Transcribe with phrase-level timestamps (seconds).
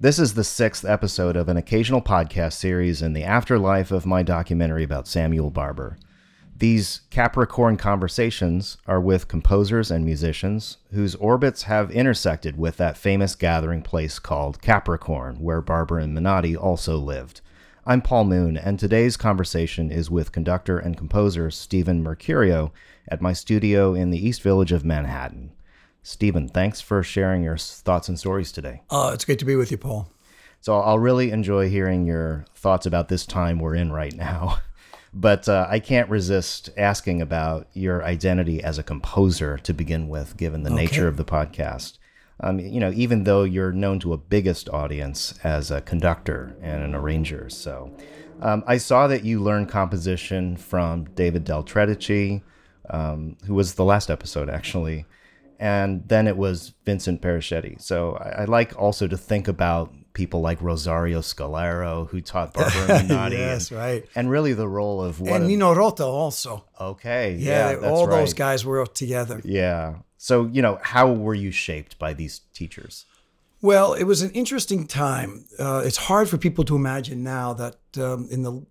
[0.00, 4.24] This is the sixth episode of an occasional podcast series in the afterlife of my
[4.24, 5.96] documentary about Samuel Barber.
[6.58, 13.36] These Capricorn conversations are with composers and musicians whose orbits have intersected with that famous
[13.36, 17.40] gathering place called Capricorn, where Barber and Menotti also lived.
[17.86, 22.72] I'm Paul Moon, and today's conversation is with conductor and composer Stephen Mercurio
[23.06, 25.52] at my studio in the East Village of Manhattan.
[26.04, 28.82] Stephen, thanks for sharing your thoughts and stories today.
[28.90, 30.06] Uh, it's great to be with you, Paul.
[30.60, 34.58] So I'll really enjoy hearing your thoughts about this time we're in right now.
[35.16, 40.36] But uh, I can't resist asking about your identity as a composer to begin with,
[40.36, 40.86] given the okay.
[40.86, 41.98] nature of the podcast.
[42.40, 46.82] Um, you know, even though you're known to a biggest audience as a conductor and
[46.82, 47.48] an arranger.
[47.48, 47.96] So
[48.42, 52.42] um, I saw that you learned composition from David Del Tredici,
[52.90, 55.06] um, who was the last episode, actually.
[55.58, 57.80] And then it was Vincent Persichetti.
[57.80, 62.92] So I, I like also to think about people like Rosario Scalero, who taught Barber
[62.92, 63.32] and Menotti.
[63.32, 64.06] yes, and, right.
[64.14, 66.64] And really the role of what and Nino Rota also.
[66.80, 68.18] Okay, yeah, yeah all right.
[68.18, 69.40] those guys were together.
[69.44, 69.96] Yeah.
[70.16, 73.04] So you know, how were you shaped by these teachers?
[73.60, 75.46] Well, it was an interesting time.
[75.58, 78.64] Uh, it's hard for people to imagine now that um, in the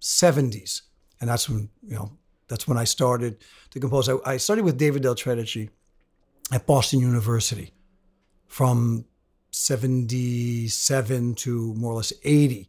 [0.00, 0.82] '70s,
[1.20, 2.12] and that's when you know
[2.48, 3.38] that's when I started
[3.70, 4.08] to compose.
[4.08, 5.70] I, I studied with David Del Tredici
[6.52, 7.72] at Boston University
[8.46, 9.04] from
[9.50, 12.68] 77 to more or less 80.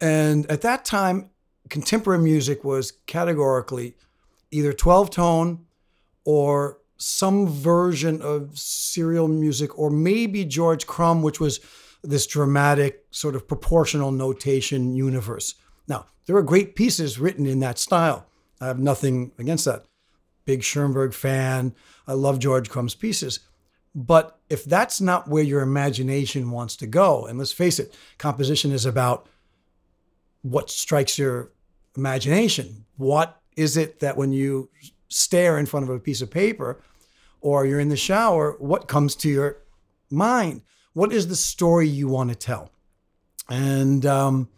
[0.00, 1.30] And at that time,
[1.68, 3.96] contemporary music was categorically
[4.50, 5.66] either 12 tone
[6.24, 11.60] or some version of serial music, or maybe George Crumb, which was
[12.02, 15.54] this dramatic sort of proportional notation universe.
[15.88, 18.26] Now, there are great pieces written in that style.
[18.60, 19.84] I have nothing against that.
[20.46, 21.74] Big Schoenberg fan.
[22.06, 23.40] I love George Crumb's pieces.
[23.94, 28.70] But if that's not where your imagination wants to go, and let's face it, composition
[28.70, 29.28] is about
[30.42, 31.50] what strikes your
[31.96, 32.84] imagination.
[32.96, 34.70] What is it that when you
[35.08, 36.80] stare in front of a piece of paper
[37.40, 39.58] or you're in the shower, what comes to your
[40.10, 40.62] mind?
[40.92, 42.70] What is the story you want to tell?
[43.48, 44.48] And um,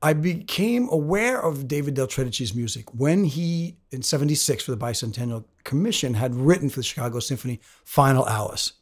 [0.00, 5.44] I became aware of David Del Tredici's music when he, in 76 for the Bicentennial
[5.64, 8.74] Commission, had written for the Chicago Symphony Final Alice.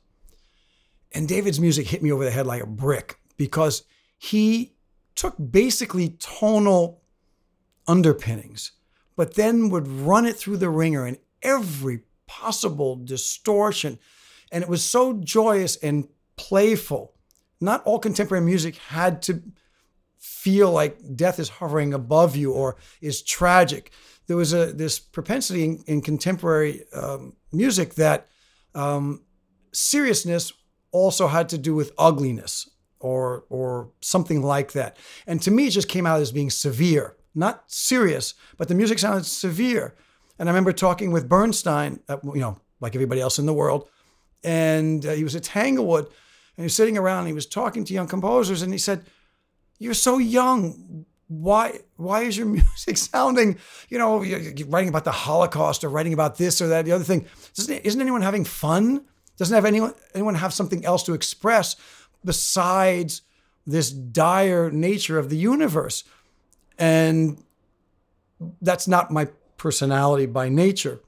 [1.12, 3.84] And David's music hit me over the head like a brick because
[4.18, 4.74] he
[5.14, 7.00] took basically tonal
[7.86, 8.72] underpinnings,
[9.16, 13.98] but then would run it through the ringer in every possible distortion.
[14.52, 17.14] And it was so joyous and playful.
[17.58, 19.42] Not all contemporary music had to
[20.26, 23.92] feel like death is hovering above you or is tragic.
[24.26, 28.28] There was a this propensity in, in contemporary um, music that
[28.74, 29.22] um,
[29.72, 30.52] seriousness
[30.90, 34.96] also had to do with ugliness or or something like that.
[35.26, 38.98] And to me, it just came out as being severe, not serious, but the music
[38.98, 39.94] sounded severe.
[40.38, 43.88] And I remember talking with Bernstein, uh, you know, like everybody else in the world,
[44.42, 47.84] and uh, he was at Tanglewood, and he was sitting around, and he was talking
[47.84, 49.04] to young composers, and he said
[49.78, 51.06] you're so young.
[51.28, 56.12] Why why is your music sounding, you know, you're writing about the Holocaust or writing
[56.12, 57.26] about this or that, the other thing?
[57.54, 59.04] Doesn't, isn't anyone having fun?
[59.36, 61.76] Doesn't have anyone anyone have something else to express
[62.24, 63.22] besides
[63.66, 66.04] this dire nature of the universe?
[66.78, 67.42] And
[68.60, 71.00] that's not my personality by nature.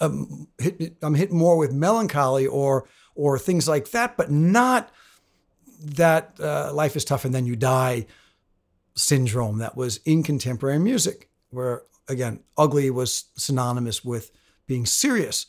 [0.00, 4.90] I'm hit, I'm hit more with melancholy or or things like that, but not
[5.80, 8.06] that uh, life is tough and then you die
[8.94, 14.30] syndrome that was in contemporary music, where again, ugly was synonymous with
[14.66, 15.46] being serious.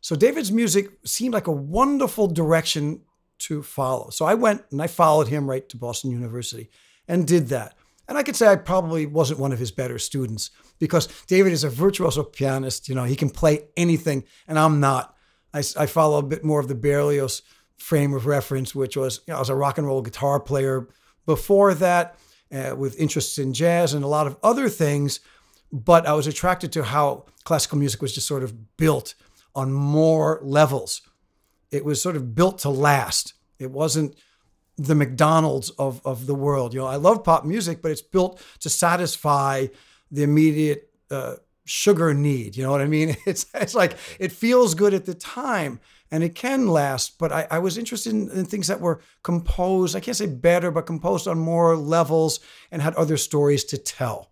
[0.00, 3.02] So David's music seemed like a wonderful direction
[3.38, 4.10] to follow.
[4.10, 6.70] So I went and I followed him right to Boston University
[7.06, 7.74] and did that.
[8.08, 11.64] And I could say I probably wasn't one of his better students because David is
[11.64, 12.88] a virtuoso pianist.
[12.88, 15.14] You know, he can play anything, and I'm not.
[15.52, 17.42] I, I follow a bit more of the Berlioz
[17.78, 20.88] frame of reference, which was you know, I was a rock and roll guitar player
[21.26, 22.16] before that,
[22.52, 25.20] uh, with interests in jazz and a lot of other things.
[25.70, 29.14] But I was attracted to how classical music was just sort of built
[29.54, 31.02] on more levels.
[31.70, 33.34] It was sort of built to last.
[33.58, 34.16] It wasn't
[34.78, 36.72] the McDonald's of, of the world.
[36.72, 39.66] You know, I love pop music, but it's built to satisfy
[40.10, 42.56] the immediate uh, sugar need.
[42.56, 43.16] You know what I mean?
[43.26, 47.18] It's it's like it feels good at the time and it can last.
[47.18, 49.94] But I, I was interested in, in, things that were composed.
[49.94, 52.40] I can't say better, but composed on more levels
[52.70, 54.30] and had other stories to tell.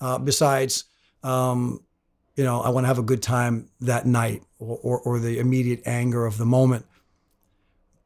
[0.00, 0.84] Uh, besides,
[1.22, 1.82] um,
[2.36, 5.38] you know, I want to have a good time that night or, or, or the
[5.38, 6.86] immediate anger of the moment.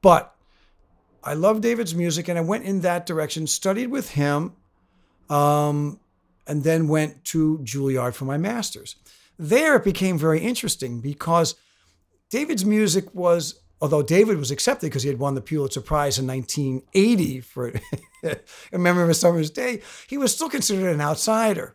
[0.00, 0.34] But
[1.22, 3.46] I love David's music, and I went in that direction.
[3.46, 4.54] Studied with him,
[5.28, 6.00] um,
[6.46, 8.96] and then went to Juilliard for my master's.
[9.38, 11.54] There, it became very interesting because
[12.32, 16.26] David's music was, although David was accepted because he had won the Pulitzer Prize in
[16.26, 17.75] 1980 for
[18.73, 21.75] A Memory of a Summer's Day, he was still considered an outsider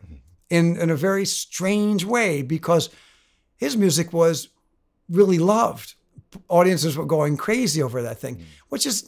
[0.50, 2.89] in, in a very strange way because
[3.56, 4.50] his music was
[5.07, 5.94] really loved.
[6.50, 9.07] Audiences were going crazy over that thing, which is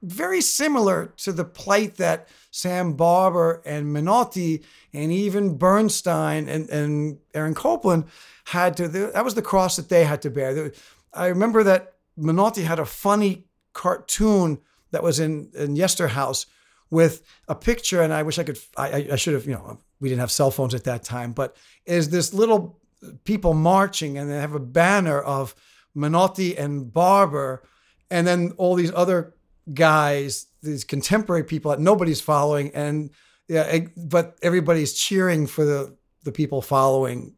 [0.00, 4.62] very similar to the plight that Sam Barber and Menotti
[4.92, 8.04] and even Bernstein and, and Aaron Copland
[8.44, 10.72] had to, that was the cross that they had to bear.
[11.12, 14.58] I remember that Menotti had a funny cartoon
[14.90, 16.46] that was in, in Yester House
[16.90, 20.08] with a picture, and I wish I could, I, I should have, you know, we
[20.08, 21.56] didn't have cell phones at that time, but
[21.86, 22.78] is this little
[23.24, 25.54] people marching and they have a banner of
[25.96, 27.62] Menotti and Barber,
[28.10, 29.34] and then all these other
[29.72, 33.10] guys, these contemporary people that nobody's following, and
[33.48, 37.34] yeah, but everybody's cheering for the the people following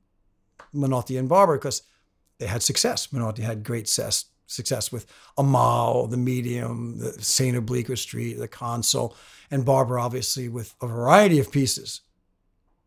[0.75, 1.83] Menotti and Barber because
[2.39, 3.09] they had success.
[3.09, 8.49] Menotti had great success success with Amahl, the Medium, the Saint of Bleecker Street, the
[8.49, 9.17] Consul,
[9.51, 12.03] and Barber obviously with a variety of pieces.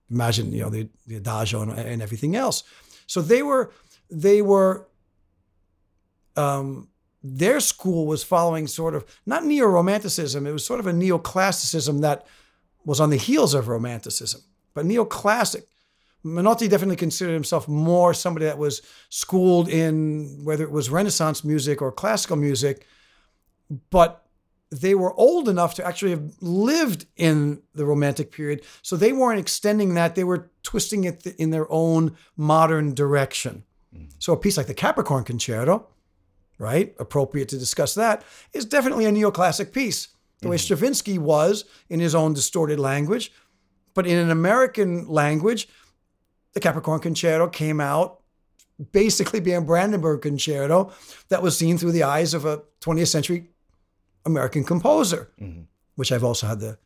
[0.10, 2.64] Imagine you know the, the Adagio and, and everything else.
[3.08, 3.72] So they were
[4.10, 4.88] they were
[6.36, 6.88] um,
[7.22, 12.02] their school was following sort of not neo romanticism, it was sort of a neoclassicism
[12.02, 12.26] that
[12.86, 14.42] was on the heels of romanticism,
[14.74, 15.64] but neoclassic.
[16.26, 21.82] Menotti definitely considered himself more somebody that was schooled in whether it was Renaissance music
[21.82, 22.86] or classical music,
[23.90, 24.26] but
[24.72, 28.62] they were old enough to actually have lived in the Romantic period.
[28.82, 33.64] So they weren't extending that, they were twisting it in their own modern direction.
[33.96, 34.10] Mm.
[34.20, 35.88] So a piece like the Capricorn Concerto,
[36.60, 38.24] right, appropriate to discuss that,
[38.54, 40.52] is definitely a neoclassic piece, the mm-hmm.
[40.52, 43.32] way Stravinsky was in his own distorted language.
[43.96, 45.68] But in an American language,
[46.54, 48.22] the Capricorn Concerto came out
[48.92, 50.92] basically being a Brandenburg Concerto
[51.30, 53.50] that was seen through the eyes of a 20th century
[54.26, 55.62] American composer, mm-hmm.
[55.96, 56.78] which I've also had the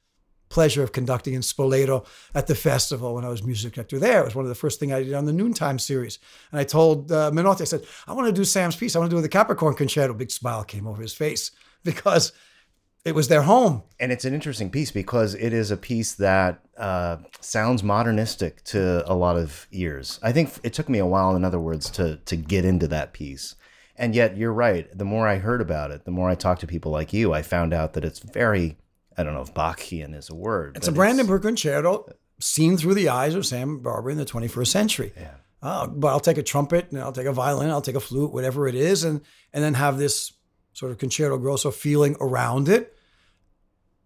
[0.50, 2.06] pleasure of conducting in Spoleto
[2.36, 4.22] at the festival when I was music director there.
[4.22, 6.20] It was one of the first things I did on the Noontime series.
[6.52, 8.96] And I told uh, Menotti, I said, I want to do Sam's piece.
[8.96, 10.14] I want to do the Capricorn Concerto.
[10.14, 11.52] Big smile came over his face
[11.84, 12.34] because
[13.06, 13.84] it was their home.
[14.00, 19.10] And it's an interesting piece because it is a piece that uh, sounds modernistic to
[19.12, 20.20] a lot of ears.
[20.24, 23.14] I think it took me a while, in other words, to to get into that
[23.14, 23.56] piece.
[23.96, 24.88] And yet, you're right.
[24.98, 27.42] The more I heard about it, the more I talked to people like you, I
[27.44, 28.78] found out that it's very
[29.18, 30.78] I don't know if Bachian is a word.
[30.78, 35.14] It's a Brandenburg concerto seen through the eyes of Sam Barber in the 21st century.
[35.16, 35.36] Yeah.
[35.62, 38.34] Uh, but I'll take a trumpet and I'll take a violin, I'll take a flute,
[38.34, 39.22] whatever it is, and
[39.54, 40.34] and then have this
[40.74, 42.93] sort of concerto grosso feeling around it.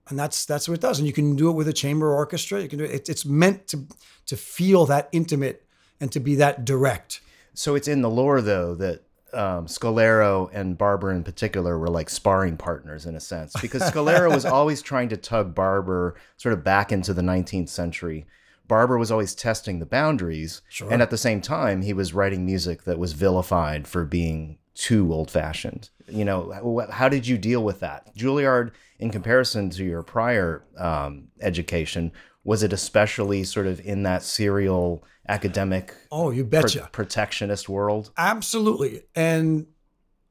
[0.09, 0.99] And that's that's what it does.
[0.99, 2.61] And you can do it with a chamber orchestra.
[2.61, 3.09] You can do it.
[3.09, 3.85] It's meant to
[4.27, 5.65] to feel that intimate
[5.99, 7.21] and to be that direct.
[7.53, 9.01] So it's in the lore though that
[9.33, 14.33] um, Scalero and Barber in particular were like sparring partners in a sense because Scalero
[14.33, 18.25] was always trying to tug Barber sort of back into the 19th century.
[18.67, 20.91] Barber was always testing the boundaries, sure.
[20.91, 25.11] and at the same time, he was writing music that was vilified for being too
[25.13, 25.89] old-fashioned.
[26.09, 28.71] You know, how did you deal with that, Juilliard?
[28.99, 32.11] In comparison to your prior um, education,
[32.43, 36.89] was it especially sort of in that serial academic oh you betcha.
[36.91, 38.11] protectionist world?
[38.17, 39.03] Absolutely.
[39.15, 39.67] And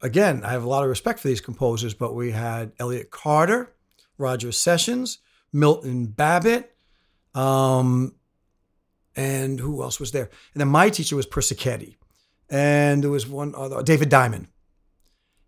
[0.03, 3.73] again i have a lot of respect for these composers but we had elliott carter
[4.19, 5.21] roger sessions
[5.55, 6.77] milton babbitt
[7.37, 8.15] um,
[9.15, 10.31] and who else was there?
[10.55, 11.97] And then my teacher was persichetti
[12.49, 14.49] and there was one other david diamond.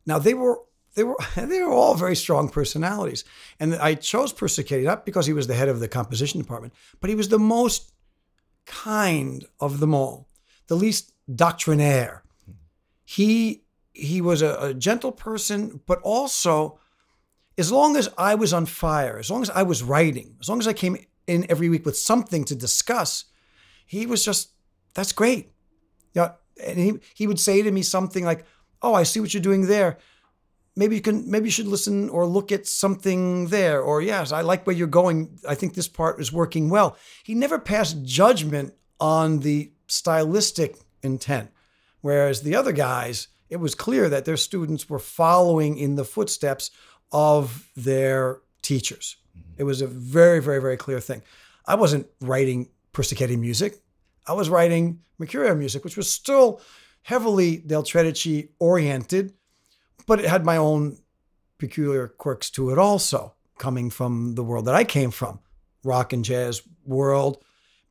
[0.06, 0.60] Now they were
[0.98, 3.24] they were they were all very strong personalities.
[3.58, 7.08] And I chose Persichetti not because he was the head of the composition department, but
[7.08, 7.92] he was the most
[8.66, 10.28] kind of them all,
[10.66, 12.24] the least doctrinaire.
[13.04, 13.62] He
[13.92, 16.78] he was a, a gentle person, but also
[17.56, 20.60] as long as I was on fire, as long as I was writing, as long
[20.60, 23.24] as I came in every week with something to discuss,
[23.86, 24.50] he was just
[24.94, 25.52] that's great.
[26.12, 26.32] Yeah,
[26.64, 28.44] and he he would say to me something like,
[28.82, 29.98] "Oh, I see what you're doing there
[30.78, 34.40] maybe you can maybe you should listen or look at something there or yes i
[34.40, 35.38] like where you're going.
[35.46, 36.96] I think this part is working well.
[37.24, 41.50] He never passed judgment on the stylistic intent
[42.00, 46.70] whereas the other guys it was clear that their students were following in the footsteps
[47.10, 49.16] of their teachers.
[49.56, 51.22] It was a very very very clear thing.
[51.66, 53.82] I wasn't writing persichetti music.
[54.26, 56.60] I was writing mercurio music which was still
[57.02, 59.32] heavily del tredici oriented
[60.08, 60.98] but it had my own
[61.58, 65.38] peculiar quirks to it also, coming from the world that I came from,
[65.84, 67.44] rock and jazz world.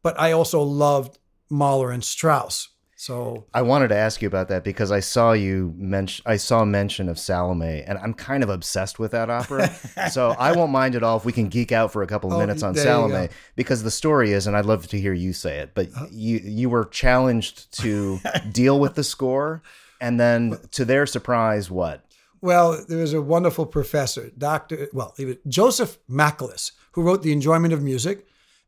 [0.04, 1.20] But I also loved
[1.50, 2.70] Mahler and Strauss.
[3.00, 6.66] So I wanted to ask you about that because I saw you mention I saw
[6.66, 9.72] mention of Salome and I'm kind of obsessed with that opera.
[10.10, 12.38] so I won't mind at all if we can geek out for a couple of
[12.38, 15.60] Oh, minutes on Salome because the story is and I'd love to hear you say
[15.60, 16.08] it, but uh-huh.
[16.10, 18.20] you you were challenged to
[18.52, 19.62] deal with the score
[20.02, 22.04] and then to their surprise what?
[22.42, 24.90] Well, there was a wonderful professor, Dr.
[24.94, 28.26] Well, he was Joseph Machlis, who wrote The Enjoyment of Music.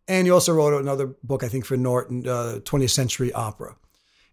[0.07, 3.75] And he also wrote another book, I think, for Norton, uh, 20th Century Opera.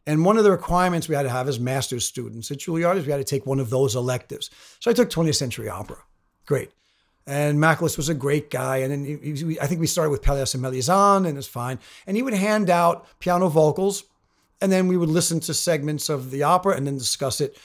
[0.06, 3.04] And one of the requirements we had to have as master's students at Juilliard is
[3.04, 4.48] we had to take one of those electives.
[4.80, 5.98] So I took 20th Century Opera.
[6.46, 6.70] Great.
[7.26, 8.78] And Macalis was a great guy.
[8.78, 11.78] And then he, he- I think we started with Pelléas and Melisande, and it's fine.
[12.06, 14.04] And he would hand out piano vocals,
[14.62, 17.58] and then we would listen to segments of the opera and then discuss it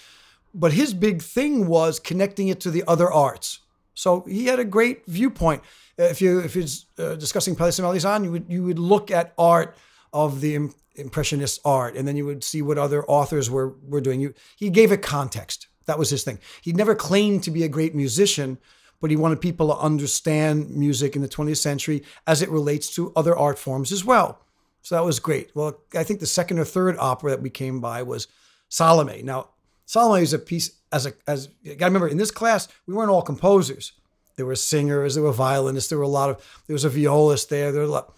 [0.53, 3.60] but his big thing was connecting it to the other arts.
[3.93, 5.63] So he had a great viewpoint.
[5.98, 9.75] If you if it's uh, discussing and Melisande, you would you would look at art
[10.13, 14.20] of the impressionist art, and then you would see what other authors were were doing.
[14.20, 15.67] You he gave it context.
[15.86, 16.39] That was his thing.
[16.62, 18.60] He never claimed to be a great musician,
[19.00, 23.12] but he wanted people to understand music in the 20th century as it relates to
[23.15, 24.41] other art forms as well.
[24.84, 25.51] So that was great.
[25.55, 28.27] Well, I think the second or third opera that we came by was
[28.70, 29.22] Salome.
[29.24, 29.50] Now,
[29.92, 33.10] Salome is a piece as a as you gotta remember in this class, we weren't
[33.10, 33.92] all composers.
[34.38, 37.50] There were singers, there were violinists, there were a lot of there was a violist
[37.50, 38.16] there, there were a lot.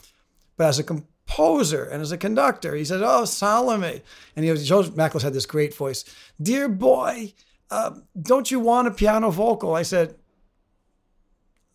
[0.55, 4.03] But as a composer and as a conductor, he said, Oh, Salome.
[4.35, 6.05] And he was Joe Machlis had this great voice.
[6.39, 7.33] Dear boy,
[7.71, 9.73] um, don't you want a piano vocal?
[9.73, 10.13] I said,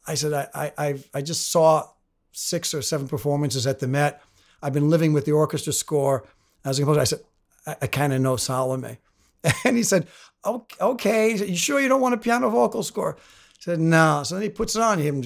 [0.07, 1.88] I said, I, I, I, I just saw
[2.31, 4.23] six or seven performances at the Met.
[4.62, 6.25] I've been living with the orchestra score
[6.64, 7.00] as a composer.
[7.00, 7.21] I said,
[7.67, 8.99] I, I kind of know Salome.
[9.64, 10.07] And he said,
[10.45, 11.30] "Ok- okay.
[11.33, 13.16] He said, you sure you don't want a piano vocal score?
[13.16, 14.23] I said, no.
[14.25, 15.21] So then he puts it on him.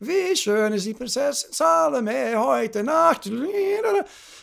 [0.00, 3.24] Wie schön ist die Prinzessin Salome heute Nacht.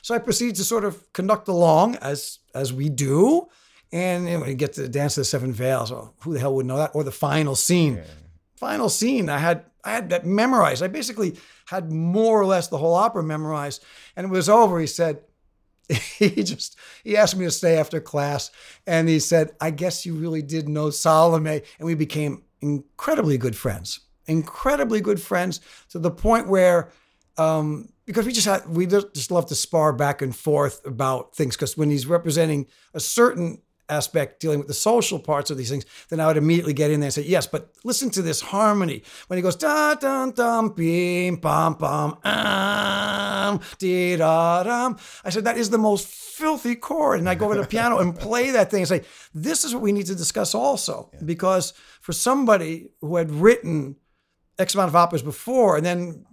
[0.01, 3.47] So I proceed to sort of conduct along as as we do.
[3.91, 6.33] And you know, when you get to the Dance of the Seven Veils, well, who
[6.33, 6.91] the hell would know that?
[6.93, 8.01] Or the final scene.
[8.57, 9.29] Final scene.
[9.29, 10.83] I had I had that memorized.
[10.83, 13.81] I basically had more or less the whole opera memorized.
[14.17, 14.77] And it was over.
[14.79, 15.19] He said,
[16.17, 18.51] he just he asked me to stay after class
[18.85, 23.55] and he said i guess you really did know salome and we became incredibly good
[23.55, 26.91] friends incredibly good friends to the point where
[27.37, 31.55] um, because we just had we just love to spar back and forth about things
[31.55, 35.85] because when he's representing a certain aspect dealing with the social parts of these things
[36.09, 39.03] then i would immediately get in there and say yes but listen to this harmony.
[39.27, 45.45] When he goes da dum dum bim pam pam um dee da dum i said
[45.45, 47.19] that is the most filthy chord.
[47.19, 49.03] And i go over to the piano and play that thing and say
[49.33, 53.95] this is what we need to discuss also because for somebody who had written
[54.59, 56.25] X amount of operas before, and then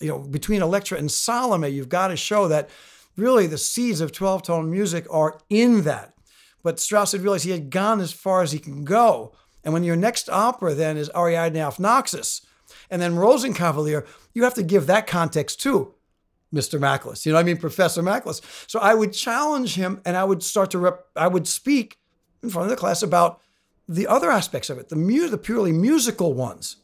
[0.00, 2.70] you know between Electra and Salome, you've got to show that
[3.16, 6.13] really the seeds of 12 tone music are in that.
[6.64, 9.32] But Strauss had realized he had gone as far as he can go.
[9.62, 12.44] And when your next opera then is Ariadne auf Naxos,
[12.90, 15.94] and then Rosenkavalier, you have to give that context too.
[16.52, 16.78] Mr.
[16.78, 17.26] Machlis.
[17.26, 17.56] You know what I mean?
[17.56, 18.40] Professor Machlis.
[18.68, 21.98] So I would challenge him and I would start to rep, I would speak
[22.42, 23.40] in front of the class about
[23.88, 26.76] the other aspects of it, the mu- the purely musical ones.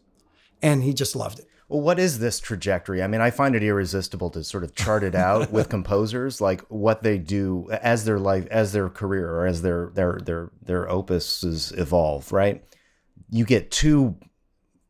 [0.61, 1.47] And he just loved it.
[1.71, 3.01] Well, what is this trajectory?
[3.01, 6.63] I mean, I find it irresistible to sort of chart it out with composers, like
[6.63, 10.87] what they do as their life, as their career, or as their their their their
[10.87, 12.33] opuses evolve.
[12.33, 12.65] Right?
[13.31, 14.17] You get two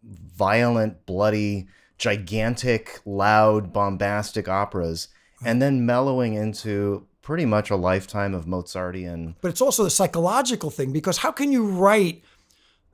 [0.03, 1.69] violent, bloody,
[1.99, 5.09] gigantic, loud, bombastic operas,
[5.45, 9.35] and then mellowing into pretty much a lifetime of Mozartian.
[9.43, 12.25] But it's also the psychological thing because how can you write,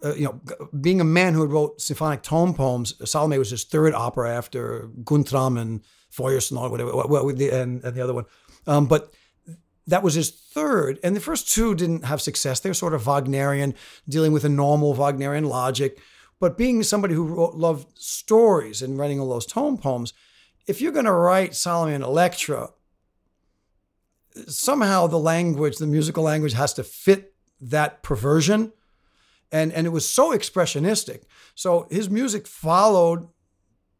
[0.05, 0.41] uh, you know,
[0.81, 5.59] being a man who wrote symphonic tone poems, Salome was his third opera after Guntram
[5.59, 5.81] and
[6.12, 6.91] Feuersnot, whatever,
[7.61, 8.25] and, and the other one.
[8.67, 9.12] Um, but
[9.87, 10.99] that was his third.
[11.03, 12.61] And the first two didn't have success.
[12.61, 13.75] They were sort of Wagnerian,
[14.09, 15.99] dealing with a normal Wagnerian logic.
[16.41, 20.12] But being somebody who wrote, loved stories and writing all those tone poems,
[20.67, 22.71] if you're going to write Salome and Electra,
[24.49, 28.73] somehow the language, the musical language, has to fit that perversion.
[29.53, 31.23] And, and it was so expressionistic.
[31.55, 33.29] So his music followed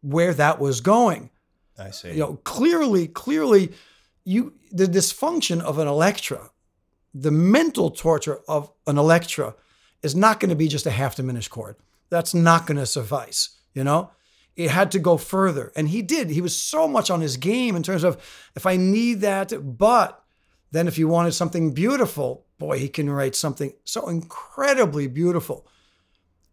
[0.03, 1.31] where that was going
[1.79, 2.13] I see.
[2.13, 3.73] you know clearly clearly
[4.25, 6.51] you the dysfunction of an electra
[7.13, 9.55] the mental torture of an electra
[10.03, 11.77] is not going to be just a half diminished chord
[12.09, 14.11] that's not going to suffice you know
[14.55, 17.75] it had to go further and he did he was so much on his game
[17.75, 18.17] in terms of
[18.55, 20.23] if i need that but
[20.73, 25.67] Then, if you wanted something beautiful, boy, he can write something so incredibly beautiful.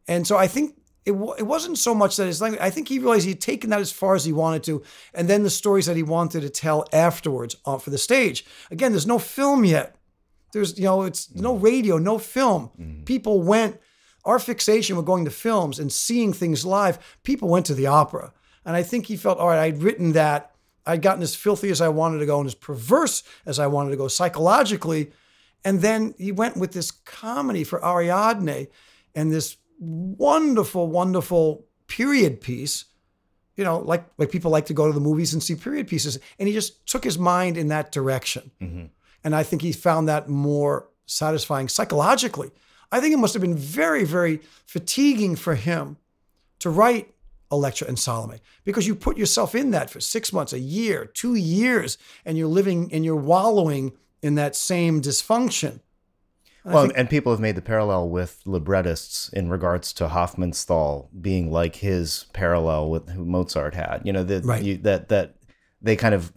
[0.07, 2.87] And so I think it, w- it wasn't so much that his language, I think
[2.87, 4.83] he realized he'd taken that as far as he wanted to.
[5.13, 8.45] And then the stories that he wanted to tell afterwards uh, for the stage.
[8.71, 9.95] Again, there's no film yet.
[10.51, 12.69] There's, you know, it's no radio, no film.
[13.05, 13.79] People went,
[14.25, 18.31] our fixation with going to films and seeing things live, people went to the opera.
[18.65, 20.51] And I think he felt, all right, I'd written that.
[20.85, 23.91] I'd gotten as filthy as I wanted to go and as perverse as I wanted
[23.91, 25.11] to go psychologically.
[25.65, 28.67] And then he went with this comedy for Ariadne
[29.15, 32.85] and this wonderful, wonderful period piece.
[33.55, 36.17] You know, like like people like to go to the movies and see period pieces.
[36.39, 38.51] And he just took his mind in that direction.
[38.59, 38.85] Mm-hmm.
[39.23, 42.51] And I think he found that more satisfying psychologically.
[42.91, 45.97] I think it must have been very, very fatiguing for him
[46.59, 47.13] to write
[47.51, 51.35] Electra and Salome because you put yourself in that for six months, a year, two
[51.35, 53.93] years, and you're living and you're wallowing
[54.23, 55.81] in that same dysfunction.
[56.65, 61.75] Well, and people have made the parallel with librettists in regards to Hofmannsthal being like
[61.75, 64.01] his parallel with who Mozart had.
[64.05, 64.63] You know that Right.
[64.63, 65.35] you, that that
[65.81, 66.31] they kind of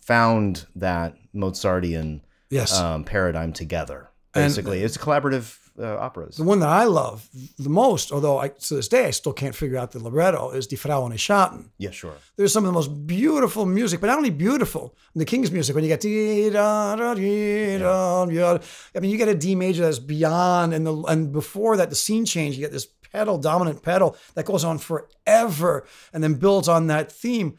[0.00, 2.78] found that Mozartian Yes.
[2.78, 4.10] um, paradigm together.
[4.34, 6.36] And- Basically, it's collaborative uh, operas.
[6.36, 9.54] The one that I love the most, although I, to this day I still can't
[9.54, 11.70] figure out the libretto, is Die Frau ohne Schatten.
[11.78, 12.14] Yeah, sure.
[12.36, 15.84] There's some of the most beautiful music, but not only beautiful, the King's music, when
[15.84, 18.58] you get dee da da dee da, da,
[18.94, 21.96] I mean, you get a D major that's beyond, and the and before that, the
[21.96, 26.68] scene change, you get this pedal, dominant pedal that goes on forever and then builds
[26.68, 27.58] on that theme.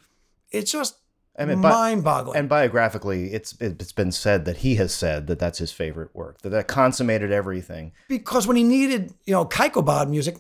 [0.50, 0.98] It's just
[1.38, 2.38] I mean, mind-boggling.
[2.38, 6.42] And biographically, it's it's been said that he has said that that's his favorite work.
[6.42, 7.94] That that consummated everything.
[8.10, 10.38] because when he needed, you know, Keikobad music,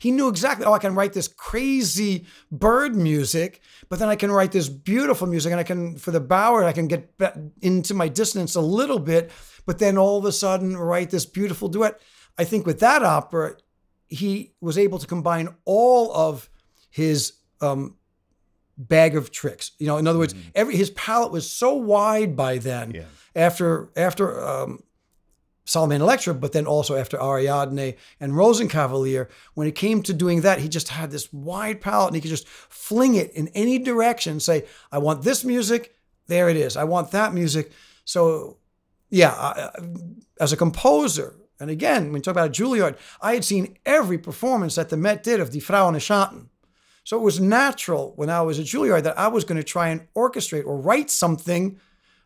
[0.00, 4.30] he knew exactly, oh, I can write this crazy bird music, but then I can
[4.30, 7.12] write this beautiful music and I can, for the Bower, I can get
[7.60, 9.30] into my dissonance a little bit,
[9.66, 12.00] but then all of a sudden write this beautiful duet.
[12.38, 13.56] I think with that opera,
[14.08, 16.48] he was able to combine all of
[16.90, 17.96] his um,
[18.76, 19.72] bag of tricks.
[19.78, 22.92] You know, in other words, every his palette was so wide by then.
[22.92, 23.04] Yeah.
[23.34, 24.82] After after um,
[25.66, 30.60] Solomon Electra, but then also after Ariadne and Rosenkavalier, when it came to doing that,
[30.60, 34.38] he just had this wide palette and he could just fling it in any direction.
[34.38, 35.96] Say, I want this music,
[36.28, 36.76] there it is.
[36.76, 37.72] I want that music.
[38.04, 38.58] So,
[39.10, 39.70] yeah, I,
[40.40, 44.76] as a composer, and again, when you talk about Juilliard, I had seen every performance
[44.76, 46.48] that the Met did of Die Frau ohne Schatten.
[47.06, 49.90] So it was natural when I was at Juilliard that I was going to try
[49.90, 51.78] and orchestrate or write something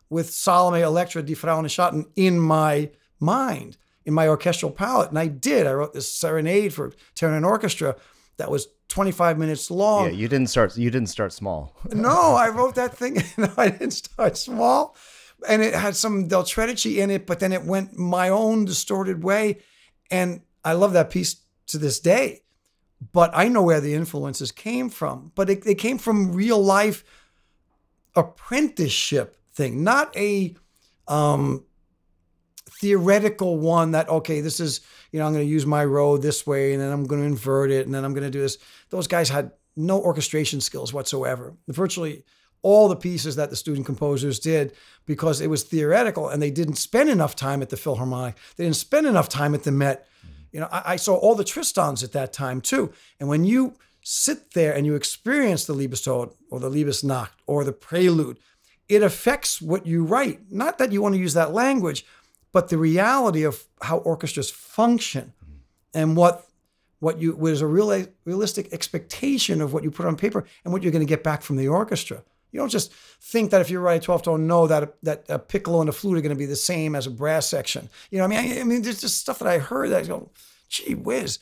[0.08, 2.88] with Salome Electra di Frau Schatten in my
[3.20, 5.10] mind, in my orchestral palette.
[5.10, 5.66] And I did.
[5.66, 7.94] I wrote this serenade for Terran Orchestra
[8.38, 10.06] that was 25 minutes long.
[10.06, 10.74] Yeah, you didn't start.
[10.78, 11.76] You didn't start small.
[11.92, 13.22] No, I wrote that thing.
[13.36, 14.96] no, I didn't start small.
[15.46, 19.22] And it had some Del Tredici in it, but then it went my own distorted
[19.24, 19.58] way.
[20.10, 22.44] And I love that piece to this day.
[23.12, 25.32] But I know where the influences came from.
[25.34, 27.04] But it, it came from real life
[28.14, 30.54] apprenticeship thing, not a
[31.08, 31.64] um,
[32.80, 34.80] theoretical one that, okay, this is,
[35.12, 37.26] you know, I'm going to use my road this way and then I'm going to
[37.26, 38.58] invert it and then I'm going to do this.
[38.90, 41.54] Those guys had no orchestration skills whatsoever.
[41.68, 42.24] Virtually
[42.62, 44.74] all the pieces that the student composers did
[45.06, 48.36] because it was theoretical and they didn't spend enough time at the Philharmonic.
[48.56, 50.06] They didn't spend enough time at the Met.
[50.52, 52.92] You know, I, I saw all the Tristans at that time too.
[53.18, 57.72] And when you sit there and you experience the Liebestod or the Liebesnacht or the
[57.72, 58.38] Prelude,
[58.88, 60.50] it affects what you write.
[60.50, 62.04] Not that you want to use that language,
[62.52, 65.32] but the reality of how orchestras function
[65.94, 66.46] and what
[66.98, 70.82] what you was a real realistic expectation of what you put on paper and what
[70.82, 72.22] you're going to get back from the orchestra.
[72.52, 75.38] You don't just think that if you write a 12 tone, know that that a
[75.38, 77.88] piccolo and a flute are going to be the same as a brass section.
[78.10, 80.04] You know, what I mean, I, I mean, there's just stuff that I heard that
[80.04, 80.30] I go,
[80.68, 81.38] gee whiz.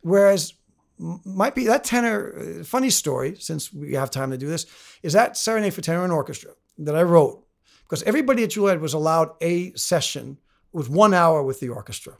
[0.00, 0.54] Whereas
[0.98, 2.60] might be that tenor.
[2.60, 4.66] uh, Funny story, since we have time to do this,
[5.02, 7.46] is that Serenade for Tenor and Orchestra that I wrote
[7.82, 10.38] because everybody at Juilliard was allowed a session
[10.72, 12.14] with one hour with the orchestra.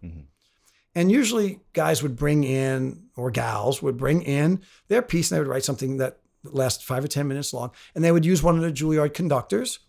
[0.95, 5.41] And usually guys would bring in, or gals would bring in their piece and they
[5.41, 7.71] would write something that lasted five or 10 minutes long.
[7.95, 9.81] And they would use one of the Juilliard conductors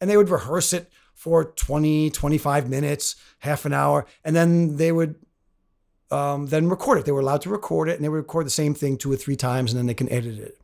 [0.00, 4.06] and they would rehearse it for 20, 25 minutes, half an hour.
[4.24, 5.16] And then they would
[6.10, 7.04] um, then record it.
[7.04, 9.16] They were allowed to record it and they would record the same thing two or
[9.16, 10.56] three times and then they can edit it.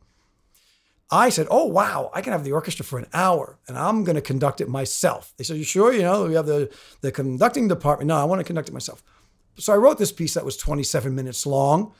[1.09, 4.15] I said, "Oh wow, I can have the orchestra for an hour, and I'm going
[4.15, 5.93] to conduct it myself." They said, "You sure?
[5.93, 6.69] You know, we have the
[7.01, 9.01] the conducting department." No, I want to conduct it myself.
[9.57, 11.93] So I wrote this piece that was 27 minutes long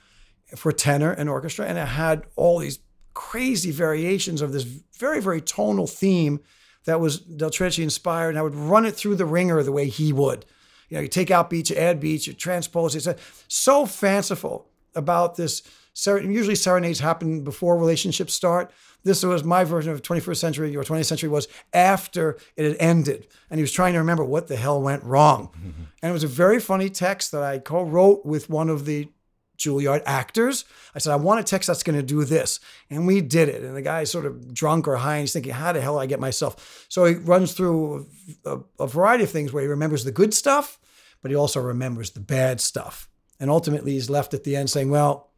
[0.56, 2.80] for tenor and orchestra, and it had all these
[3.18, 6.40] crazy variations of this very very tonal theme
[6.86, 9.90] that was Del Tredici inspired, and I would run it through the ringer the way
[9.90, 10.46] he would.
[10.88, 12.96] You know, you take out beats, you add beats, you transpose.
[12.96, 13.08] It's
[13.48, 15.64] so fanciful about this.
[16.06, 18.72] Usually serenades happen before relationships start.
[19.04, 23.28] This was my version of 21st century or 20th century was after it had ended.
[23.50, 25.50] And he was trying to remember what the hell went wrong.
[25.58, 25.84] Mm-hmm.
[26.04, 29.10] And it was a very funny text that I co-wrote with one of the
[29.58, 30.66] Juilliard actors.
[30.94, 32.60] I said, I want a text that's going to do this.
[32.90, 33.64] And we did it.
[33.64, 36.00] And the guy's sort of drunk or high and he's thinking, how the hell do
[36.00, 36.86] I get myself?
[36.90, 38.08] So he runs through
[38.46, 40.80] a, a variety of things where he remembers the good stuff,
[41.22, 43.10] but he also remembers the bad stuff.
[43.40, 45.32] And ultimately, he's left at the end saying, well,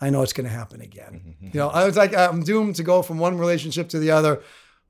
[0.00, 1.22] I know it's going to happen again.
[1.26, 1.46] Mm-hmm.
[1.46, 4.42] You know, I was like, I'm doomed to go from one relationship to the other,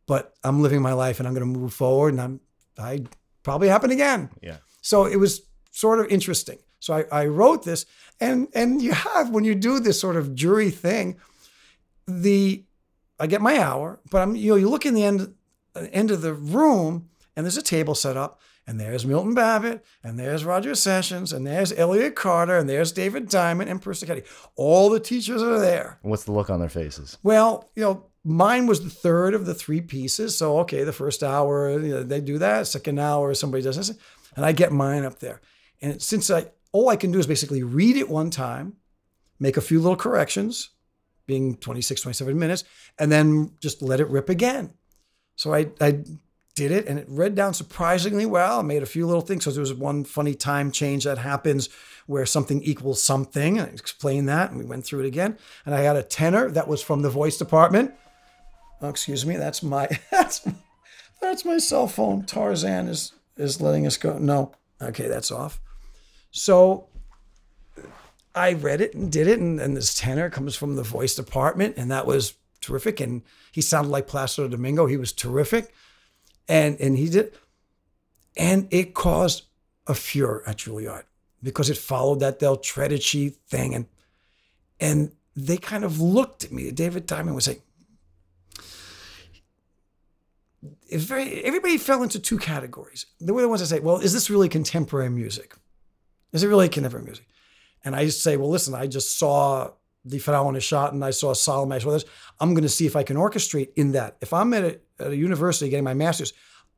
[0.07, 2.41] but I'm living my life and I'm going to move forward and I'm,
[2.79, 3.05] I
[3.43, 4.31] probably happen again.
[4.43, 4.57] Yeah.
[4.83, 6.59] So it was sort of interesting.
[6.81, 7.87] So I, I wrote this
[8.21, 11.17] and, and you have, when you do this sort of jury thing,
[12.07, 12.65] the,
[13.19, 15.35] I get my hour, but I'm, you know, you look in the end,
[15.75, 19.83] uh, end of the room and there's a table set up and there's Milton Babbitt,
[20.05, 24.27] and there's Roger Sessions, and there's Elliott Carter, and there's David Diamond and Persichetti.
[24.57, 25.99] All the teachers are there.
[26.03, 27.17] What's the look on their faces?
[27.23, 30.37] Well, you know, mine was the third of the three pieces.
[30.37, 32.67] So, okay, the first hour, you know, they do that.
[32.67, 33.91] Second hour, somebody does this.
[34.37, 35.41] And I get mine up there.
[35.81, 38.77] And since I, all I can do is basically read it one time,
[39.39, 40.71] make a few little corrections,
[41.27, 42.65] being 26, 27 minutes,
[42.99, 44.75] and then just let it rip again.
[45.37, 46.03] So I, I
[46.59, 48.59] did it and it read down surprisingly well.
[48.59, 49.45] I made a few little things.
[49.45, 51.69] So there was one funny time change that happens
[52.07, 53.61] where something equals something.
[53.61, 55.39] I explained that and we went through it again.
[55.65, 57.95] And I had a tenor that was from the voice department.
[58.83, 60.47] Oh, excuse me, that's my that's
[61.21, 62.25] that's my cell phone.
[62.25, 64.19] Tarzan is is letting us go.
[64.19, 64.53] No.
[64.83, 65.61] Okay, that's off.
[66.39, 66.89] So
[68.35, 71.77] I read it and did it, and, and this tenor comes from the voice department,
[71.77, 73.01] and that was terrific.
[73.01, 73.23] And
[73.53, 74.87] he sounded like Placido Domingo.
[74.87, 75.73] He was terrific
[76.49, 77.33] and and he did,
[78.37, 79.45] and it caused
[79.87, 81.05] a furor at Juilliard
[81.43, 83.87] because it followed that Del Tredici thing, and
[84.81, 86.71] and they kind of looked at me.
[86.71, 87.61] David Diamond was like,
[90.89, 93.07] it's very everybody fell into two categories.
[93.21, 95.55] They were the ones that say, well, is this really contemporary music?
[96.33, 97.27] Is it really contemporary music?
[97.85, 99.71] And I say, well, listen, I just saw
[100.05, 100.19] the
[100.61, 102.05] shot and I saw Salome, I saw this.
[102.41, 104.17] I'm going to see if I can orchestrate in that.
[104.21, 106.33] If I'm at a, at a university getting my master's,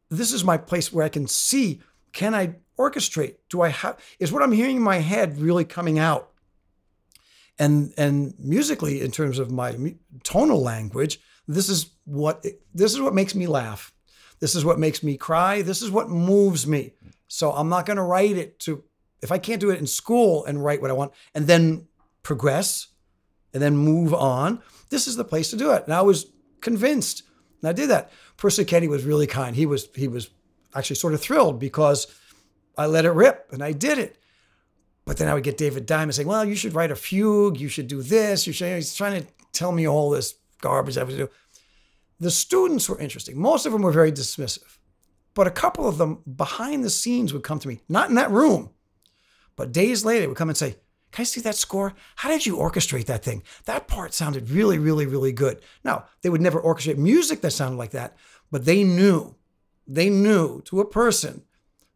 [0.09, 1.81] this is my place where I can see
[2.13, 3.37] can I orchestrate?
[3.49, 6.31] Do I have is what I'm hearing in my head really coming out?
[7.59, 13.15] And and musically, in terms of my tonal language, this is what this is what
[13.15, 13.93] makes me laugh.
[14.41, 15.63] This is what makes me cry.
[15.63, 16.95] This is what moves me.
[17.29, 18.83] So I'm not going to write it to
[19.23, 21.89] if I can't do it in school and write what I want and then
[22.23, 22.89] progress
[23.53, 24.63] and then move on.
[24.91, 25.85] This is the place to do it.
[25.85, 26.27] And I was
[26.61, 27.23] convinced.
[27.61, 28.11] And I did that.
[28.39, 29.55] Persichetti was really kind.
[29.55, 30.31] He was he was
[30.75, 32.07] actually sort of thrilled because
[32.77, 34.17] I let it rip and I did it.
[35.05, 37.59] But then I would get David Diamond saying, "Well, you should write a fugue.
[37.59, 38.47] You should do this.
[38.47, 41.29] You should." He's trying to tell me all this garbage I was do.
[42.19, 43.39] The students were interesting.
[43.39, 44.79] Most of them were very dismissive,
[45.35, 48.31] but a couple of them behind the scenes would come to me, not in that
[48.31, 48.71] room,
[49.61, 50.77] but days later they would come and say,
[51.12, 51.92] can I see that score?
[52.16, 53.42] How did you orchestrate that thing?
[53.66, 55.61] That part sounded really, really, really good.
[55.85, 58.16] Now, they would never orchestrate music that sounded like that,
[58.51, 59.35] but they knew,
[59.87, 61.42] they knew to a person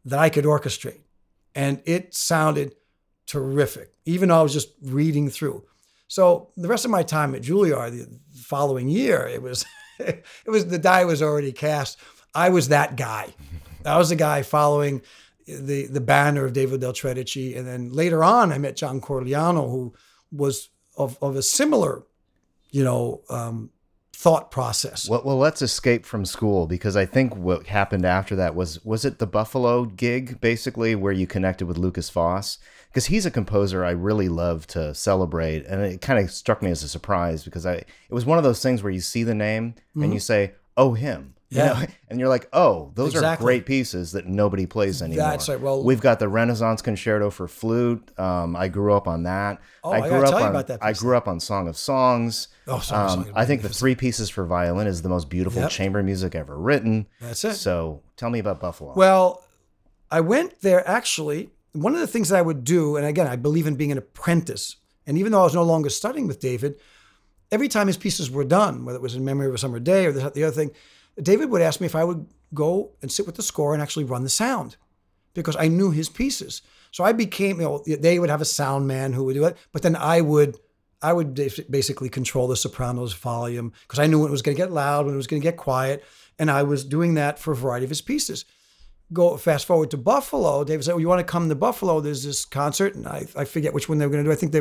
[0.05, 1.01] that I could orchestrate.
[1.55, 2.75] And it sounded
[3.27, 5.65] terrific, even though I was just reading through.
[6.07, 9.65] So the rest of my time at Juilliard the following year, it was
[9.99, 11.99] it was the die was already cast.
[12.35, 13.33] I was that guy.
[13.87, 15.01] I was the guy following
[15.47, 19.71] the the banner of David Del Tredici, and then later on, I met John Corigliano,
[19.71, 19.95] who
[20.33, 22.05] was of of a similar,
[22.71, 23.71] you know, um,
[24.13, 25.09] thought process.
[25.09, 29.05] Well, well, let's escape from school because I think what happened after that was was
[29.05, 33.85] it the Buffalo gig basically where you connected with Lukas Foss because he's a composer
[33.85, 37.67] I really love to celebrate, and it kind of struck me as a surprise because
[37.67, 40.05] I it was one of those things where you see the name mm-hmm.
[40.05, 41.81] and you say, "Oh, him." Yeah.
[41.81, 41.87] know?
[42.15, 43.43] And you're like, oh, those exactly.
[43.43, 45.31] are great pieces that nobody plays anymore.
[45.31, 45.59] That's right.
[45.59, 48.17] Well, we've got the Renaissance Concerto for flute.
[48.17, 49.61] Um, I grew up on that.
[49.83, 52.49] Oh, I, grew I up on, I grew up on Song of Songs.
[52.69, 53.33] Oh, Song um, of Songs.
[53.35, 55.71] I think the three pieces for violin is the most beautiful yep.
[55.73, 57.09] chamber music ever written.
[57.21, 57.55] That's it.
[57.55, 58.95] So tell me about Buffalo.
[58.95, 59.43] Well,
[60.09, 61.51] I went there actually.
[61.73, 63.99] One of the things that I would do, and again, I believe in being an
[63.99, 64.77] apprentice.
[65.05, 66.79] And even though I was no longer studying with David,
[67.51, 70.07] every time his pieces were done, whether it was in memory of a summer day
[70.07, 70.71] or the other thing,
[71.21, 74.05] David would ask me if I would go and sit with the score and actually
[74.05, 74.77] run the sound
[75.35, 76.63] because I knew his pieces.
[76.91, 79.57] So I became, you know, they would have a sound man who would do it,
[79.73, 80.57] but then I would
[81.03, 84.63] I would basically control the sopranos volume because I knew when it was going to
[84.63, 86.03] get loud, when it was going to get quiet,
[86.39, 88.47] and I was doing that for a variety of his pieces.
[89.13, 90.65] Go fast forward to Buffalo.
[90.65, 92.01] David said, "Well, you want to come to Buffalo?
[92.01, 94.33] There's this concert, and I, I forget which one they were going to do.
[94.33, 94.61] I think they,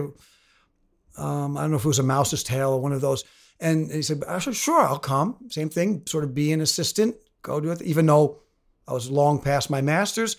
[1.18, 3.24] um, I don't know if it was a Mouse's Tale or one of those."
[3.64, 5.38] And he said, "I said, sure, I'll come.
[5.50, 7.82] Same thing, sort of be an assistant, go do it.
[7.82, 8.42] Even though
[8.88, 10.38] I was long past my masters,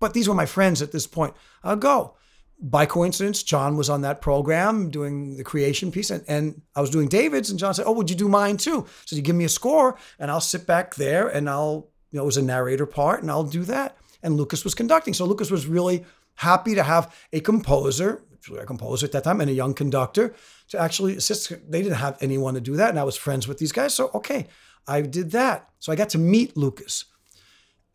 [0.00, 1.34] but these were my friends at this point.
[1.62, 2.16] I'll go."
[2.60, 6.90] by coincidence, John was on that program doing the creation piece, and, and I was
[6.90, 9.44] doing David's, and John said, "Oh, would you do mine too?" So you give me
[9.44, 12.86] a score, and I'll sit back there, and I'll, you know, it was a narrator
[12.86, 13.96] part, and I'll do that.
[14.22, 16.04] And Lukas was conducting, so Lukas was really
[16.36, 18.22] happy to have a composer,
[18.58, 20.34] a composer at that time, and a young conductor
[20.68, 21.50] to actually assist.
[21.70, 24.10] They didn't have anyone to do that, and I was friends with these guys, so
[24.14, 24.46] okay,
[24.86, 25.70] I did that.
[25.78, 27.06] So I got to meet Lukas.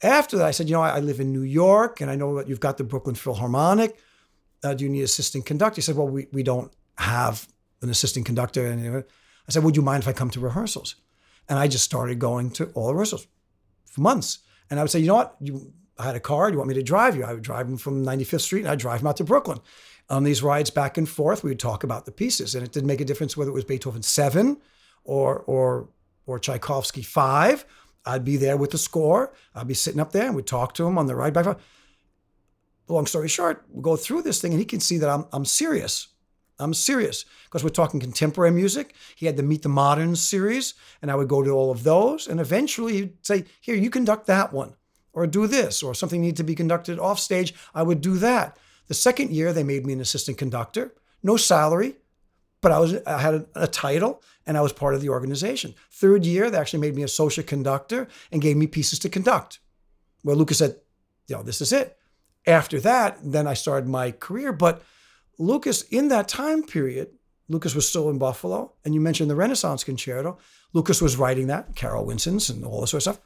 [0.02, 2.38] After that, I said, you know, I, I live in New York, and I know
[2.38, 3.98] that you've got the Brooklyn Philharmonic
[4.64, 5.76] uh, do you need an assistant conductor?
[5.76, 7.48] He said, well, we, we don't have
[7.82, 8.66] an assistant conductor.
[8.66, 10.96] And I said, would you mind if I come to rehearsals?
[11.48, 13.28] And I just started going to all the rehearsals
[13.86, 14.40] for months.
[14.70, 15.36] And I would say, you know what?
[15.40, 16.50] You, I had a car.
[16.50, 17.24] Do you want me to drive you?
[17.24, 19.60] I would drive him from 95th Street and I'd drive him out to Brooklyn.
[20.10, 22.56] On these rides back and forth, we would talk about the pieces.
[22.56, 24.58] And it didn't make a difference whether it was Beethoven 7
[25.04, 25.90] or, or,
[26.26, 27.66] or Tchaikovsky 5.
[28.06, 29.34] I'd be there with the score.
[29.54, 31.46] I'd be sitting up there and we'd talk to him on the ride back
[32.94, 35.46] long story short, we go through this thing and he can see that I'm, I'm
[35.46, 36.08] serious.
[36.62, 38.94] I'm serious because we're talking contemporary music.
[39.16, 42.28] He had the Meet the Moderns series, and I would go to all of those.
[42.28, 44.76] And eventually he'd say, Here, you conduct that one,
[45.14, 47.54] or do this, or something needs to be conducted off stage.
[47.74, 48.58] I would do that.
[48.90, 51.96] The second year, they made me an assistant conductor, no salary,
[52.62, 55.76] but I was I had a, a title and I was part of the organization.
[55.92, 59.60] Third year, they actually made me associate conductor and gave me pieces to conduct.
[60.26, 60.76] Well, Lukas said,
[61.28, 61.98] you know, this is it
[62.46, 64.52] after that, then I started my career.
[64.52, 64.82] But
[65.38, 67.10] Lukas, in that time period,
[67.48, 70.38] Lukas was still in Buffalo, and you mentioned the Renaissance Concerto.
[70.74, 73.26] Lukas was writing that, Carol Wincenc's, and all this sort of stuff.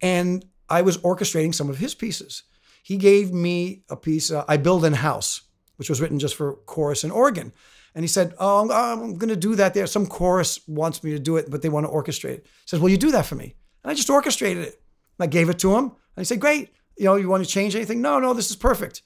[0.00, 2.42] And I was orchestrating some of his pieces.
[2.84, 5.40] He gave me a piece, uh, I Build in House,
[5.76, 7.52] which was written just for chorus and organ.
[7.94, 9.86] And he said, Oh, I'm, I'm going to do that there.
[9.86, 12.44] Some chorus wants me to do it, but they want to orchestrate it.
[12.44, 13.56] He says, Well, you do that for me.
[13.82, 14.82] And I just orchestrated it.
[15.18, 15.84] And I gave it to him.
[15.84, 18.00] And he said, Great you know, you want to change anything?
[18.00, 19.02] No, no, this is perfect.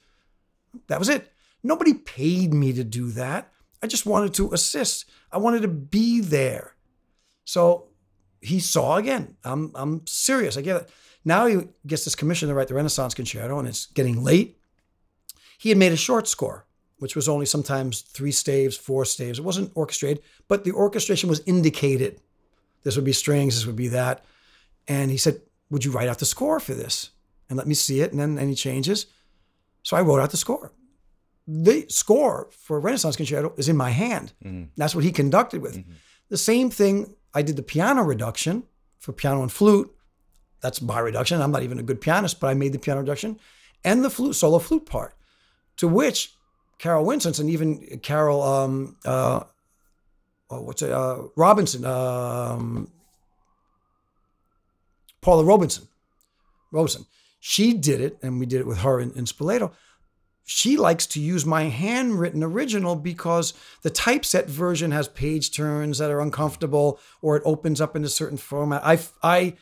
[0.88, 1.32] That was it.
[1.62, 3.52] Nobody paid me to do that.
[3.82, 5.06] I just wanted to assist.
[5.32, 6.74] I wanted to be there.
[7.44, 7.88] So
[8.40, 9.36] he saw again.
[9.44, 10.56] I'm I'm serious.
[10.56, 10.90] I get it.
[11.24, 14.58] Now he gets this commission to write the Renaissance Concerto, and it's getting late.
[15.58, 16.66] He had made a short score,
[16.98, 19.38] which was only sometimes three staves, four staves.
[19.38, 22.20] It wasn't orchestrated, but the orchestration was indicated.
[22.84, 24.24] This would be strings, this would be that.
[24.86, 27.10] And he said, Would you write out the score for this?
[27.48, 29.06] and let me see it and then any changes.
[29.82, 30.72] So I wrote out the score.
[31.46, 34.32] The score for Renaissance Concerto is in my hand.
[34.44, 34.64] Mm-hmm.
[34.76, 35.78] That's what he conducted with.
[35.78, 35.92] Mm-hmm.
[36.28, 38.64] The same thing, I did the piano reduction
[38.98, 39.94] for piano and flute.
[40.60, 41.40] That's my reduction.
[41.40, 43.38] I'm not even a good pianist, but I made the piano reduction
[43.84, 45.14] and the flute solo flute part,
[45.76, 46.34] to which
[46.78, 49.44] Carol Wincenc and even Carol, um, uh,
[50.50, 52.90] oh, what's it, uh, Robison, um,
[55.20, 55.86] Paula Robison,
[56.72, 57.06] Robison
[57.40, 59.72] she did it, and we did it with her in, in Spoleto.
[60.44, 66.10] She likes to use my handwritten original because the typeset version has page turns that
[66.10, 68.84] are uncomfortable or it opens up in a certain format.
[68.84, 69.54] I, I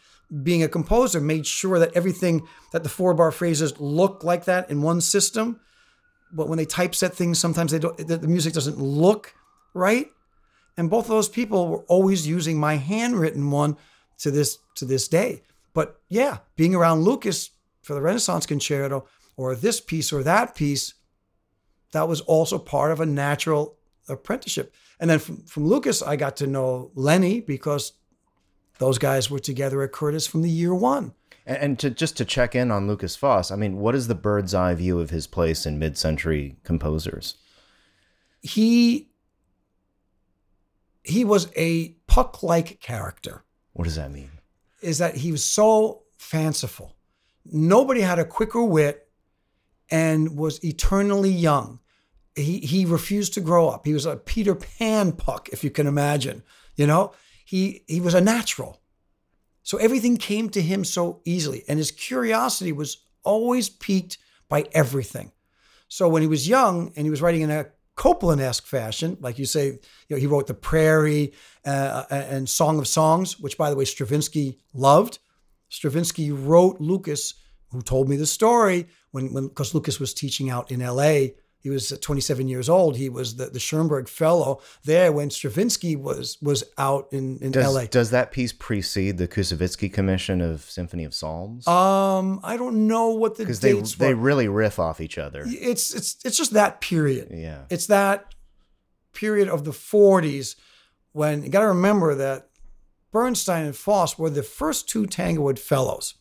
[0.42, 4.70] being a composer, made sure that everything that the four bar phrases look like that
[4.70, 5.60] in one system.
[6.32, 7.96] But when they typeset things, sometimes they don't.
[7.96, 9.34] The music doesn't look
[9.74, 10.10] right.
[10.76, 13.76] And both of those people were always using my handwritten one
[14.18, 15.42] to this to this day.
[15.72, 17.50] But yeah, being around Lukas
[17.82, 20.94] for the Renaissance Concerto or this piece or that piece,
[21.92, 23.76] that was also part of a natural
[24.08, 24.74] apprenticeship.
[24.98, 27.92] And then from, from Lukas, I got to know Lenny because
[28.78, 31.12] those guys were together at Curtis from the year one.
[31.48, 34.52] And, to just to check in on Lukas Foss, I mean, what is the bird's
[34.52, 37.36] eye view of his place in mid-century composers?
[38.42, 39.10] He
[41.04, 43.44] he was a puck-like character.
[43.74, 44.30] What does that mean?
[44.82, 46.96] Is that he was so fanciful
[47.52, 49.08] nobody had a quicker wit
[49.90, 51.80] and was eternally young.
[52.34, 53.86] He, he refused to grow up.
[53.86, 56.42] He was a Peter Pan puck, if you can imagine.
[56.76, 57.12] You know,
[57.46, 58.80] he, he was a natural.
[59.62, 61.62] So everything came to him so easily.
[61.68, 65.30] And his curiosity was always piqued by everything.
[65.88, 69.46] So when he was young and he was writing in a Copland-esque fashion, like you
[69.46, 69.80] say, you
[70.10, 71.32] know, he wrote The Prairie
[71.64, 75.20] uh, and Song of Songs, which, by the way, Stravinsky loved.
[75.68, 77.34] Stravinsky wrote Lukas,
[77.70, 81.36] who told me the story when, when because Lukas was teaching out in L.A.
[81.66, 82.96] He was 27 years old.
[82.96, 87.74] He was the, the Schoenberg Fellow there when Stravinsky was was out in, in Does,
[87.74, 87.86] LA.
[87.86, 91.66] does that piece precede the Koussevitzky Commission of Symphony of Psalms?
[91.66, 95.42] Um, I don't know what the Because they dates they really riff off each other.
[95.44, 97.32] It's it's it's just that period.
[97.32, 97.64] Yeah.
[97.68, 98.32] It's that
[99.12, 100.54] period of the 40s
[101.10, 102.48] when you got to remember that
[103.10, 106.14] Bernstein and Foss were the first two Tanglewood Fellows,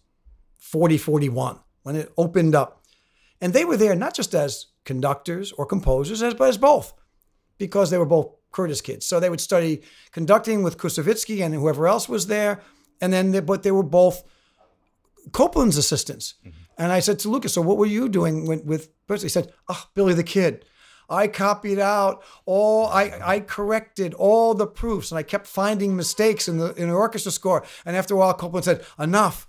[0.58, 2.82] 40 41, when it opened up.
[3.40, 6.94] And they were there not just as conductors or composers, as, as both,
[7.58, 9.06] because they were both Curtis kids.
[9.06, 12.62] So they would study conducting with Koussevitzky and whoever else was there.
[13.02, 14.24] And then, they, but they were both
[15.34, 16.36] Copland's assistants.
[16.40, 16.60] Mm-hmm.
[16.78, 18.90] And I said to Lukas, so what were you doing when, with?
[19.10, 20.66] He said, oh, Billy the Kid.
[21.10, 26.48] I copied out all, I, I corrected all the proofs and I kept finding mistakes
[26.48, 27.64] in the, in the orchestra score.
[27.86, 29.48] And after a while, Copeland said, enough,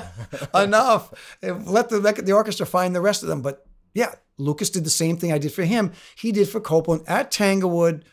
[0.54, 1.38] enough.
[1.42, 3.40] Let the, let the orchestra find the rest of them.
[3.40, 5.92] But yeah, Lukas did the same thing I did for him.
[6.16, 8.04] He did for Copland at Tanglewood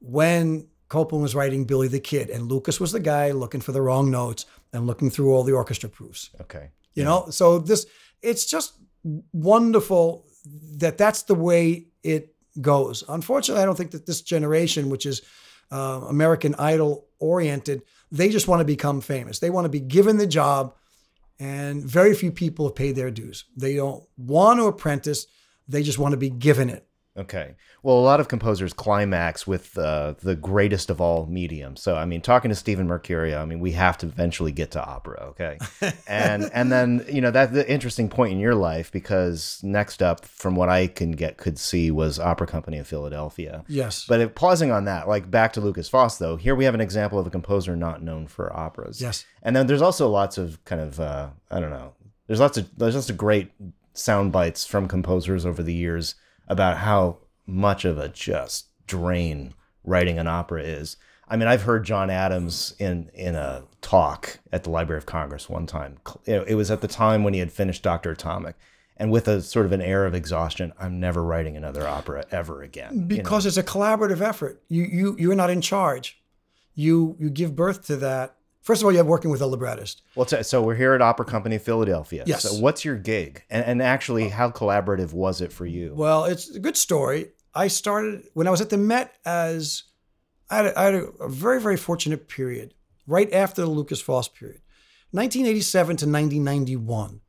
[0.00, 2.30] when Copland was writing Billy the Kid.
[2.30, 5.52] And Lukas was the guy looking for the wrong notes and looking through all the
[5.52, 6.30] orchestra proofs.
[6.40, 6.70] Okay.
[6.94, 7.86] You know, so this
[8.20, 8.74] it's just
[9.32, 10.26] wonderful
[10.78, 13.04] that that's the way it goes.
[13.08, 15.22] Unfortunately, I don't think that this generation, which is
[15.70, 19.38] uh, American Idol oriented, they just want to become famous.
[19.38, 20.74] They want to be given the job,
[21.38, 23.44] and very few people have paid their dues.
[23.56, 25.26] They don't want to apprentice;
[25.70, 26.86] they just want to be given it.
[27.16, 27.56] Okay.
[27.82, 31.82] Well, a lot of composers climax with uh, the greatest of all mediums.
[31.82, 34.84] So, I mean, talking to Steven Mercurio, I mean, we have to eventually get to
[34.84, 35.58] opera, okay?
[36.06, 40.24] and and then you know that's the interesting point in your life because next up,
[40.24, 43.64] from what I can get could see, was Opera Company of Philadelphia.
[43.66, 46.74] Yes, But if, pausing on that, like back to Lukas Foss, though, here we have
[46.74, 49.00] an example of a composer not known for operas.
[49.00, 51.94] yes, And then there's also lots of kind of uh, I don't know.
[52.28, 53.50] There's lots of there's lots of great
[53.92, 56.14] sound bites from composers over the years
[56.48, 60.96] about how much of a just drain writing an opera is.
[61.28, 65.48] I mean, I've heard John Adams in in a talk at the Library of Congress
[65.48, 65.98] one time.
[66.26, 68.56] It it was at the time when he had finished Doctor Atomic,
[68.96, 72.62] and with a sort of an air of exhaustion, I'm never writing another opera ever
[72.62, 72.92] again.
[72.94, 73.06] you know?
[73.06, 74.60] because it's a collaborative effort.
[74.68, 76.20] You you you're not in charge.
[76.74, 78.34] You you give birth to that.
[78.62, 80.02] First of all, you have working with a librettist.
[80.14, 82.24] Well, so we're here at Opera Company Philadelphia.
[82.26, 82.42] Yes.
[82.42, 83.42] So what's your gig?
[83.48, 85.94] And, and actually, how collaborative was it for you?
[85.96, 87.30] Well, it's a good story.
[87.54, 89.84] I started when I was at the Met as
[90.50, 92.74] I had a, I had a, a very very fortunate period
[93.06, 94.60] right after the Lukas Foss period,
[95.10, 97.20] 1987 to 1991.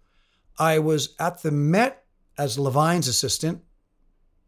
[0.59, 2.03] I was at the Met
[2.37, 3.63] as Levine's assistant,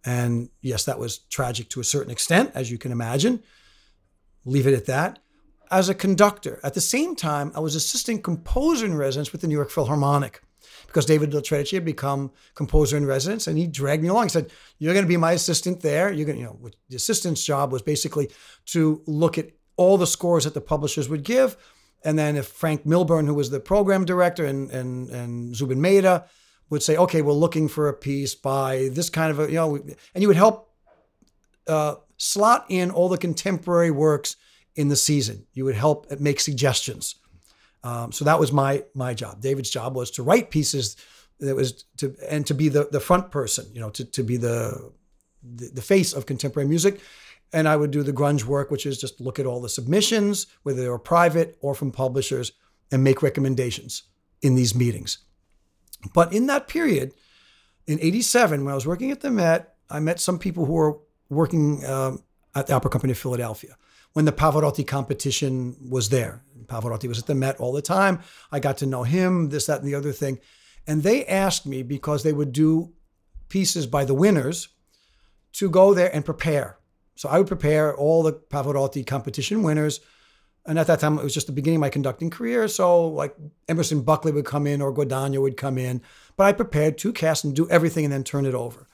[0.06, 3.42] and yes, that was tragic to a certain extent, as you can imagine.
[4.46, 5.20] Leave it at that.
[5.74, 9.48] As a conductor, at the same time, I was assistant composer in residence with the
[9.48, 10.40] New York Philharmonic
[10.86, 14.26] because David Del Tredici had become composer in residence, and he dragged me along.
[14.26, 16.12] He said, "You're going to be my assistant there.
[16.12, 18.30] You're going, to, you know, the assistant's job was basically
[18.68, 21.58] to look at all the scores that the publishers would give,
[22.06, 26.26] and then if Frank Milburn, who was the program director, and and and Zubin Mehta
[26.70, 29.76] would say, "Okay, we're looking for a piece by this kind of a, you know,"
[30.14, 30.70] and you would help
[31.66, 34.36] uh, slot in all the contemporary works
[34.76, 35.46] in the season.
[35.54, 37.16] You would help make suggestions.
[37.84, 39.42] Um, so that was my my job.
[39.42, 40.96] David's job was to write pieces
[41.40, 44.38] that was to and to be the the front person, you know, to to be
[44.38, 44.92] the
[45.44, 47.00] the, the face of contemporary music.
[47.52, 50.48] And I would do the grunge work, which is just look at all the submissions,
[50.64, 52.54] whether they were private or from publishers,
[52.92, 54.04] and make recommendations
[54.42, 55.20] in these meetings.
[56.14, 57.14] But in that period,
[57.86, 60.98] in '87, when I was working at the Met, I met some people who were
[61.30, 62.24] working um,
[62.56, 63.76] at the Opera Company of Philadelphia
[64.14, 66.44] when the Pavarotti competition was there.
[66.66, 68.20] Pavarotti was at the Met all the time.
[68.52, 70.40] I got to know him, this, that, and the other thing.
[70.88, 72.94] And they asked me because they would do
[73.50, 74.70] pieces by the winners
[75.54, 76.78] to go there and prepare.
[77.16, 80.00] So I would prepare all the Pavarotti competition winners.
[80.66, 82.68] And at that time, it was just the beginning of my conducting career.
[82.68, 83.36] So, like
[83.68, 86.02] Emerson Buckley would come in or Guadagno would come in.
[86.38, 88.88] But I prepared two casts and do everything and then turn it over.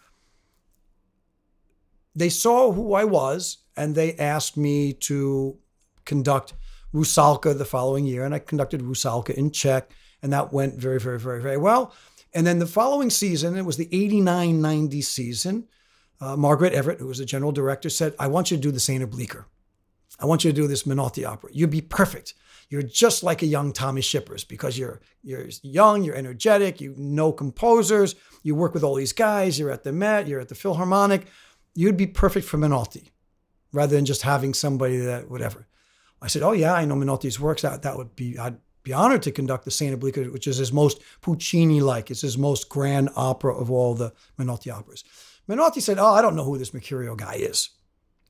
[2.15, 5.57] They saw who I was and they asked me to
[6.05, 6.53] conduct
[6.93, 8.25] Rusalka the following year.
[8.25, 9.91] And I conducted Rusalka in Czech.
[10.21, 11.93] And that went very, very, very, very well.
[12.33, 15.67] And then the following season, it was the 89 90 season.
[16.21, 18.79] Uh, Margaret Everitt, who was the general director, said, I want you to do the
[18.79, 19.47] Saint Bleecker.
[20.19, 21.49] I want you to do this Menotti opera.
[21.53, 22.33] You'd be perfect.
[22.69, 27.31] You're just like a young Tommy Schippers because you're you're young, you're energetic, you know
[27.31, 31.25] composers, you work with all these guys, you're at the Met, you're at the Philharmonic.
[31.75, 33.09] You'd be perfect for Menotti
[33.71, 35.67] rather than just having somebody that whatever.
[36.21, 37.61] I said, Oh yeah, I know Menotti's works.
[37.61, 40.73] That that would be I'd be honored to conduct the Saint Bleecker, which is his
[40.73, 42.11] most Puccini like.
[42.11, 45.03] It's his most grand opera of all the Menotti operas.
[45.47, 47.69] Menotti said, "Oh, I don't know who this Mercurio guy is."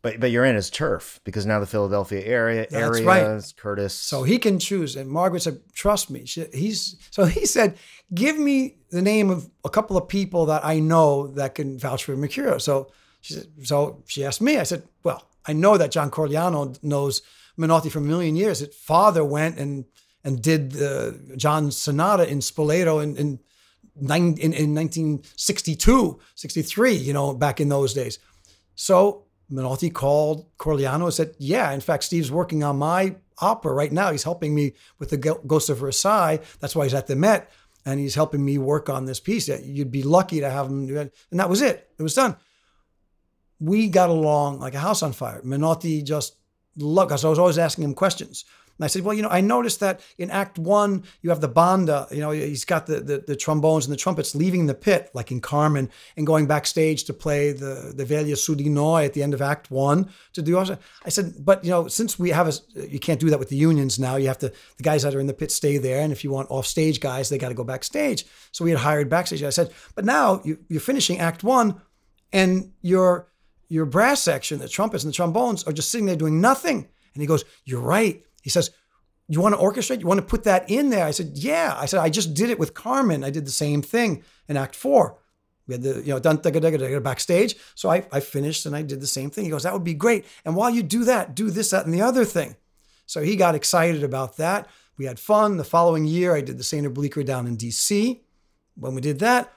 [0.01, 3.23] But but you're in his turf because now the Philadelphia area That's area right.
[3.23, 3.93] is Curtis.
[3.93, 4.95] So he can choose.
[4.95, 7.77] And Margaret said, "Trust me." She, he's so he said,
[8.13, 12.05] "Give me the name of a couple of people that I know that can vouch
[12.05, 12.91] for Mercurio." So
[13.22, 14.57] she said, so she asked me.
[14.57, 17.22] I said, "Well, I know that John Corigliano knows
[17.57, 18.59] Menotti for a million years.
[18.59, 19.86] His father went and
[20.24, 23.39] and did the John Sonata in Spoleto in in,
[23.99, 26.93] in in 1962, 63.
[26.93, 28.20] You know, back in those days.
[28.76, 33.91] So." Menotti called Corigliano and said, Yeah, in fact, Steve's working on my opera right
[33.91, 34.11] now.
[34.11, 36.39] He's helping me with the Ghost of Versailles.
[36.59, 37.51] That's why he's at the Met.
[37.86, 39.47] And he's helping me work on this piece.
[39.47, 40.89] You'd be lucky to have him.
[40.97, 41.89] And that was it.
[41.97, 42.36] It was done.
[43.60, 45.41] We got along like a house on fire.
[45.43, 46.36] Menotti just
[46.78, 47.24] loved us.
[47.26, 48.45] I was always asking him questions.
[48.78, 51.49] And I said, well, you know, I noticed that in Act One, you have the
[51.49, 55.10] banda, you know, he's got the, the, the trombones and the trumpets leaving the pit,
[55.14, 59.12] like in Carmen, and going backstage to play the, the Veglia su di noi at
[59.12, 60.57] the end of Act One to do.
[60.57, 62.53] I said, but, you know, since we have a,
[62.88, 64.16] you can't do that with the unions now.
[64.16, 65.99] You have to, the guys that are in the pit stay there.
[65.99, 68.26] And if you want off stage guys, they got to go backstage.
[68.53, 69.43] So we had hired backstage.
[69.43, 71.82] I said, but now you, you're finishing Act One
[72.32, 73.28] and your,
[73.70, 76.88] your brass section, the trumpets and the trombones are just sitting there doing nothing.
[77.13, 78.24] And he goes, You're right.
[78.41, 78.72] He says,
[79.28, 80.01] You want to orchestrate?
[80.01, 81.05] You want to put that in there?
[81.05, 81.76] I said, Yeah.
[81.78, 83.24] I said, I just did it with Carmen.
[83.24, 85.17] I did the same thing in Act Four.
[85.67, 87.55] We had the, you know, dun dun dun dun backstage.
[87.76, 89.45] So I, I finished and I did the same thing.
[89.45, 90.26] He goes, That would be great.
[90.43, 92.55] And while you do that, do this, that, and the other thing.
[93.05, 94.67] So he got excited about that.
[94.97, 95.57] We had fun.
[95.57, 96.86] The following year, I did the St.
[96.86, 98.20] of Bleecker down in DC.
[98.76, 99.51] When we did that,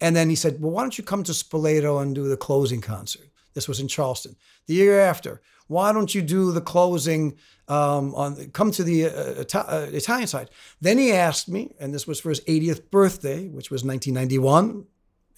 [0.00, 2.80] and then he said, Well, why don't you come to Spoleto and do the closing
[2.80, 3.29] concert?
[3.54, 4.36] This was in Charleston.
[4.66, 7.36] The year after, why don't you do the closing
[7.68, 10.50] um, on come to the uh, Ita- uh, Italian side?
[10.80, 14.84] Then he asked me, and this was for his 80th birthday, which was 1991.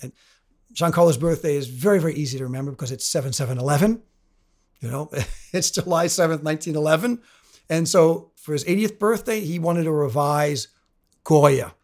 [0.01, 0.13] And
[0.73, 4.03] Giancarlo's birthday is very, very easy to remember because it's 7711.
[4.81, 5.11] You know,
[5.53, 7.21] it's July 7th, 1911.
[7.69, 10.69] And so for his 80th birthday, he wanted to revise
[11.25, 11.75] Goya.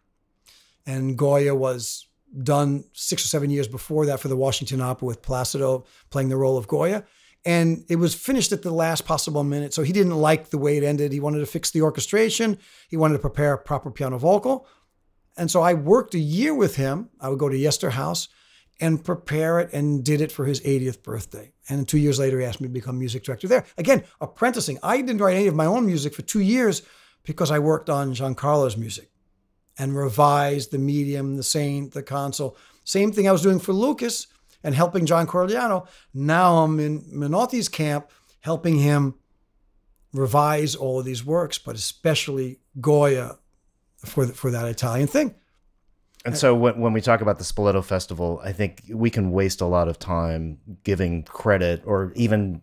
[0.85, 2.07] And Goya was
[2.43, 6.37] done six or seven years before that for the Washington Opera with Placido playing the
[6.37, 7.03] role of Goya.
[7.45, 9.73] And it was finished at the last possible minute.
[9.73, 11.13] So he didn't like the way it ended.
[11.13, 12.57] He wanted to fix the orchestration.
[12.89, 14.67] He wanted to prepare a proper piano vocal.
[15.37, 17.09] And so I worked a year with him.
[17.19, 18.27] I would go to Yester House
[18.81, 21.53] and prepare it and did it for his 80th birthday.
[21.69, 23.65] And two years later, he asked me to become music director there.
[23.77, 24.77] Again, apprenticing.
[24.83, 26.81] I didn't write any of my own music for two years
[27.23, 29.11] because I worked on Giancarlo's music
[29.79, 32.55] and revise the medium, the saint, the Consul.
[32.83, 34.27] Same thing I was doing for Lukas
[34.63, 35.87] and helping John Corigliano.
[36.13, 38.11] Now I'm in Menotti's camp
[38.41, 39.15] helping him
[40.13, 43.37] revise all of these works, but especially Goya
[43.97, 45.35] for, the, for that Italian thing.
[46.25, 49.61] And so when, when we talk about the Spoleto Festival, I think we can waste
[49.61, 52.61] a lot of time giving credit or even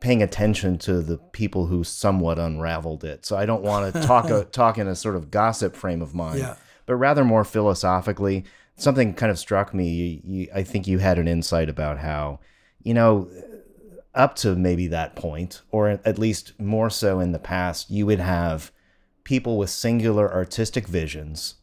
[0.00, 3.24] paying attention to the people who somewhat unraveled it.
[3.26, 6.38] So I don't want to talk talk in a sort of gossip frame of mind,
[6.40, 6.56] Yeah.
[6.86, 8.44] but rather more philosophically.
[8.76, 9.90] Something kind of struck me.
[9.90, 12.40] You, you, I think you had an insight about how,
[12.82, 13.28] you know,
[14.14, 18.20] up to maybe that point, or at least more so in the past, you would
[18.20, 18.72] have
[19.22, 21.56] people with singular artistic visions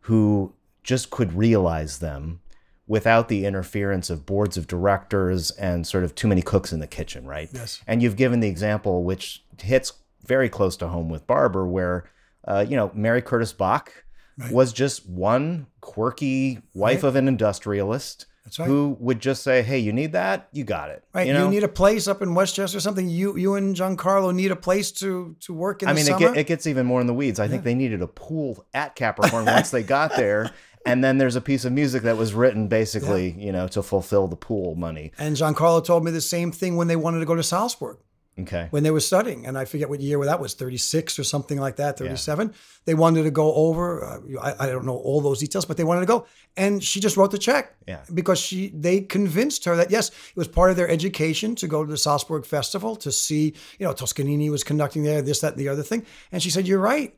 [0.00, 2.40] who just could realize them
[2.86, 6.86] without the interference of boards of directors and sort of too many cooks in the
[6.86, 7.48] kitchen, right?
[7.52, 7.82] Yes.
[7.86, 9.92] And you've given the example which hits
[10.26, 12.04] very close to home with Barber, where,
[12.46, 14.04] uh, you know, Mary Curtis Bok
[14.50, 18.26] was just one quirky wife of an industrialist
[18.58, 18.66] right.
[18.66, 20.48] who would just say, hey, you need that?
[20.52, 21.04] You got it.
[21.14, 21.26] Right.
[21.26, 23.08] You You, need a place up in Westchester or something.
[23.08, 26.18] You you and Giancarlo need a place to to work in I the mean, it,
[26.18, 27.40] get, it gets even more in the weeds.
[27.40, 30.50] I think they needed a pool at Capricorn once they got there.
[30.86, 34.26] And then there's a piece of music that was written basically, you know, to fulfill
[34.28, 35.12] the pool money.
[35.18, 37.96] and Giancarlo told me the same thing when they wanted to go to Salzburg
[38.36, 38.66] Okay.
[38.70, 39.46] when they were studying.
[39.46, 42.52] And I forget what year that was, 36 or something like that, 37.
[42.84, 44.04] They wanted to go over.
[44.04, 46.26] Uh, I, I don't know all those details, but they wanted to go.
[46.56, 47.74] And she just wrote the check.
[47.86, 48.00] Yeah.
[48.12, 51.84] Because she they convinced her that, yes, it was part of their education to go
[51.84, 55.60] to the Salzburg Festival to see, you know, Toscanini was conducting there, this, that, and
[55.60, 56.04] the other thing.
[56.32, 57.16] And she said, you're right.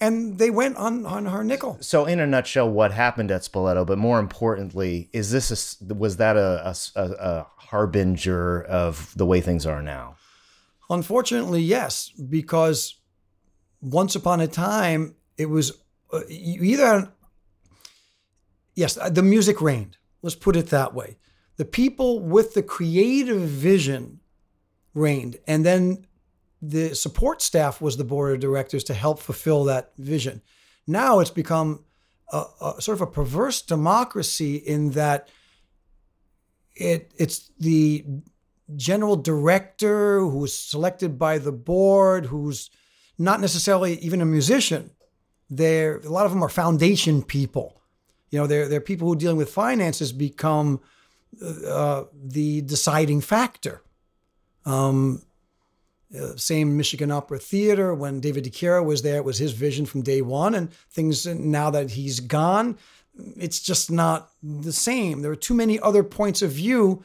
[0.00, 1.76] And they went on, on her nickel.
[1.80, 6.16] So, in a nutshell, what happened at Spoleto, but more importantly, is this a was
[6.16, 10.16] that a harbinger of the way things are now?
[10.88, 12.96] Unfortunately, yes, because
[13.80, 15.72] once upon a time it was
[16.12, 17.08] uh, you either had,
[18.74, 19.96] yes, uh, the music reigned.
[20.22, 21.18] Let's put it that way.
[21.56, 24.20] The people with the creative vision
[24.94, 26.06] reigned, and then
[26.62, 30.42] the support staff was the board of directors to help fulfill that vision.
[30.86, 31.84] Now it's become
[32.32, 35.28] a, a sort of a perverse democracy in that
[36.74, 38.04] it it's the
[38.76, 42.70] general director who's selected by the board, who's
[43.18, 44.90] not necessarily even a musician.
[45.48, 47.80] They're a lot of them are foundation people.
[48.30, 50.80] You know, they're they're people who are dealing with finances become
[51.42, 53.82] uh, the deciding factor.
[54.64, 55.22] Um,
[56.18, 60.02] uh, same Michigan Opera Theater when David DiChiara was there, it was his vision from
[60.02, 60.54] day one.
[60.54, 62.78] And things now that he's gone,
[63.36, 65.22] it's just not the same.
[65.22, 67.02] There are too many other points of view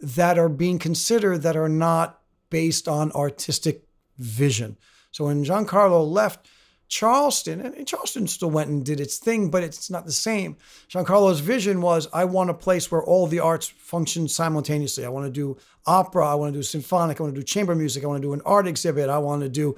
[0.00, 2.20] that are being considered that are not
[2.50, 3.84] based on artistic
[4.18, 4.76] vision.
[5.10, 6.46] So when Giancarlo left
[6.88, 10.56] Charleston, and Charleston still went and did its thing, but it's not the same.
[10.88, 15.04] Giancarlo's vision was I want a place where all the arts function simultaneously.
[15.04, 15.56] I want to do
[15.86, 18.28] opera, I want to do symphonic, I want to do chamber music, I want to
[18.28, 19.76] do an art exhibit, I want to do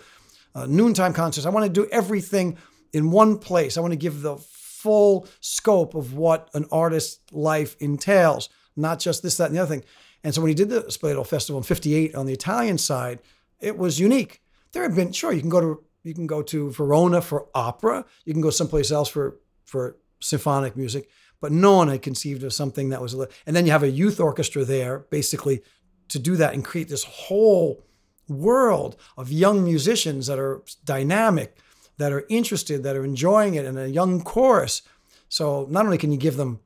[0.54, 2.58] uh, noontime concerts, I want to do everything
[2.92, 3.76] in one place.
[3.76, 9.22] I want to give the full scope of what an artist's life entails, not just
[9.22, 9.84] this, that, and the other thing.
[10.24, 13.20] And so when he did the Spoleto Festival in 58 on the Italian side,
[13.60, 14.40] it was unique.
[14.72, 18.04] There have been, sure, you can go to you can go to Verona for opera,
[18.24, 21.08] you can go someplace else for for symphonic music,
[21.40, 23.90] but no one had conceived of something that was A, and then you have a
[23.90, 25.62] youth orchestra there basically
[26.08, 27.84] to do that and create this whole
[28.28, 31.56] world of young musicians that are dynamic,
[31.98, 34.82] that are interested, that are enjoying it, and a young chorus.
[35.28, 36.60] So not only can you give them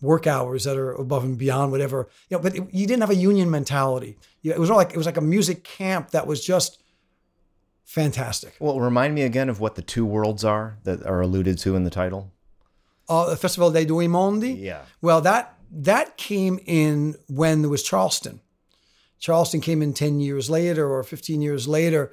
[0.00, 3.10] work hours that are above and beyond whatever you know but it, you didn't have
[3.10, 6.44] a union mentality it was all like it was like a music camp that was
[6.44, 6.81] just
[7.84, 8.56] fantastic.
[8.60, 11.84] Well remind me again of what the two worlds are that are alluded to in
[11.84, 12.32] the title.
[13.08, 14.82] Uh, the festival dei due mondi yeah.
[15.00, 18.40] Well that that came in when there was charleston.
[19.18, 22.12] Charleston came in 10 years later or 15 years later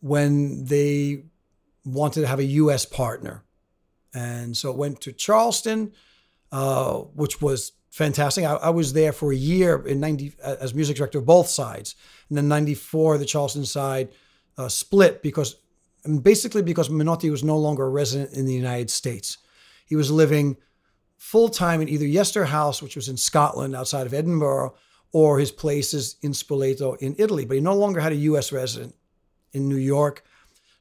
[0.00, 1.24] when they
[1.84, 3.44] wanted to have a us partner.
[4.14, 5.92] And so it went to charleston
[6.52, 8.44] uh, which was fantastic.
[8.44, 11.96] I, I, was there for a year in 90 as music director of both sides.
[12.28, 14.10] And then 94, the Charleston side
[14.58, 15.56] uh, split because
[16.22, 19.38] basically because Menotti was no longer a resident in the United States.
[19.86, 20.56] He was living
[21.16, 24.74] full time in either Yester House, which was in Scotland outside of Edinburgh,
[25.12, 27.44] or his places in Spoleto in Italy.
[27.44, 28.50] But he no longer had a U.S.
[28.50, 28.94] resident
[29.52, 30.24] in New York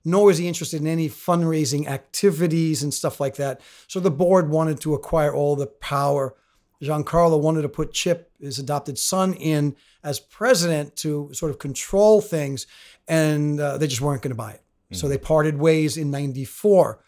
[0.03, 3.61] nor was he interested in any fundraising activities and stuff like that.
[3.87, 6.35] So the board wanted to acquire all the power.
[6.81, 12.21] Giancarlo wanted to put Chip, his adopted son, in as president to sort of control
[12.21, 12.65] things,
[13.11, 14.61] and uh, they just weren't going to buy it.
[14.61, 14.95] Mm-hmm.
[14.95, 17.03] So they parted ways in 94.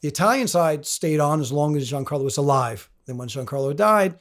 [0.00, 2.90] The Italian side stayed on as long as Giancarlo was alive.
[3.06, 4.18] Then when Giancarlo died,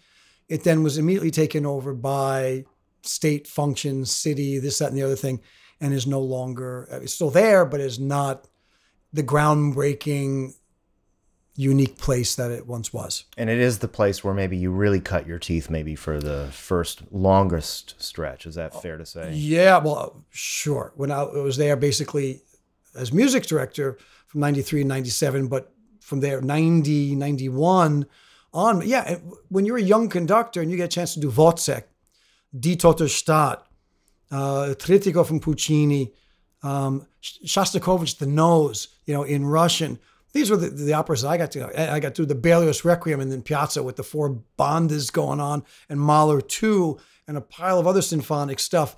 [0.47, 2.65] it then was immediately taken over by
[3.01, 5.41] state functions, city, this, that, and the other thing
[5.81, 8.47] and is no longer uh, it's still there, but is not
[9.11, 10.53] the groundbreaking
[11.55, 13.25] unique place that it once was.
[13.37, 16.49] And it is the place where maybe you really cut your teeth maybe for the
[16.51, 18.45] first longest stretch.
[18.45, 19.33] Is that fair to say?
[19.33, 20.93] Yeah, well, sure.
[20.95, 22.41] When I was there basically
[22.95, 23.97] as music director
[24.27, 28.05] from 93 and 97, but from there 90, 91
[28.53, 28.81] on.
[28.85, 29.17] Yeah,
[29.49, 31.83] when you're a young conductor and you get a chance to do Wozzeck,
[32.57, 33.65] Die Tote Stadt,
[34.31, 36.13] uh, Trittico from Puccini,
[36.61, 39.99] um, Shostakovich, The Nose, you know, in Russian.
[40.33, 41.93] These were the, the operas I got to.
[41.93, 45.63] I got to the Berlioz Requiem and then Piazza with the four bandas going on,
[45.89, 48.95] and Mahler 2, and a pile of other symphonic stuff.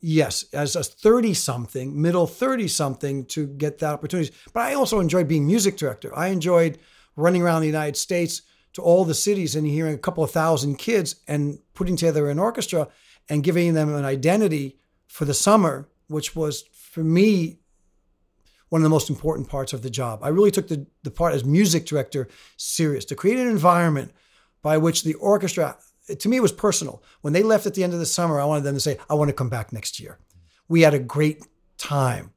[0.00, 4.34] Yes, as a 30 something, middle 30 something to get that opportunity.
[4.52, 6.16] But I also enjoyed being music director.
[6.16, 6.78] I enjoyed
[7.16, 8.42] running around the United States
[8.74, 12.38] to all the cities and hearing a couple of thousand kids and putting together an
[12.38, 12.88] orchestra
[13.28, 17.60] and giving them an identity for the summer, which was for me
[18.74, 20.18] one of the most important parts of the job.
[20.24, 24.10] I really took the, the part as music director serious to create an environment
[24.62, 25.76] by which the orchestra,
[26.18, 27.00] to me, it was personal.
[27.20, 29.14] When they left at the end of the summer, I wanted them to say, I
[29.14, 30.18] want to come back next year.
[30.66, 31.46] We had a great
[31.78, 32.32] time.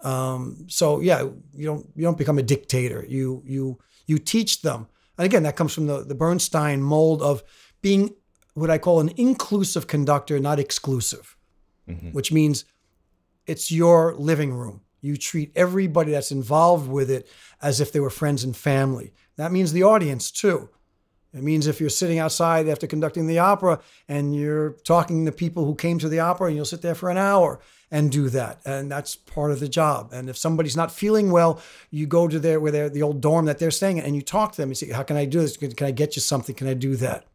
[0.00, 1.20] Um, so yeah,
[1.54, 3.06] you don't you don't become a dictator.
[3.08, 4.88] You you you teach them.
[5.16, 7.44] And again, that comes from the, the Bernstein mold of
[7.82, 8.16] being
[8.54, 11.36] what I call an inclusive conductor, not exclusive,
[11.88, 12.08] mm-hmm.
[12.08, 12.64] which means
[13.46, 14.80] it's your living room.
[15.00, 17.28] You treat everybody that's involved with it
[17.62, 19.12] as if they were friends and family.
[19.36, 20.70] That means the audience too.
[21.34, 25.66] It means if you're sitting outside after conducting the opera and you're talking to people
[25.66, 28.60] who came to the opera and you'll sit there for an hour and do that.
[28.64, 30.12] And that's part of the job.
[30.12, 33.44] And if somebody's not feeling well, you go to their where they're the old dorm
[33.44, 35.40] that they're staying in and you talk to them and say, How can I do
[35.40, 35.56] this?
[35.56, 36.54] Can I get you something?
[36.54, 37.26] Can I do that?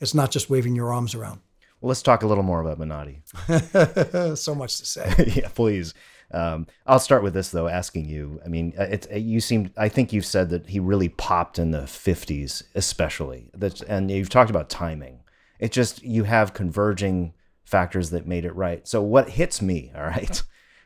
[0.00, 1.40] It's not just waving your arms around.
[1.80, 4.36] Well, let's talk a little more about Menotti.
[4.38, 5.32] so much to say.
[5.36, 5.94] yeah, please.
[6.32, 8.40] Um, I'll start with this though, asking you.
[8.44, 9.72] I mean, uh, it's you seem.
[9.76, 13.50] I think you've said that he really popped in the '50s, especially.
[13.54, 15.20] That's and you've talked about timing,
[15.58, 18.86] It just you have converging factors that made it right.
[18.86, 20.42] So what hits me, all right?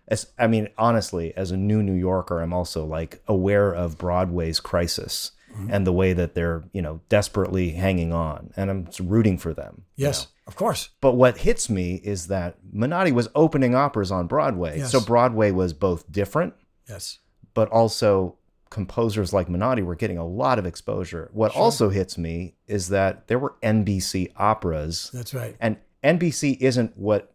[0.06, 4.60] As, I mean, honestly, as a new New Yorker, I'm also like aware of Broadway's
[4.60, 5.72] crisis Mm-hmm.
[5.72, 9.82] and the way that they're, you know, desperately hanging on, and I'm rooting for them.
[9.96, 10.28] you Yes, know.
[10.48, 10.88] of course.
[11.00, 14.78] But what hits me is that Menotti was opening operas on Broadway.
[14.78, 14.90] Yes.
[14.90, 16.54] So Broadway was both different,
[16.88, 17.18] Yes.
[17.54, 18.36] but also
[18.70, 21.30] composers like Menotti were getting a lot of exposure.
[21.32, 25.54] What also hits me is that there were NBC operas, That's right.
[25.60, 27.30] and NBC isn't what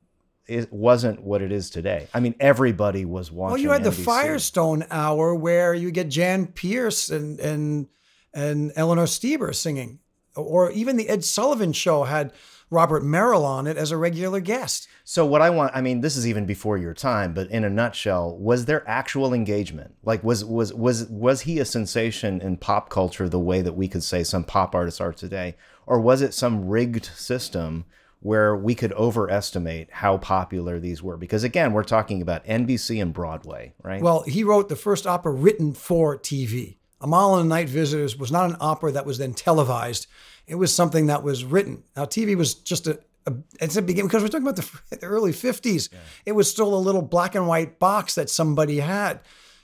[0.46, 2.08] it wasn't what it is today.
[2.14, 3.52] I mean, everybody was watching.
[3.54, 7.88] Well, you had the Firestone hour where you get Jan Peerce and and
[8.34, 10.00] and Eleanor Steber singing,
[10.36, 12.32] or even the Ed Sullivan show had
[12.72, 14.88] Robert Merrill on it as a regular guest.
[15.04, 17.70] So what I want, I mean, this is even before your time, but in a
[17.70, 19.96] nutshell, was there actual engagement?
[20.04, 23.88] Like, was was was was he a sensation in pop culture the way that we
[23.88, 25.56] could say some pop artists are today,
[25.88, 27.86] or was it some rigged system
[28.22, 31.18] where we could overestimate how popular these were?
[31.18, 34.02] Because again, we're talking about NBC and Broadway, right?
[34.02, 36.76] Well, he wrote the first opera written for TV.
[37.02, 40.08] Amahl and the Night Visitors was not an opera that was then televised.
[40.48, 41.84] It was something that was written.
[41.96, 45.06] Now, TV was just a, a it's a beginning because we're talking about the, the
[45.06, 45.90] early 50s.
[46.26, 49.22] It was still a little black and white box that somebody had,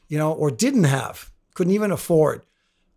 [0.08, 2.44] you know, or didn't have, couldn't even afford.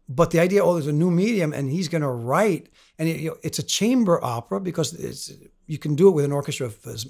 [0.09, 3.21] But the idea, oh, there's a new medium and he's going to write, and it,
[3.21, 5.33] you know, it's a chamber opera because it's
[5.67, 7.07] you can do it with an orchestra of as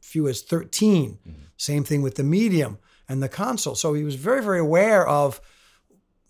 [0.00, 1.12] few as 13.
[1.12, 1.30] Mm-hmm.
[1.56, 3.74] Same thing with the medium and the Consul.
[3.74, 5.40] So he was very, very aware of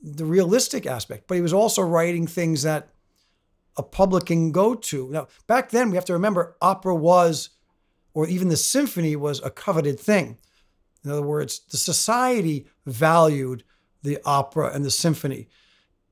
[0.01, 2.89] the realistic aspect, but he was also writing things that
[3.77, 5.09] a public can go to.
[5.11, 7.51] Now, back then, we have to remember opera was,
[8.15, 10.39] or even the symphony was a coveted thing.
[11.05, 13.65] In other words, the society valued
[14.03, 15.49] the opera and the symphony.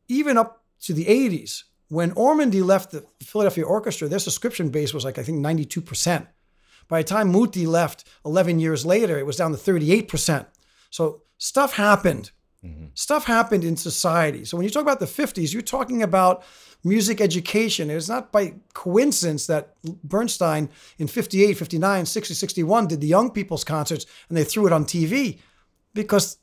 [0.09, 5.05] Even up to the 80s, when Ormandy left the Philadelphia Orchestra, their subscription base was
[5.05, 6.27] like, I think, 92%.
[6.89, 10.47] By the time Muti left 11 years later, it was down to 38%.
[10.91, 12.31] So stuff happened.
[12.67, 12.85] Mm-hmm.
[12.95, 14.45] Stuff happened in society.
[14.45, 16.45] So when you talk about the 50s, you're talking about
[16.85, 17.91] music education.
[17.91, 23.65] It's not by coincidence that Bernstein in 58, 59, 60, 61 did the young people's
[23.65, 25.39] concerts and they threw it on TV
[25.95, 26.39] because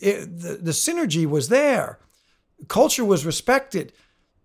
[0.00, 1.98] it, the, the synergy was there.
[2.68, 3.92] Culture was respected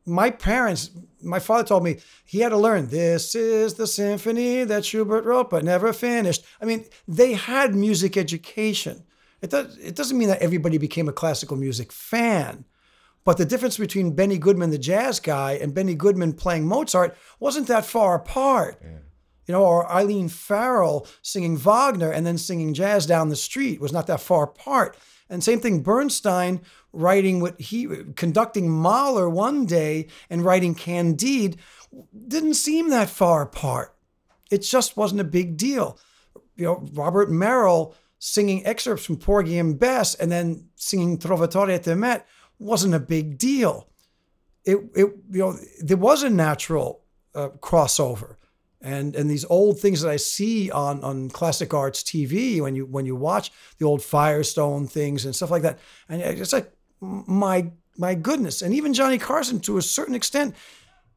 [0.08, 0.90] my parents,
[1.22, 5.50] my father told me he had to learn this is the symphony that Schubert wrote
[5.50, 6.46] but never finished.
[6.62, 9.04] I mean, they had music education.
[9.42, 12.66] It, does, it doesn't mean that everybody became a classical music fan,
[13.24, 17.68] but the difference between Benny Goodman, the jazz guy, and Benny Goodman playing Mozart wasn't
[17.68, 18.82] that far apart.
[19.46, 23.94] You know, or Eileen Farrell singing Wagner and then singing jazz down the street was
[23.94, 24.98] not that far apart.
[25.30, 26.62] And same thing, Bernstein
[26.94, 31.58] writing what he conducting Mahler one day and writing Candide
[32.28, 33.96] didn't seem that far apart.
[34.50, 36.00] It just wasn't a big deal.
[36.56, 41.84] You know, Robert Merrill singing excerpts from Porgy and Bess and then singing Trovatore et
[41.84, 42.28] te Met
[42.60, 43.88] wasn't a big deal.
[44.66, 47.02] It, it you know, there was a natural
[47.36, 48.36] uh, crossover
[48.82, 52.86] and and these old things that I see on on classic arts TV when you
[52.86, 57.72] when you watch the old Firestone things and stuff like that, and it's like my
[57.98, 60.56] my goodness, and even Johnny Carson to a certain extent,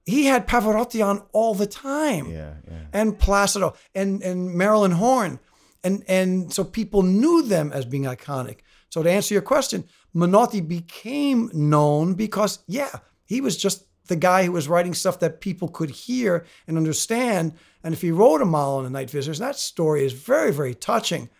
[0.06, 2.78] he had Pavarotti on all the time, yeah, yeah.
[2.92, 5.38] and Placido and and Marilyn Horne,
[5.82, 8.58] and and so people knew them as being iconic.
[8.88, 14.44] So to answer your question, Menotti became known because yeah, he was just the guy
[14.44, 17.54] who was writing stuff that people could hear and understand.
[17.82, 21.30] And if he wrote Amahl and the Night Visitors, that story is very, very touching.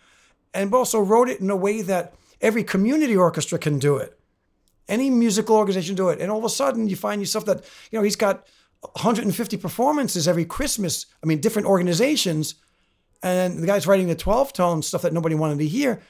[0.53, 4.17] And also wrote it in a way that every community orchestra can do it.
[4.87, 6.19] Any musical organization do it.
[6.19, 8.47] And all of a sudden you find yourself that, you know, he's got
[8.81, 11.05] 150 performances every Christmas.
[11.23, 12.55] I mean, different organizations.
[13.23, 16.01] And the guy's writing the 12 tone stuff that nobody wanted to hear.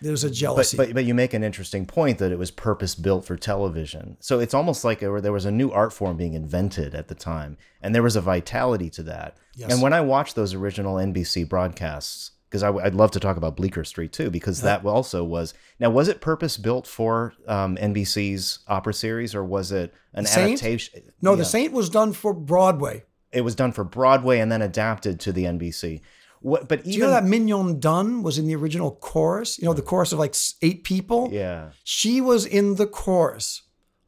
[0.00, 0.76] There's a But, jealousy.
[0.76, 4.16] but but you make an interesting point that it was purpose built for television.
[4.18, 7.14] So it's almost like there there was a new art form being invented at the
[7.14, 9.36] time, and there was a vitality to that.
[9.54, 9.72] Yes.
[9.72, 13.84] And when I watch those original NBC broadcasts, because I'd love to talk about Bleecker
[13.84, 18.94] Street too, because that also was now was it purpose built for um, NBC's opera
[18.94, 20.60] series or was it an Saint?
[20.60, 21.02] adaptation?
[21.20, 21.36] no, Yeah.
[21.36, 23.04] The Saint was done for Broadway.
[23.32, 26.00] It was done for Broadway and then adapted to the NBC.
[26.40, 29.58] What, but even Do you know that Mignon Dunn was in the original chorus?
[29.58, 31.30] You know, the chorus of like eight people?
[31.32, 33.62] yeah, She was in the chorus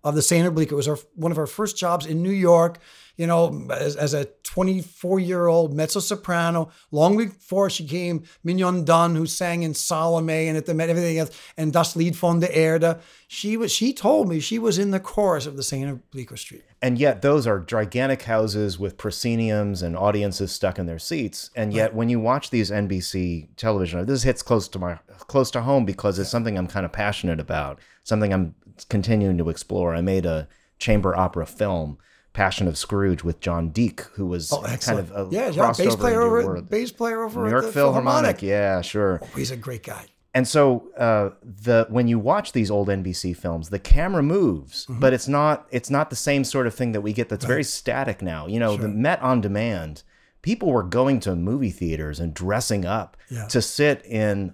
[0.05, 0.75] of the Saint of Bleecker.
[0.75, 2.79] It was our, one of our first jobs in New York.
[3.17, 8.85] You know, as, as a 24 year old mezzo soprano, long before she came Mignon
[8.85, 12.41] Dunn, who sang in Salome and at the Met, everything else, and Das Lied von
[12.41, 12.99] der Erde.
[13.29, 13.71] She was.
[13.71, 16.65] She told me she was in the chorus of the Saint of Bleecker Street.
[16.83, 21.51] And yet, those are gigantic houses with prosceniums and audiences stuck in their seats.
[21.55, 21.95] And yet, right.
[21.95, 26.19] when you watch these NBC television, this hits close to my close to home because
[26.19, 28.57] it's something I'm kind of passionate about, something I'm
[28.89, 29.95] continuing to explore.
[29.95, 30.49] I made a
[30.79, 31.99] chamber opera film,
[32.33, 35.97] Passion of Scrooge, with John Deak, who was oh, kind of a yeah, yeah, bass
[35.97, 38.39] player over, bass player over New York Philharmonic.
[38.39, 38.43] Philharmonic.
[38.43, 39.21] Yeah, sure.
[39.23, 40.07] Oh, he's a great guy.
[40.37, 44.99] And so uh, the when you watch these old NBC films, the camera moves, mm-hmm.
[44.99, 47.29] but it's not it's not the same sort of thing that we get.
[47.29, 47.49] That's right.
[47.49, 48.49] very static now.
[48.49, 48.83] You know, sure.
[48.83, 50.03] the Met on Demand
[50.45, 53.47] people were going to movie theaters and dressing up yeah.
[53.47, 54.53] to sit in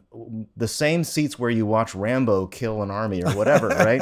[0.56, 4.00] the same seats where you watch Rambo kill an army or whatever, right?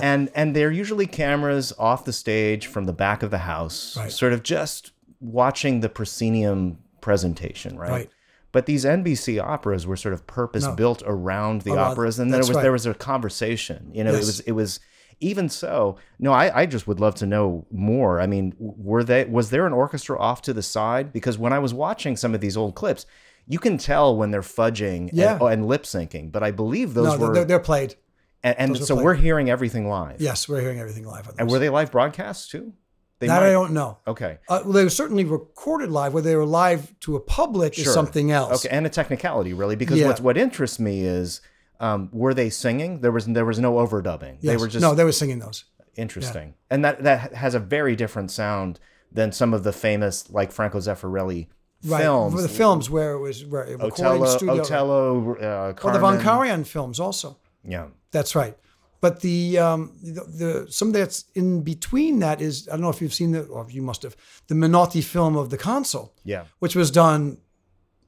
[0.00, 4.10] And and they're usually cameras off the stage from the back of the house, right.
[4.10, 7.90] sort of just watching the proscenium presentation, right?
[7.90, 8.10] right.
[8.50, 10.74] But these NBC operas were sort of purpose no.
[10.74, 12.62] built around the around, operas, and there was right.
[12.62, 13.90] there was a conversation.
[13.92, 14.22] You know, yes.
[14.22, 14.80] it was it was
[15.20, 18.20] even so, no, I, I just would love to know more.
[18.20, 21.12] I mean, were they was there an orchestra off to the side?
[21.12, 23.06] Because when I was watching some of these old clips,
[23.46, 25.34] you can tell when they're fudging yeah.
[25.34, 26.30] and, oh, and lip syncing.
[26.30, 27.94] But I believe those no, were they're, they're played.
[28.42, 29.04] And, and so played.
[29.04, 30.20] we're hearing everything live.
[30.20, 31.28] Yes, we're hearing everything live.
[31.38, 32.72] And were they live broadcasts too?
[33.18, 33.48] They that might.
[33.48, 33.98] I don't know.
[34.06, 34.38] Okay.
[34.48, 36.12] Uh, well, they were certainly recorded live.
[36.12, 37.86] Whether they were live to a public sure.
[37.86, 38.66] is something else.
[38.66, 40.08] Okay, and a technicality really, because yeah.
[40.08, 41.40] what's what interests me is
[41.80, 43.00] um, were they singing?
[43.00, 44.38] There was there was no overdubbing.
[44.40, 44.52] Yes.
[44.52, 45.64] They were just no, they were singing those.
[45.96, 46.48] Interesting.
[46.48, 46.74] Yeah.
[46.74, 48.78] And that that has a very different sound
[49.12, 51.48] than some of the famous like Franco Zeffirelli
[51.84, 52.02] right.
[52.02, 52.34] films.
[52.34, 54.60] For the films where it was where recording Otello, studio.
[54.60, 56.00] Otello, uh, Carmen.
[56.00, 57.38] the Von Karajan films also.
[57.64, 57.88] Yeah.
[58.10, 58.56] That's right.
[59.00, 63.02] But the, um, the, the some that's in between that is I don't know if
[63.02, 64.16] you've seen the or you must have
[64.48, 66.14] the Menotti film of the Consul.
[66.24, 66.44] Yeah.
[66.58, 67.38] Which was done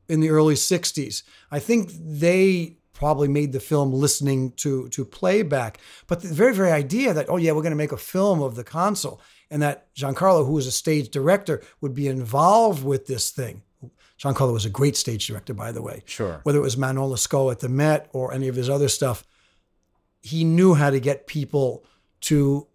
[0.09, 1.23] in the early 60s.
[1.51, 5.79] I think they probably made the film listening to to playback.
[6.09, 8.57] But the very very idea that oh yeah we're going to make a film of
[8.57, 9.21] the Consul
[9.51, 13.63] and that Giancarlo, who was a stage director, would be involved with this thing.
[14.19, 16.03] Giancarlo was a great stage director, by the way.
[16.07, 16.41] Sure.
[16.43, 19.25] Whether it was Manon Lescaut at the Met or any of his other stuff,
[20.21, 21.85] he knew how to get people
[22.23, 22.67] to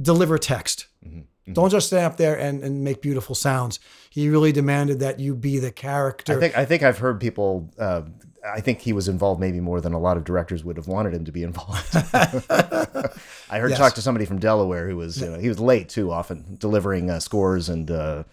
[0.00, 0.86] deliver text.
[1.04, 1.18] Mm-hmm.
[1.18, 1.54] Mm-hmm.
[1.54, 3.80] Don't just stand up there and, and make beautiful sounds.
[4.10, 6.36] He really demanded that you be the character.
[6.36, 8.02] I think I think I've heard people uh,
[8.44, 11.14] I think he was involved maybe more than a lot of directors would have wanted
[11.14, 11.88] him to be involved.
[13.50, 13.78] I heard yes.
[13.78, 17.10] talk to somebody from Delaware who was you know, he was late too, often delivering
[17.10, 18.24] uh, scores and uh,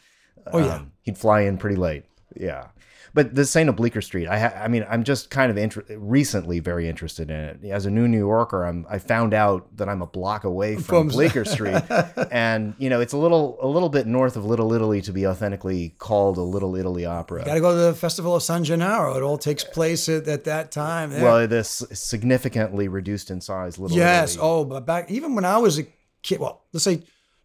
[0.47, 2.03] oh yeah, um, he'd fly in pretty late.
[2.35, 2.67] Yeah,
[3.15, 5.85] but the Saint of Bleecker Street, I, ha- I mean, I'm just kind of inter-
[5.97, 7.63] recently very interested in it.
[7.71, 11.07] As a new New Yorker, I'm I found out that I'm a block away from
[11.15, 11.81] Bleecker Street,
[12.29, 15.25] and you know, it's a little a little bit north of Little Italy to be
[15.25, 17.45] authentically called a Little Italy opera.
[17.45, 19.15] Got to go to the Festival of San Gennaro.
[19.15, 21.11] It all takes place at, at that time.
[21.11, 21.23] There.
[21.23, 23.79] Well, this significantly reduced in size.
[23.79, 24.35] Little yes.
[24.35, 24.49] Italy.
[24.49, 25.87] Oh, but back even when I was a
[26.21, 27.01] kid, well, let's say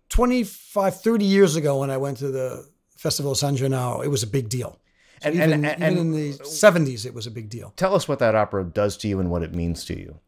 [0.09, 4.25] 25, 30 years ago when I went to the Festival of San Gennaro, it was
[4.25, 4.80] a big deal
[5.23, 7.73] and, even, and, and, even in the 70s, it was a big deal.
[7.77, 10.19] Tell us what that opera does to you and what it means to you.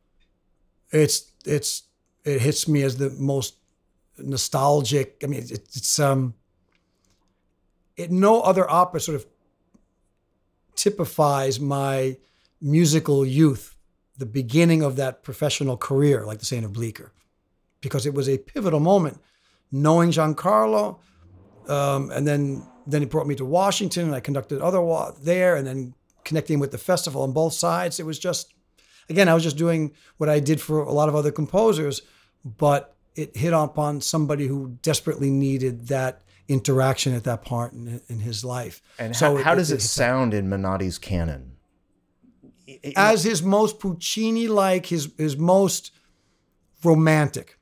[0.91, 1.85] It's it's
[2.25, 3.57] it hits me as the most
[4.19, 5.21] nostalgic.
[5.25, 6.35] I mean, it, it's um,
[7.97, 9.27] it no other opera sort of
[10.77, 12.19] typifies my
[12.61, 13.77] musical youth,
[14.19, 17.13] the beginning of that professional career, like the Saint of Bleecker,
[17.81, 19.21] because it was a pivotal moment.
[19.75, 20.99] Knowing Giancarlo,
[21.67, 25.57] um, and then then he brought me to Washington, and I conducted other wa- there,
[25.57, 27.99] and then connecting with the festival on both sides.
[28.01, 28.55] It was just,
[29.09, 32.03] again, I was just doing what I did for a lot of other composers,
[32.45, 38.21] but it hit upon somebody who desperately needed that interaction at that part in, in
[38.21, 38.83] his life.
[38.99, 41.57] And so how, how does it, it sound in Menotti's canon?
[42.97, 45.93] As his most Puccini-like, his his most
[46.83, 47.59] romantic.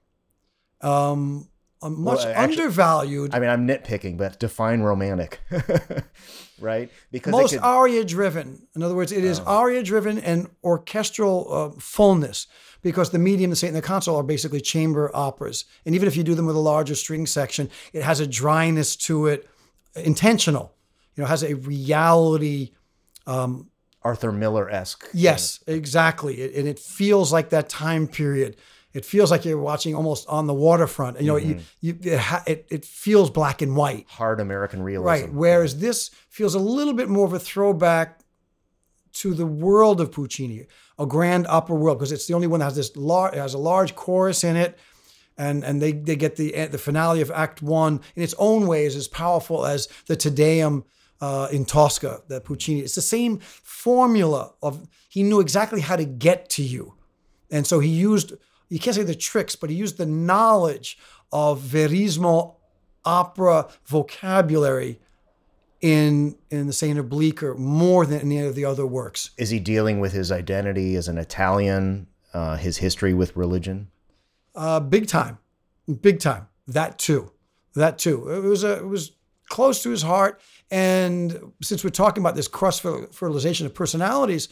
[0.81, 1.50] Um,
[1.89, 3.35] much well, actually, undervalued.
[3.35, 5.41] I mean, I'm nitpicking, but define romantic,
[6.61, 6.91] right?
[7.11, 8.67] Because most could, aria driven.
[8.77, 9.45] In other words, it is oh.
[9.47, 12.47] aria driven and orchestral uh, fullness
[12.83, 15.65] because the medium, the Saint, and the Consul are basically chamber operas.
[15.87, 18.97] And even if you do them with a larger string section, it has a dryness
[18.97, 19.49] to it,
[19.97, 20.75] intentional.
[21.17, 22.73] You know, has a reality.
[23.27, 23.71] Um,
[24.03, 25.09] Arthur Miller esque.
[25.13, 25.79] Yes, kind of.
[25.79, 26.41] exactly.
[26.41, 28.57] It, and it feels like that time period
[28.93, 31.21] it feels like you're watching almost on the waterfront.
[31.21, 31.61] You know, mm-hmm.
[31.81, 34.07] you, you it, it, it, feels black and white.
[34.09, 35.07] Hard American realism.
[35.07, 35.33] Right.
[35.33, 38.21] Whereas this feels a little bit more of a throwback
[39.13, 40.67] to the world of Puccini,
[40.99, 43.59] a grand opera world, because it's the only one that has this large, has a
[43.59, 44.79] large chorus in it,
[45.39, 48.87] and and they they get the the finale of Act One in its own way
[48.87, 50.85] is as powerful as the Te Deum
[51.21, 52.81] uh, in Tosca that Puccini.
[52.81, 56.95] It's the same formula of he knew exactly how to get to you,
[57.51, 58.35] and so he used
[58.71, 60.99] you can't say the tricks, but he used the knowledge
[61.33, 62.57] of verismo
[63.05, 65.01] opera vocabulary
[65.81, 69.31] in in the Saint of Bleecker more than any of the other works.
[69.37, 73.89] Is he dealing with his identity as an Italian, uh, his history with religion?
[74.55, 75.39] Uh, big time,
[76.01, 76.49] big time.
[76.67, 77.33] That too,
[77.75, 78.29] that too.
[78.29, 79.13] It was a, it was
[79.49, 80.41] close to his heart.
[80.71, 84.49] And since we're talking about this cross fertilization of personalities,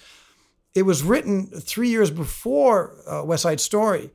[0.75, 4.11] it was written three years before uh, West Side Story,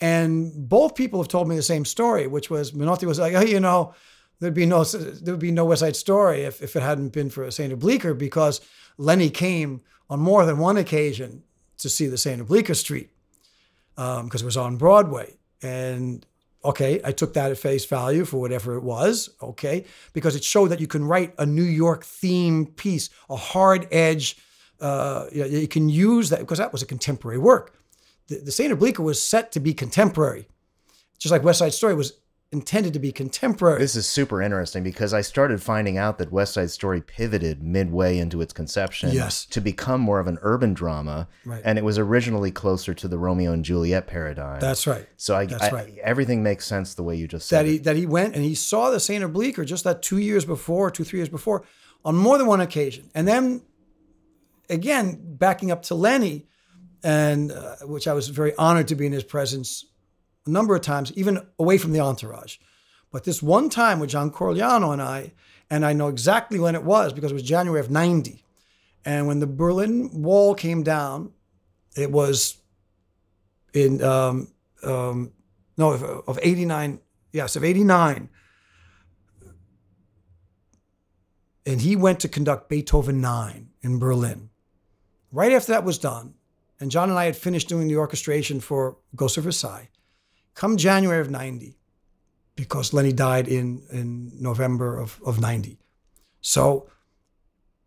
[0.00, 3.40] and both people have told me the same story, which was Menotti was like, oh,
[3.40, 3.94] you know,
[4.40, 7.30] there'd be no there would be no West Side Story if, if it hadn't been
[7.30, 8.60] for Saint Bleecker because
[8.98, 9.80] Lenny came
[10.10, 11.44] on more than one occasion
[11.78, 13.10] to see the Saint Bleecker Street
[13.94, 15.36] because um, it was on Broadway.
[15.62, 16.26] And
[16.64, 19.30] okay, I took that at face value for whatever it was.
[19.40, 23.86] Okay, because it showed that you can write a New York theme piece, a hard
[23.90, 24.36] edge.
[24.82, 27.74] Uh, you, know, you, can use that because that was a contemporary work.
[28.26, 30.48] The, the Saint Bleecker was set to be contemporary,
[31.18, 32.14] just like West Side Story was
[32.52, 33.78] intended to be contemporary.
[33.78, 38.18] This is super interesting because I started finding out that West Side Story pivoted midway
[38.18, 39.46] into its conception yes.
[39.46, 41.28] to become more of an urban drama.
[41.46, 41.62] Right.
[41.64, 44.60] And it was originally closer to the Romeo and Juliet paradigm.
[44.60, 45.06] That's right.
[45.16, 45.98] So I, That's I, right.
[46.02, 47.84] everything makes sense the way you just said that he it.
[47.84, 50.90] that he went and he saw the Saint of Bleecker just that two years before,
[50.90, 51.64] two three years before,
[52.04, 53.62] on more than one occasion, and then
[54.72, 56.46] again backing up to Lenny,
[57.04, 59.84] and uh, which I was very honored to be in his presence
[60.46, 62.58] a number of times, even away from the entourage.
[63.10, 65.32] But this one time with John Corigliano and I,
[65.70, 68.44] and I know exactly when it was because it was January of 90.
[69.04, 71.32] And when the Berlin Wall came down,
[71.96, 72.56] it was
[73.74, 74.48] in, um,
[74.82, 75.32] um,
[75.76, 77.00] no, of, of 89,
[77.32, 78.28] yes, of 89.
[81.64, 84.50] And he went to conduct Beethoven 9 in Berlin.
[85.32, 86.34] Right after that was done,
[86.78, 89.88] and John and I had finished doing the orchestration for Ghost of Versailles,
[90.54, 91.78] come January of 90,
[92.54, 95.78] because Lenny died in, in November of, of 90.
[96.42, 96.90] So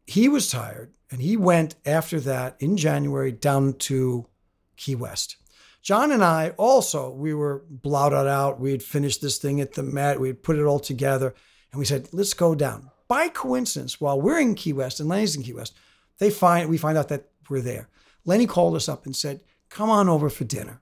[0.07, 4.27] he was tired and he went after that in January down to
[4.75, 5.37] Key West.
[5.81, 8.59] John and I also, we were blotted out.
[8.59, 10.19] We had finished this thing at the Met.
[10.19, 11.35] We had put it all together.
[11.71, 12.89] And we said, let's go down.
[13.07, 15.75] By coincidence, while we're in Key West and Lenny's in Key West,
[16.17, 17.89] they find we find out that we're there.
[18.25, 20.81] Lenny called us up and said, come on over for dinner.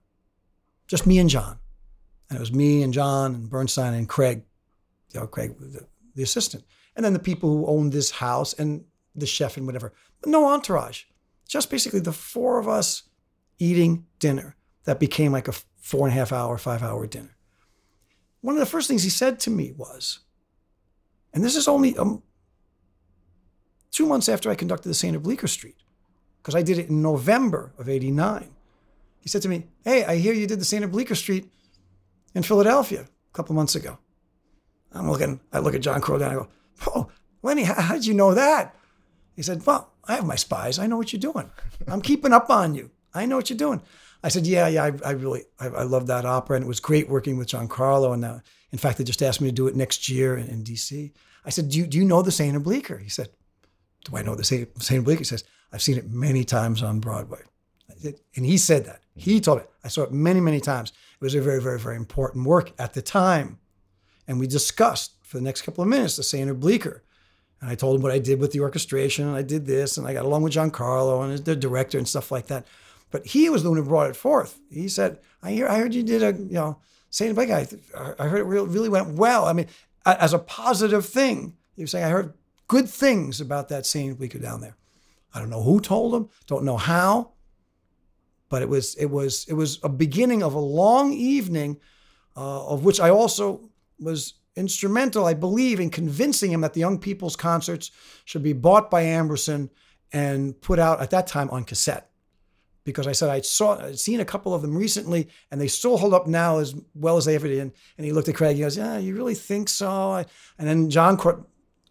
[0.88, 1.60] Just me and John.
[2.30, 4.44] And it was me and John and Bernstein and Craig,
[5.14, 5.86] you know, Craig, the,
[6.16, 6.64] the assistant.
[6.96, 8.86] And then the people who owned this house and
[9.16, 9.94] the chef and whatever.
[10.22, 11.04] But no entourage.
[11.48, 13.04] Just basically the four of us
[13.60, 14.56] eating dinner
[14.86, 17.36] that became like a four and a half hour, five hour dinner.
[18.42, 20.20] One of the first things he said to me was,
[21.34, 22.24] and this is only um,
[23.92, 25.78] two months after I conducted the Saint of Bleecker Street,
[26.44, 28.52] because I did it in November of 89.
[29.22, 31.50] He said to me, Hey, I hear you did the of Bleecker Street
[32.36, 33.98] in Philadelphia a couple months ago.
[34.92, 36.50] I'm looking, I look at John Crow and I go,
[36.88, 37.10] Oh,
[37.42, 38.76] Lenny, how, how did you know that?
[39.38, 40.80] He said, Well, I have my spies.
[40.80, 41.50] I know what you're doing.
[41.88, 42.92] I'm keeping up on you.
[43.14, 43.82] I know what you're doing.
[44.22, 46.58] I said, Yeah, yeah, I, I really, I, I love that opera.
[46.58, 48.14] And it was great working with Giancarlo.
[48.14, 48.40] And uh,
[48.74, 51.14] in fact, they just asked me to do it next year in, in DC.
[51.46, 52.98] I said, do you, do you know the of Bleecker?
[52.98, 53.30] He said,
[54.04, 54.68] Do I know the
[54.98, 55.20] of Bleecker?
[55.20, 57.42] He says, I've seen it many times on Broadway.
[58.36, 59.02] And he said that.
[59.16, 59.42] He mm-hmm.
[59.42, 59.70] told it.
[59.84, 60.92] I saw it many, many times.
[60.92, 63.60] It was a very, very, very important work at the time.
[64.28, 67.04] And we discussed for the next couple of minutes the Saint of Bleecker.
[67.60, 70.08] And I told him what I did with the orchestration, and I did this, and
[70.08, 72.68] I got along with Giancarlo and the director and stuff like that.
[73.10, 74.60] But he was the one who brought it forth.
[74.70, 76.78] He said, "I hear, I heard you did a, you know,
[77.10, 77.54] Saint Bleecker.
[77.98, 79.46] I, I heard it really, really went well.
[79.46, 79.68] I mean,
[80.06, 81.56] as a positive thing.
[81.76, 82.34] He was saying, I heard
[82.68, 84.76] good things about that Saint Bleecker down there.
[85.34, 87.32] I don't know who told him, don't know how,
[88.50, 91.80] but it was it was it was a beginning of a long evening,
[92.38, 93.70] uh, of which I also
[94.00, 97.90] was instrumental, I believe, in convincing him that the Young People's concerts
[98.26, 99.70] should be bought by Amberson
[100.12, 102.12] and put out at that time on cassette.
[102.84, 105.98] Because I said I saw I'd seen a couple of them recently, and they still
[105.98, 107.60] hold up now as well as they ever did.
[107.98, 108.58] And, he looked at Craig.
[108.58, 110.24] He goes, "Yeah, you really think so?"
[110.60, 111.18] And then John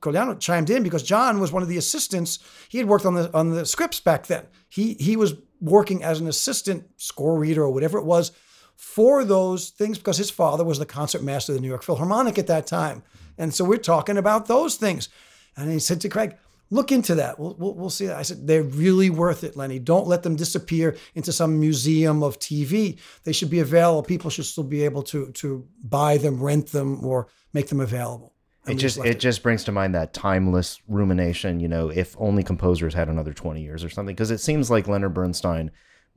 [0.03, 2.39] Corigliano chimed in because John was one of the assistants.
[2.69, 4.47] He had worked on the on the scripts back then.
[4.69, 8.33] He he was working as an assistant score reader or whatever it was
[8.75, 12.37] for those things because his father was the concert master of the New York Philharmonic
[12.37, 13.03] at that time.
[13.39, 15.09] And so we're talking about those things.
[15.57, 16.37] And he said to Craig,
[16.71, 17.39] look into that.
[17.39, 18.17] We'll, we'll, we'll see that.
[18.17, 19.79] I said, they're really worth it, Lenny.
[19.79, 22.99] Don't let them disappear into some museum of TV.
[23.25, 24.03] They should be available.
[24.03, 28.32] People should still be able to, to buy them, rent them, or make them available.
[28.67, 32.95] It just it, just brings to mind that timeless rumination, you know, if only composers
[32.95, 35.73] had another 20 years or something because it seems like Leonard Bernstein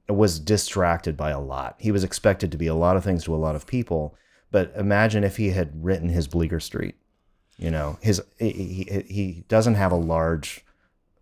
[0.07, 1.75] was distracted by a lot.
[1.79, 4.15] He was expected to be a lot of things to a lot of people,
[4.51, 6.95] but imagine if he had written his Bleecker Street
[7.57, 10.65] you know, his he, he, he doesn't have a large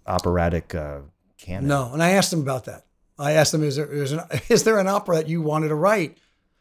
[0.07, 1.01] operatic uh,
[1.37, 1.67] canon.
[1.67, 2.85] No, and I asked him about that.
[3.19, 5.75] I asked him, "Is there is, an, is there an opera that you wanted to
[5.75, 6.17] write?"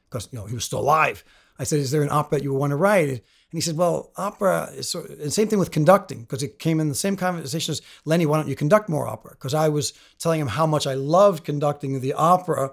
[0.08, 1.24] Because you know he was still alive.
[1.58, 3.22] I said, "Is there an opera that you want to write?"
[3.52, 6.58] And he said, "Well, opera is sort of, and same thing with conducting because it
[6.58, 8.24] came in the same conversation as Lenny.
[8.24, 11.44] Why don't you conduct more opera?" Because I was telling him how much I loved
[11.44, 12.72] conducting the opera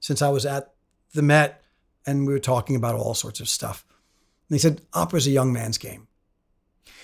[0.00, 0.74] since I was at
[1.14, 1.62] the Met,
[2.06, 3.86] and we were talking about all sorts of stuff.
[4.50, 6.08] And he said, "Opera is a young man's game."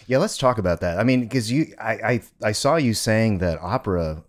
[0.06, 0.98] Yeah, let's talk about that.
[0.98, 4.22] I mean, because you, I, I, I, saw you saying that opera.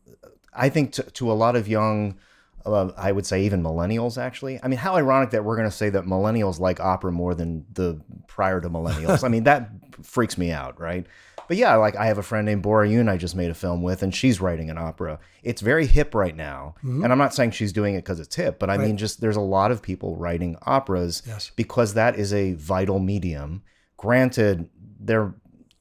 [0.54, 2.18] I think to, to a lot of young,
[2.66, 4.22] uh, I would say even millennials.
[4.22, 7.36] Actually, I mean, how ironic that we're going to say that millennials like opera more
[7.36, 9.24] than the prior to millennials.
[9.24, 9.70] I mean, that
[10.04, 11.06] freaks me out, right?
[11.48, 13.84] But yeah, like I have a friend named Bora Yoon I just made a film
[13.84, 15.20] with, and she's writing an opera.
[15.44, 17.04] It's very hip right now, mm-hmm.
[17.04, 18.88] and I'm not saying she's doing it because it's hip, but I right.
[18.88, 21.52] mean, just there's a lot of people writing operas yes.
[21.56, 23.64] because that is a vital medium.
[23.98, 25.36] Granted, they're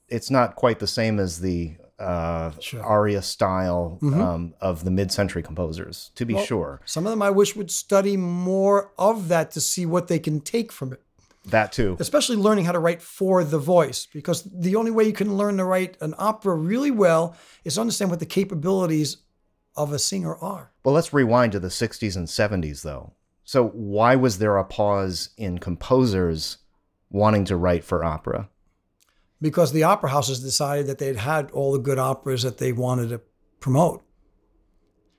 [0.08, 2.82] it's not quite the same as the uh, sure.
[2.82, 4.20] aria style mm-hmm.
[4.20, 6.80] um, of the mid-century composers, to be well, sure.
[6.84, 10.40] Some of them I wish would study more of that to see what they can
[10.40, 11.00] take from it.
[11.46, 11.96] That too.
[12.00, 15.58] Especially learning how to write for the voice, because the only way you can learn
[15.58, 19.18] to write an opera really well is understand what the capabilities
[19.76, 20.72] of a singer are.
[20.84, 23.12] Well, let's rewind to the 60s and 70s, though.
[23.44, 26.58] So, why was there a pause in composers
[27.10, 28.48] wanting to write for opera?
[29.44, 33.10] Because the opera houses decided that they'd had all the good operas that they wanted
[33.10, 33.20] to
[33.60, 34.02] promote.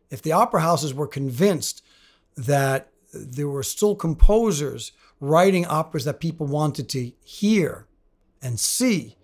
[0.10, 1.84] If the opera houses were convinced
[2.36, 7.86] that there were still composers writing operas that people wanted to hear
[8.42, 9.16] and see,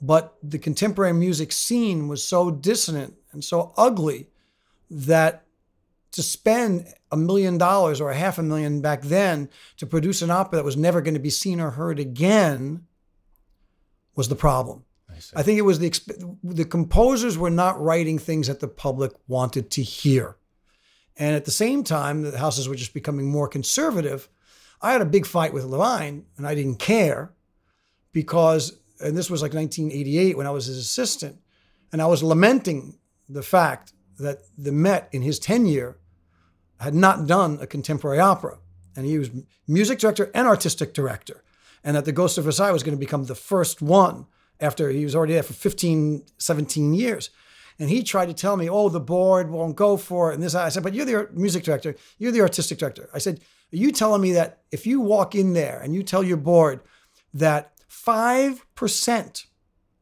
[0.00, 4.28] but the contemporary music scene was so dissonant and so ugly
[4.88, 5.42] that
[6.12, 10.30] to spend a million dollars or a half a million back then to produce an
[10.30, 12.86] opera that was never going to be seen or heard again
[14.16, 14.84] was the problem.
[15.08, 19.12] I, I think it was the the composers were not writing things that the public
[19.28, 20.36] wanted to hear,
[21.16, 24.28] and at the same time, the houses were just becoming more conservative.
[24.82, 27.32] I had a big fight with Levine, and I didn't care
[28.12, 31.38] because, and this was like 1988 when I was his assistant,
[31.92, 32.98] and I was lamenting
[33.28, 35.98] the fact that the Met in his tenure
[36.78, 38.58] had not done a contemporary opera,
[38.94, 39.30] and he was
[39.66, 41.42] music director and artistic director
[41.86, 44.26] and that the Ghost of Versailles was going to become the first one
[44.58, 47.30] after he was already there for 15, 17 years.
[47.78, 50.34] And he tried to tell me, oh, the board won't go for it.
[50.34, 53.08] And this, I said, but you're the music director, you're the artistic director.
[53.14, 53.38] I said,
[53.72, 56.80] are you telling me that if you walk in there and you tell your board
[57.32, 59.46] that 5%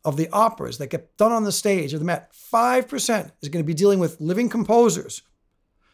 [0.07, 3.63] of the operas that get done on the stage of the Met, 5% is going
[3.63, 5.21] to be dealing with living composers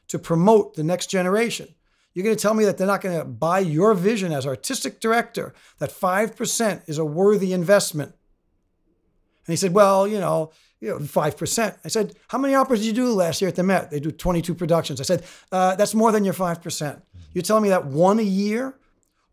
[0.07, 1.75] to promote the next generation.
[2.15, 5.01] You're going to tell me that they're not going to buy your vision as artistic
[5.01, 8.15] director, that 5% is a worthy investment.
[9.47, 10.51] And he said, Well, you know,
[10.81, 11.79] you know, 5%.
[11.85, 13.91] I said, How many operas did you do last year at the Met?
[13.91, 15.01] They do 22 productions.
[15.01, 17.03] I said, uh, That's more than your 5%.
[17.33, 18.77] You're telling me that one a year?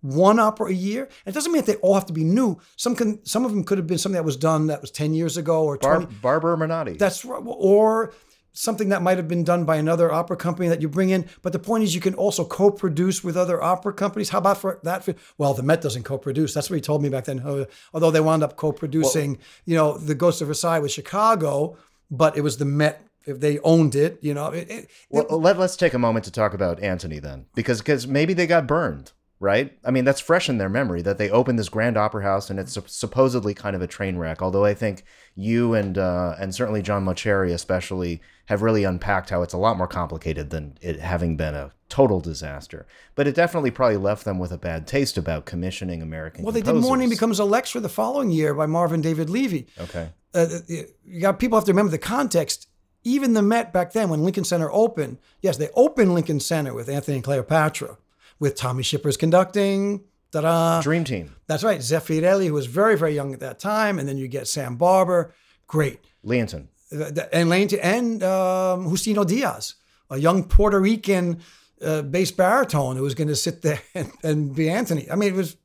[0.01, 1.03] One opera a year?
[1.03, 2.59] And it doesn't mean that they all have to be new.
[2.75, 5.13] Some can, some of them could have been something that was done that was 10
[5.15, 6.05] years ago or 20.
[6.05, 6.97] Bar- Barbara Menotti.
[6.97, 7.41] That's right.
[7.43, 8.13] Or
[8.57, 11.25] something that might have been done by another opera company that you bring in.
[11.41, 14.29] But the point is, you can also co-produce with other opera companies.
[14.29, 15.07] How about for that?
[15.37, 16.53] Well, the Met doesn't co-produce.
[16.53, 17.39] That's what he told me back then.
[17.39, 21.77] Uh, although they wound up co-producing, well, you know, the Ghost of Versailles with Chicago,
[22.09, 23.03] but it was the Met.
[23.25, 24.47] If they owned it, you know.
[24.51, 27.79] It, it, well, it, let, let's take a moment to talk about Antony then, because
[27.79, 29.77] because maybe they got burned right?
[29.85, 32.59] I mean, that's fresh in their memory that they opened this grand opera house and
[32.59, 34.41] it's supposedly kind of a train wreck.
[34.41, 35.03] Although I think
[35.35, 39.77] you and uh, and certainly John Mauceri especially have really unpacked how it's a lot
[39.77, 42.87] more complicated than it having been a total disaster.
[43.15, 46.43] But it definitely probably left them with a bad taste about commissioning American.
[46.43, 46.73] Well, composers.
[46.73, 49.67] they did Morning Becomes a Lecture the following year by Marvin David Levy.
[49.79, 52.67] Okay, uh, you got people have to remember the context.
[53.03, 56.89] Even the Met back then, when Lincoln Center opened, yes, they opened Lincoln Center with
[56.89, 57.97] Antony and Cleopatra
[58.39, 60.03] with Tommy Schippers conducting.
[60.31, 60.81] Ta-da.
[60.81, 61.35] Dream Team.
[61.47, 61.79] That's right.
[61.79, 63.99] Zeffirelli, who was very, very young at that time.
[63.99, 65.33] And then you get Sam Barber.
[65.67, 65.99] Great.
[66.25, 66.67] Leontyne.
[66.91, 69.75] And Leontyne and um, Justino Diaz,
[70.09, 71.41] a young Puerto Rican
[71.81, 75.09] uh, bass baritone who was going to sit there and, and, be Antony.
[75.11, 75.57] I mean, it was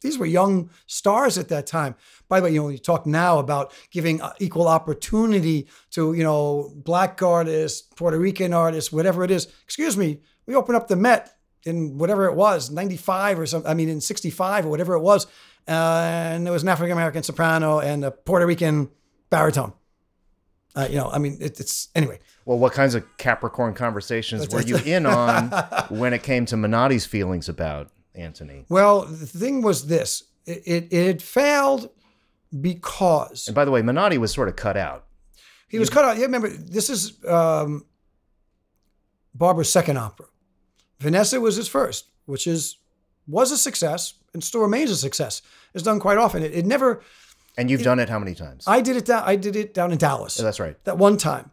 [0.00, 1.96] these were young stars at that time.
[2.28, 6.22] By the way, you know, you talk now about giving uh, equal opportunity to, you
[6.22, 9.48] know, black artists, Puerto Rican artists, whatever it is.
[9.64, 13.74] Excuse me, we open up the Met in whatever it was, 95 or something, I
[13.74, 15.26] mean, in 65 or whatever it was.
[15.66, 18.90] Uh, and there was an African American soprano and a Puerto Rican
[19.30, 19.72] baritone.
[20.74, 22.20] Uh, you know, I mean, it, it's anyway.
[22.44, 25.50] Well, what kinds of Capricorn conversations were you in on
[25.88, 28.64] when it came to Menotti's feelings about Antony?
[28.68, 31.90] Well, the thing was this it, it, it failed
[32.60, 33.48] because.
[33.48, 35.04] And by the way, Menotti was sort of cut out.
[35.68, 36.16] He was cut out.
[36.16, 37.84] Yeah, remember, this is um,
[39.34, 40.26] Barber's second opera.
[41.00, 42.78] Vanessa was his first, which is
[43.26, 45.42] was a success and still remains a success.
[45.74, 46.42] It's done quite often.
[46.42, 47.02] It, it never.
[47.56, 48.64] And you've it, done it how many times?
[48.66, 49.22] I did it down.
[49.24, 50.36] I did it down in Dallas.
[50.36, 50.82] That's right.
[50.84, 51.50] That one time,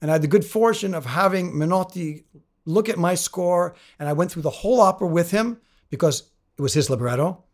[0.00, 2.24] and I had the good fortune of having Menotti
[2.66, 5.58] look at my score, and I went through the whole opera with him
[5.90, 6.24] because
[6.58, 7.44] it was his libretto,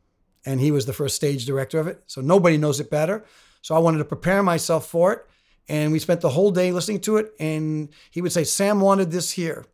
[0.45, 2.03] and he was the first stage director of it.
[2.07, 3.25] So nobody knows it better.
[3.63, 5.27] So I wanted to prepare myself for it,
[5.69, 7.33] and we spent the whole day listening to it.
[7.39, 9.67] And he would say, "Sam wanted this here."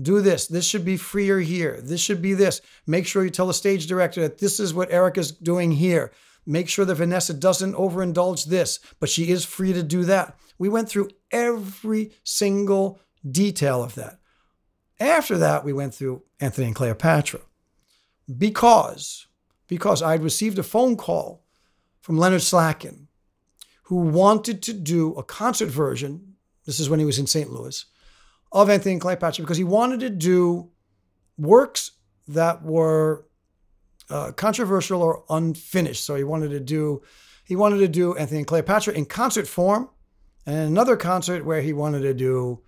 [0.00, 0.46] Do this.
[0.46, 1.80] This should be freer here.
[1.80, 2.60] This should be this.
[2.86, 6.10] Make sure you tell the stage director that this is what Erika's doing here.
[6.46, 10.38] Make sure that Vanessa doesn't overindulge this, but she is free to do that.
[10.58, 14.18] We went through every single detail of that.
[15.00, 17.40] After that, we went through Antony and Cleopatra
[18.38, 19.26] because
[19.66, 21.44] because I had received a phone call
[22.00, 23.06] from Leonard Slatkin,
[23.84, 26.34] who wanted to do a concert version.
[26.66, 27.50] This is when he was in St.
[27.50, 27.84] Louis
[28.54, 30.70] of Antony and Cleopatra because he wanted to do
[31.36, 31.90] works
[32.28, 33.26] that were
[34.08, 36.04] uh, controversial or unfinished.
[36.04, 37.02] So he wanted to do
[37.44, 39.90] he wanted to do Antony and Cleopatra in concert form,
[40.46, 42.62] and another concert where he wanted to do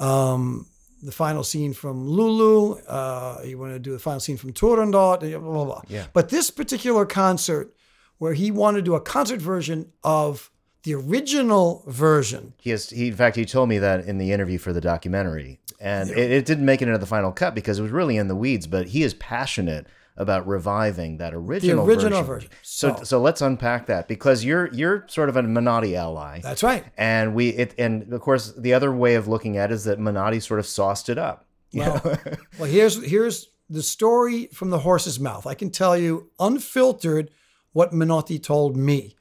[0.00, 0.66] um,
[1.00, 2.80] the final scene from Lulu.
[2.88, 5.20] Uh, he wanted to do the final scene from Turandot.
[5.20, 5.82] Blah, blah, blah.
[5.86, 6.06] Yeah.
[6.12, 7.72] But this particular concert,
[8.18, 10.50] where he wanted to do a concert version of
[10.84, 12.54] the original version.
[12.58, 12.90] He has.
[12.90, 16.16] He, in fact, he told me that in the interview for the documentary, and yeah.
[16.16, 18.36] it, it, didn't make it into the final cut because it was really in the
[18.36, 18.66] weeds.
[18.66, 22.48] But he is passionate about reviving that original, the original version.
[22.48, 22.50] version.
[22.62, 26.40] So, so, so let's unpack that because you're you're sort of a Menotti ally.
[26.40, 26.84] That's right.
[26.96, 29.98] And we it and of course the other way of looking at it is that
[29.98, 31.46] Menotti sort of sauced it up.
[31.72, 32.00] Well,
[32.58, 35.46] well, here's here's the story from the horse's mouth.
[35.46, 37.30] I can tell you unfiltered
[37.72, 39.16] what Menotti told me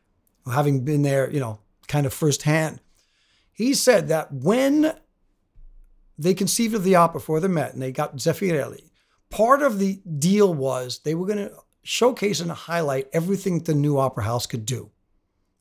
[0.51, 2.79] having been there, you know, kind of firsthand.
[3.51, 4.93] He said that when
[6.17, 8.89] they conceived of the opera for the Met and they got Zeffirelli,
[9.29, 13.97] part of the deal was they were going to showcase and highlight everything the new
[13.97, 14.89] opera house could do,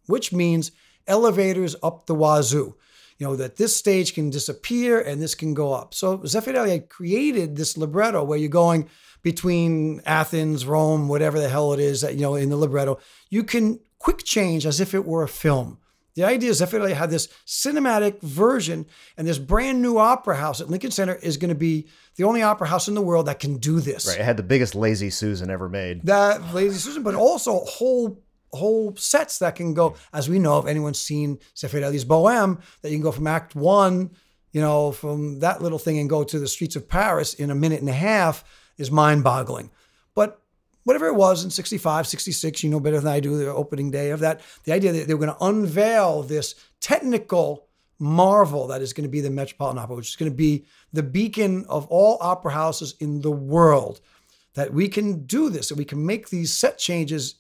[0.07, 0.72] which means
[1.07, 2.76] elevators up the wazoo.
[3.18, 5.95] You know, that this stage can disappear and this can go up.
[5.95, 8.89] So Zeffirelli had created this libretto where you're going
[9.22, 12.99] between Athens, Rome, whatever the hell it is that, you know, in the libretto.
[13.30, 15.78] You can quick change as if it were a film.
[16.14, 18.84] The idea is Zeffirelli had this cinematic version,
[19.16, 21.86] and this brand new opera house at Lincoln Center is going to be
[22.16, 24.07] the only opera house in the world that can do this.
[24.07, 26.03] Right, it had the biggest Lazy Susan ever made.
[26.03, 28.20] That Lazy Susan, but also whole
[28.53, 32.96] whole sets that can go, as we know, if anyone's seen Zeffirelli's Bohème, that you
[32.96, 34.11] can go from Act One,
[34.53, 37.55] you know, from that little thing and go to the streets of Paris in a
[37.55, 38.44] minute and a half
[38.76, 39.70] is mind-boggling.
[40.14, 40.41] But
[40.85, 44.11] whatever it was in 65, 66, you know better than I do, the opening day
[44.11, 47.68] of that, the idea that they were going to unveil this technical
[47.99, 51.03] marvel that is going to be the Metropolitan Opera, which is going to be the
[51.03, 54.01] beacon of all opera houses in the world.
[54.55, 57.37] That we can do this, that we can make these set changes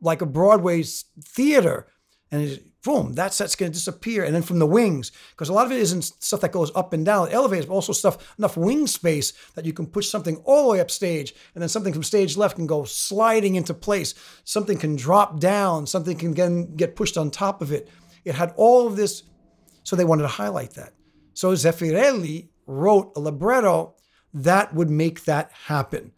[0.00, 0.82] like a Broadway
[1.22, 1.88] theater.
[2.30, 4.22] And boom, that set's going to disappear.
[4.22, 6.92] And then from the wings, because a lot of it isn't stuff that goes up
[6.92, 10.64] and down elevators, but also stuff, enough wing space that you can push something all
[10.64, 11.34] the way up stage.
[11.54, 14.14] And then something from stage left can go sliding into place.
[14.44, 15.86] Something can drop down.
[15.86, 17.88] Something can get, get pushed on top of it.
[18.24, 19.24] It had all of this.
[19.82, 20.92] So they wanted to highlight that.
[21.32, 23.96] So Zeffirelli wrote a libretto
[24.32, 26.12] that would make that happen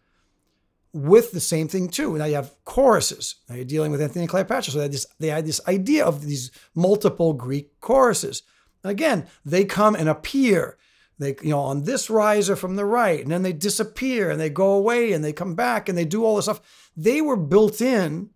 [0.93, 2.17] with the same thing too.
[2.17, 3.35] Now you have choruses.
[3.49, 4.71] Now you're dealing with Antony Cleopatra.
[4.71, 8.43] So they had this, they had this idea of these multiple Greek choruses.
[8.83, 10.77] Again, they come and appear.
[11.19, 14.51] They, you know, on this riser from the right, and then they disappear and they
[14.51, 16.89] go away and they come back and they do all this stuff.
[16.95, 18.29] They were built in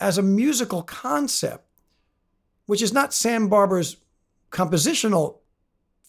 [0.00, 1.66] as a musical concept,
[2.64, 3.98] which is not Sam Barber's
[4.50, 5.39] compositional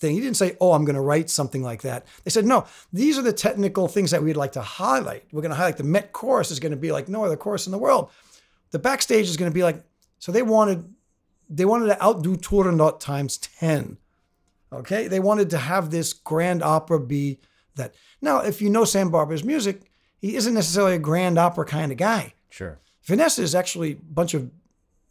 [0.02, 0.16] thing.
[0.16, 2.06] He didn't say, oh, I'm going to write something like that.
[2.24, 5.24] They said, no, these are the technical things that we'd like to highlight.
[5.32, 7.68] We're going to highlight the Met chorus is going to be like no other chorus
[7.68, 8.10] in the world.
[8.72, 9.82] The backstage is going to be like,
[10.20, 10.94] so they wanted,
[11.50, 13.98] they wanted to outdo Turandot times 10.
[14.74, 15.08] Okay.
[15.08, 17.40] They wanted to have this grand opera be
[17.76, 17.94] that.
[18.22, 19.82] Now, if you know Sam Barber's music,
[20.20, 22.34] he isn't necessarily a grand opera kind of guy.
[22.50, 22.80] Sure.
[23.04, 24.52] Vanessa is actually a bunch of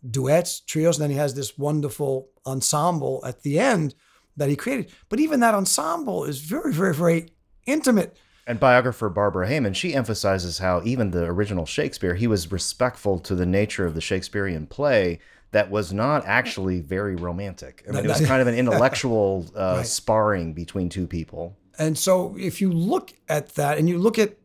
[0.09, 3.95] duets, trios, and then he has this wonderful ensemble at the end
[4.37, 4.91] that he created.
[5.09, 7.29] But even that ensemble is very, very, very
[7.67, 8.17] intimate.
[8.47, 13.35] And biographer Barbara Heyman, she emphasizes how even the original Shakespeare, he was respectful to
[13.35, 15.21] the nature of the Shakespearean play
[15.53, 17.85] that was not actually very romantic.
[17.89, 19.87] I mean, it was kind of an intellectual uh, right.
[19.87, 21.57] sparring between two people.
[21.79, 24.37] And so if you look at that and you look at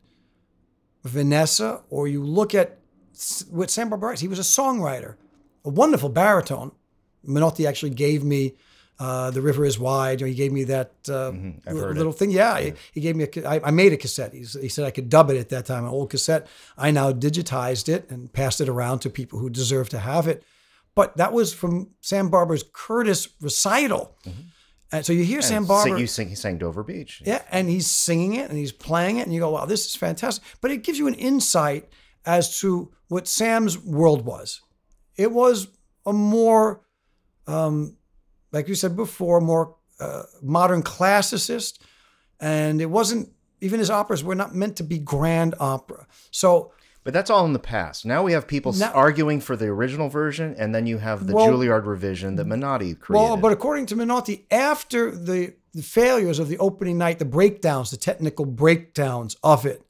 [1.03, 2.79] Vanessa or you look at
[3.49, 5.15] what Sam Barber he was a songwriter,
[5.63, 6.71] a wonderful baritone.
[7.25, 8.55] Menotti actually gave me
[8.99, 10.21] uh, the river is wide.
[10.21, 11.71] He gave me that uh, mm-hmm.
[11.71, 12.17] little it.
[12.17, 12.31] thing.
[12.31, 13.25] Yeah, yeah, He, he gave me.
[13.25, 14.33] A, I, I made a cassette.
[14.33, 16.47] He, he, said I could dub it at that time, an old cassette.
[16.77, 20.43] I now digitized it and passed it around to people who deserve to have it.
[20.95, 24.15] But that was from Sam Barber's Curtis recital.
[24.25, 24.41] Mm-hmm.
[24.91, 25.97] And so you hear and Sam Barber.
[25.97, 27.21] You sing, he sang Dover Beach.
[27.25, 29.95] Yeah, and he's singing it and he's playing it, and you go, wow, this is
[29.95, 30.43] fantastic.
[30.61, 31.89] But it gives you an insight
[32.25, 34.61] as to what Sam's world was.
[35.17, 35.67] It was
[36.05, 36.81] a more,
[37.47, 37.97] um,
[38.55, 41.79] like you said before, more uh, modern classicist.
[42.39, 43.29] And it wasn't,
[43.61, 46.07] even his operas were not meant to be grand opera.
[46.31, 46.71] So
[47.03, 48.03] but that's all in the past.
[48.03, 51.35] Now we have people now, arguing for the original version, and then you have the
[51.35, 53.23] well, Juilliard revision that Menotti created.
[53.23, 57.91] Well, but according to Menotti, after the, the failures of the opening night, the breakdowns,
[57.91, 59.83] the technical breakdowns of it,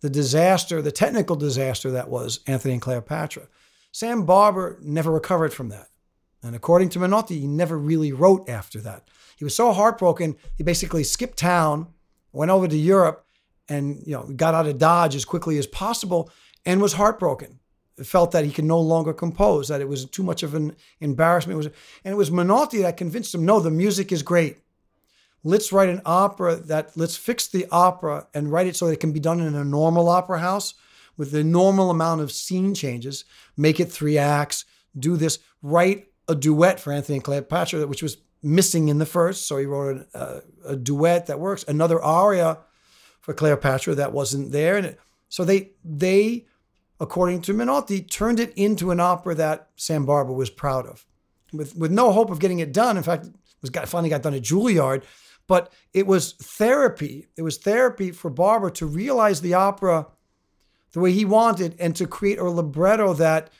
[0.00, 3.46] the disaster, the technical disaster that was Antony and Cleopatra,
[3.92, 5.88] Sam Barber never recovered from that.
[6.42, 9.08] And according to Menotti, he never really wrote after that.
[9.36, 11.88] He was so heartbroken, he basically skipped town,
[12.32, 13.24] went over to Europe,
[13.68, 16.30] and you know got out of Dodge as quickly as possible
[16.64, 17.58] and was heartbroken.
[18.02, 21.54] Felt that he could no longer compose, that it was too much of an embarrassment.
[21.54, 21.66] It was,
[22.04, 24.58] and it was Menotti that convinced him, no, the music is great.
[25.42, 29.00] Let's write an opera that, let's fix the opera and write it so that it
[29.00, 30.74] can be done in a normal opera house
[31.16, 33.24] with the normal amount of scene changes,
[33.56, 34.64] make it three acts,
[34.96, 39.46] do this, write a duet for Antony and Cleopatra, which was missing in the first.
[39.46, 42.58] So he wrote a, uh, a duet that works, another aria
[43.20, 44.76] for Cleopatra that wasn't there.
[44.76, 46.46] And it, so they, they
[47.00, 51.06] according to Menotti, turned it into an opera that Sam Barber was proud of,
[51.52, 52.96] with with no hope of getting it done.
[52.96, 55.04] In fact, it was got, finally got done at Juilliard,
[55.46, 57.28] but it was therapy.
[57.36, 60.06] It was therapy for Barber to realize the opera
[60.92, 63.50] the way he wanted and to create a libretto that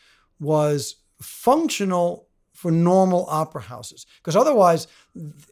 [0.41, 2.28] was functional
[2.59, 4.05] for normal opera houses.
[4.17, 4.89] Because otherwise,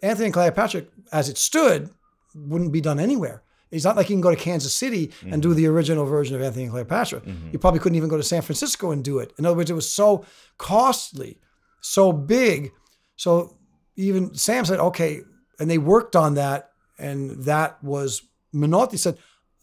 [0.03, 1.89] Antony and Cleopatra, as it stood,
[2.35, 3.45] wouldn't be done anywhere.
[3.71, 5.33] It's not like you can go to Kansas City mm-hmm.
[5.33, 5.57] and do mm-hmm.
[5.57, 7.21] the original version of Antony and Cleopatra.
[7.21, 7.51] Mm-hmm.
[7.53, 9.33] You probably couldn't even go to San Francisco and do it.
[9.39, 10.25] In other words, it was so
[10.59, 11.39] costly,
[11.81, 12.73] so big.
[13.15, 13.57] So
[13.95, 15.21] even Sam said, okay,
[15.61, 18.23] and they worked on that, and that was
[18.53, 19.17] Menotti said,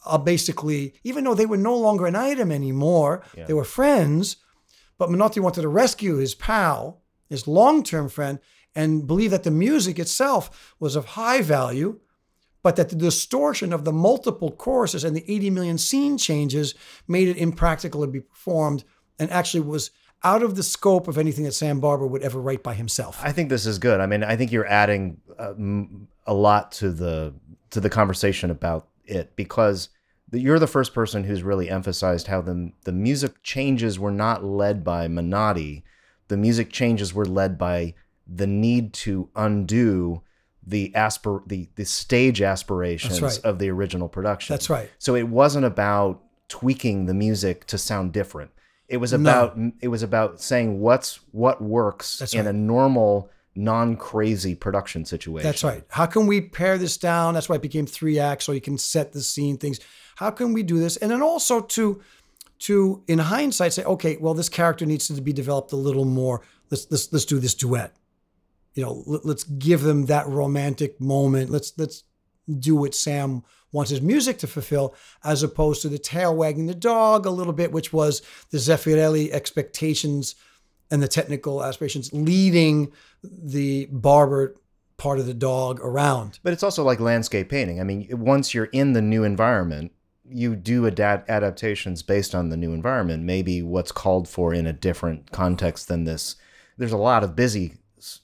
[0.06, 3.46] I'll basically, even though they were no longer an item anymore, yeah.
[3.46, 4.38] they were friends,
[4.98, 8.40] but Menotti wanted to rescue his pal, his long-term friend,
[8.76, 12.00] and believe that the music itself was of high value
[12.64, 16.74] but that the distortion of the multiple choruses and the 80 million scene changes
[17.08, 18.86] made it impractical to be performed
[19.20, 19.92] and actually was
[20.24, 23.20] out of the scope of anything that Sam Barber would ever write by himself.
[23.22, 24.00] I think this is good.
[24.00, 25.54] I mean, I think you're adding uh,
[26.26, 27.34] a lot to the
[27.72, 29.90] to the conversation about it because
[30.32, 34.84] you're the first person who's really emphasized how the the music changes were not led
[34.84, 35.84] by Menotti.
[36.28, 37.96] The music changes were led by
[38.28, 40.22] the need to undo
[40.66, 43.40] the aspir the the stage aspirations right.
[43.40, 44.54] of the original production.
[44.54, 44.90] That's right.
[44.98, 48.52] So it wasn't about tweaking the music to sound different.
[48.88, 49.72] It was about no.
[49.82, 52.54] it was about saying what's what works That's in right.
[52.56, 55.44] a normal non-crazy production situation.
[55.44, 55.84] That's right.
[55.90, 57.34] How can we pare this down?
[57.34, 59.80] That's why it became three acts so you can set the scene things.
[60.16, 60.98] How can we do this?
[60.98, 62.02] And then also to
[62.64, 66.42] to in hindsight say, okay, well this character needs to be developed a little more.
[66.70, 67.94] Let's let's let's do this duet
[68.76, 71.50] you know, let, us give them that romantic moment.
[71.50, 72.04] Let's let's
[72.60, 76.76] do what Sam wants his music to fulfill, as opposed to the tail wagging the
[76.76, 78.22] dog a little bit, which was
[78.52, 80.36] the Zeffirelli expectations
[80.92, 82.92] and the technical aspirations leading
[83.24, 84.56] the barber
[84.98, 86.40] part of the dog around.
[86.44, 87.80] But it's also like landscape painting.
[87.80, 89.92] I mean, once you're in the new environment,
[90.34, 93.24] you do adapt adaptations based on the new environment.
[93.24, 96.36] Maybe what's called for in a different context than this.
[96.78, 97.78] There's a lot of busy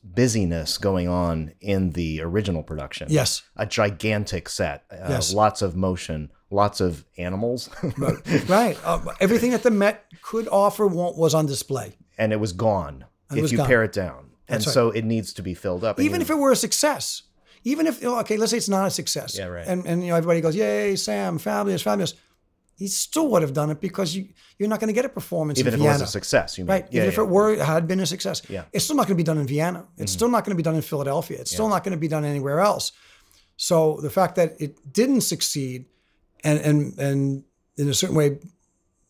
[0.04, 3.08] busyness going on in the original production.
[3.10, 3.44] Yes.
[3.56, 5.34] A gigantic set, uh, yes.
[5.34, 7.70] lots of motion, lots of animals.
[7.98, 8.18] right.
[8.50, 8.78] right.
[8.84, 11.96] Uh, everything that the Met could offer was on display.
[12.18, 13.68] And it was gone and if was you gone.
[13.68, 14.32] pare it down.
[14.48, 14.74] That's and right.
[14.74, 16.00] so it needs to be filled up.
[16.00, 17.24] Even if it were a success.
[17.64, 19.38] Even if, okay, let's say it's not a success.
[19.38, 19.68] Yeah, right.
[19.68, 22.14] And, and you know, everybody goes, yay, Sam, fabulous, fabulous.
[22.78, 25.60] he still would have done it because you you're not going to get a performance
[25.60, 25.98] Even in if Vienna.
[25.98, 26.72] it was a success, you mean?
[26.72, 26.88] Right.
[26.92, 27.24] Yeah, Even if yeah.
[27.24, 28.42] it were had been a success.
[28.50, 28.62] Yeah.
[28.62, 28.70] Mm-hmm.
[28.74, 29.86] It's still not going to be done in Vienna.
[29.98, 31.40] It's still not going to be done in Philadelphia.
[31.40, 32.92] It's still not going to be done anywhere else.
[33.58, 35.86] So the fact that it didn't succeed
[36.44, 37.44] and and and
[37.78, 38.40] in a certain way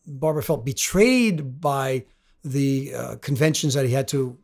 [0.07, 2.05] Barber felt betrayed by
[2.43, 4.37] the uh, conventions that he had to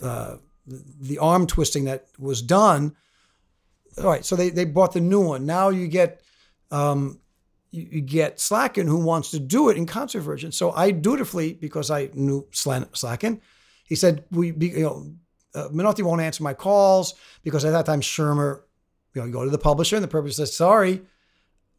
[0.00, 2.96] uh, the arm twisting that was done.
[3.98, 5.44] All right, so they, they bought the new one.
[5.46, 6.22] Now you get
[6.70, 7.20] um,
[7.70, 10.52] you, you get Slatkin who wants to do it in concert version.
[10.52, 13.40] So I dutifully, because I knew Slatkin,
[13.84, 15.12] he said we be, you know
[15.54, 18.64] uh, Menotti won't answer my calls because at that time Schirmer,
[19.14, 21.02] you know, you go to the publisher and the publisher says sorry,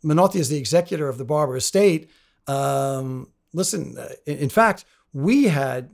[0.03, 2.09] Menotti is the executor of the Barber estate.
[2.47, 5.89] Um, listen, uh, in, in fact, we had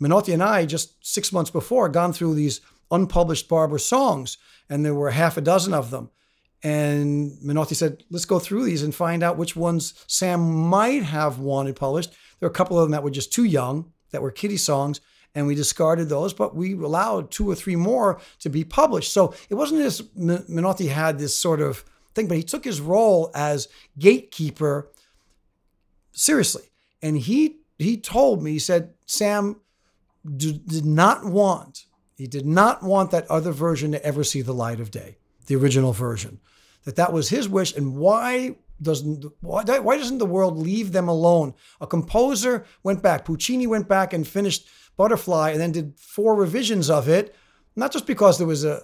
[0.00, 4.36] Menotti and I just six months before gone through these unpublished Barber songs,
[4.68, 6.10] and there were half a dozen of them.
[6.62, 11.38] And Menotti said, let's go through these and find out which ones Sam might have
[11.38, 12.10] wanted published.
[12.38, 15.00] There were a couple of them that were just too young, that were kiddie songs,
[15.34, 19.12] and we discarded those, but we allowed two or three more to be published.
[19.12, 21.84] So it wasn't as Menotti had this sort of
[22.14, 23.68] thing, but he took his role as
[23.98, 24.90] gatekeeper
[26.12, 26.64] seriously.
[27.00, 29.56] And he he told me, he said, Sam
[30.24, 31.86] d- did not want,
[32.22, 35.16] he did not want that other version to ever see the light of day,
[35.46, 36.38] the original version.
[36.84, 37.74] That that was his wish.
[37.74, 41.54] And why doesn't why, why doesn't the world leave them alone?
[41.80, 46.88] A composer went back, Puccini went back and finished Butterfly and then did four revisions
[46.88, 47.34] of it,
[47.74, 48.82] not just because there was a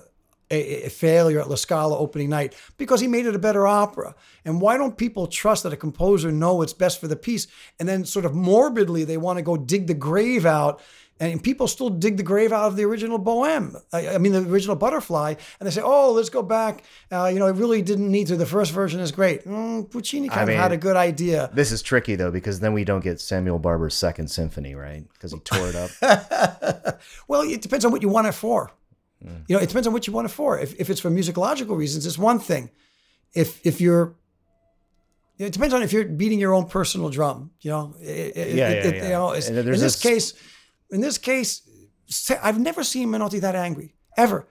[0.50, 4.14] a, a failure at La Scala opening night because he made it a better opera.
[4.44, 7.46] And why don't people trust that a composer know what's best for the piece?
[7.78, 10.80] And then sort of morbidly, they want to go dig the grave out.
[11.20, 13.74] And people still dig the grave out of the original Bohème.
[13.92, 15.34] I, I mean, the original Butterfly.
[15.58, 16.84] And they say, oh, let's go back.
[17.10, 18.36] Uh, you know, it really didn't need to.
[18.36, 19.44] The first version is great.
[19.44, 21.50] Mm, Puccini kind I of had a good idea.
[21.52, 25.04] This is tricky though because then we don't get Samuel Barber's second symphony, right?
[25.12, 25.90] Because he tore it up.
[27.28, 28.72] Well, it depends on what you want it for.
[29.20, 30.58] You know, it depends on what you want it for.
[30.58, 32.70] If, if it's for musicological reasons, it's one thing.
[33.34, 34.14] If if you're,
[35.38, 37.50] it depends on if you're beating your own personal drum.
[37.60, 39.02] You know, It- Yeah, it- yeah, it- yeah.
[39.04, 40.34] You know, in this this- case,
[40.90, 41.68] in this case,
[42.42, 44.48] I've never seen Menotti that angry ever.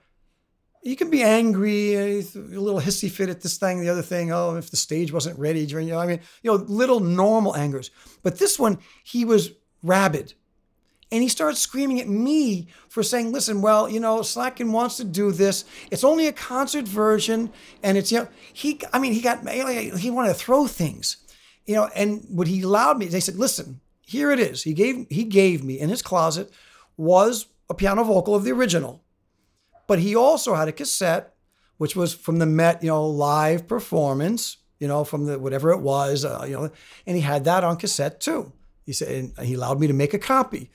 [0.82, 4.30] You can be angry, eh, a little hissy fit at this thing, the other thing.
[4.30, 7.56] Oh, if the stage wasn't ready during, you know, I mean, you know, little normal
[7.56, 7.90] angers.
[8.22, 9.50] But this one, he was
[9.82, 10.34] rabid.
[11.10, 15.04] And he started screaming at me for saying, listen, well, you know, Slatkin wants to
[15.04, 15.64] do this.
[15.90, 17.50] It's only a concert version.
[17.82, 21.16] And it's, you know, he, I mean, he got, he wanted to throw things,
[21.66, 24.62] you know, and what he allowed me, they said, listen, here it is.
[24.62, 26.50] He gave, he gave me in his closet
[26.96, 29.04] was a piano vocal of the original.
[29.86, 31.34] But he also had a cassette,
[31.76, 35.80] which was from the Met, you know, live performance, you know, from the whatever it
[35.80, 36.70] was, uh, you know,
[37.06, 38.50] and he had that on cassette too.
[38.86, 40.70] He said, and he allowed me to make a copy.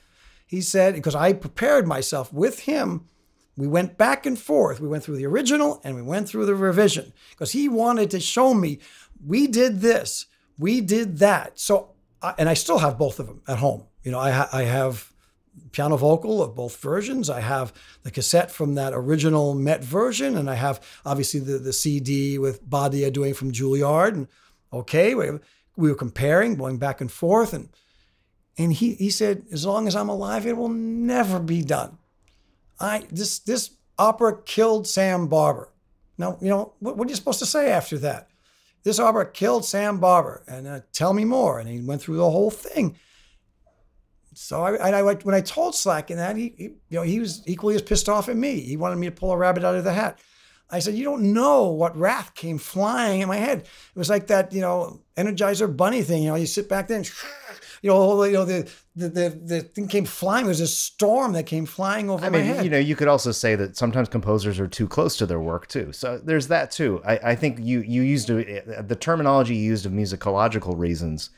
[0.46, 3.08] He said, because I prepared myself with him,
[3.56, 4.80] we went back and forth.
[4.80, 8.20] We went through the original and we went through the revision because he wanted to
[8.20, 8.78] show me
[9.26, 11.58] we did this, we did that.
[11.58, 11.93] So,
[12.24, 13.84] I, and I still have both of them at home.
[14.02, 15.12] You know, I, ha- I have
[15.72, 17.28] piano vocal of both versions.
[17.28, 17.72] I have
[18.02, 22.64] the cassette from that original Met version, and I have obviously the, the CD with
[22.68, 24.14] Badea doing from Juilliard.
[24.14, 24.28] And
[24.72, 25.26] okay, we,
[25.76, 27.68] we were comparing, going back and forth, and
[28.56, 31.98] and he he said, as long as I'm alive, it will never be done.
[32.80, 35.68] I this this opera killed Sam Barber.
[36.16, 38.28] Now you know what, what are you supposed to say after that?
[38.84, 41.58] This opera killed Sam Barber, and uh, tell me more.
[41.58, 42.96] And he went through the whole thing.
[44.34, 47.76] So I, I when I told Slatkin that he, he, you know, he was equally
[47.76, 48.60] as pissed off at me.
[48.60, 50.18] He wanted me to pull a rabbit out of the hat.
[50.70, 53.60] I said, you don't know what wrath came flying in my head.
[53.60, 56.22] It was like that, you know, Energizer Bunny thing.
[56.24, 57.10] You know, you sit back there and,
[57.84, 58.66] you know, you know, the
[58.96, 60.46] the the, the thing came flying.
[60.46, 62.64] There's a storm that came flying over I my mean, head.
[62.64, 65.66] you know, you could also say that sometimes composers are too close to their work
[65.66, 65.92] too.
[65.92, 67.02] So there's that too.
[67.06, 71.28] I, I think you you used a, the terminology you used of musicological reasons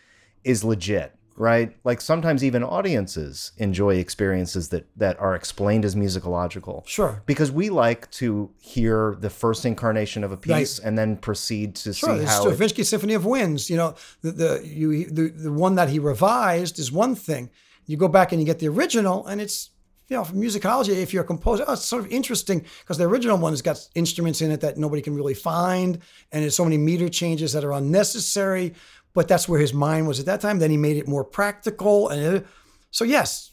[0.44, 1.76] is legit, right?
[1.84, 6.86] Like sometimes even audiences enjoy experiences that that are explained as musicological.
[6.86, 7.22] Sure.
[7.26, 11.92] Because we like to hear the first incarnation of a piece and then proceed to
[11.92, 13.70] Sure, see how Stravinsky Symphony of Winds.
[13.70, 17.50] You know, the the you the, the one that he revised is one thing.
[17.86, 19.70] You go back and you get the original, and it's
[20.08, 23.04] you know, from musicology, if you're a composer, oh, it's sort of interesting because the
[23.04, 25.98] original one has got instruments in it that nobody can really find,
[26.30, 28.74] and there's so many meter changes that are unnecessary.
[29.16, 30.58] But that's where his mind was at that time.
[30.58, 32.46] Then he made it more practical, and it,
[32.90, 33.50] so yes,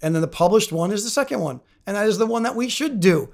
[0.00, 2.56] and then the published one is the second one, and that is the one that
[2.56, 3.30] we should do.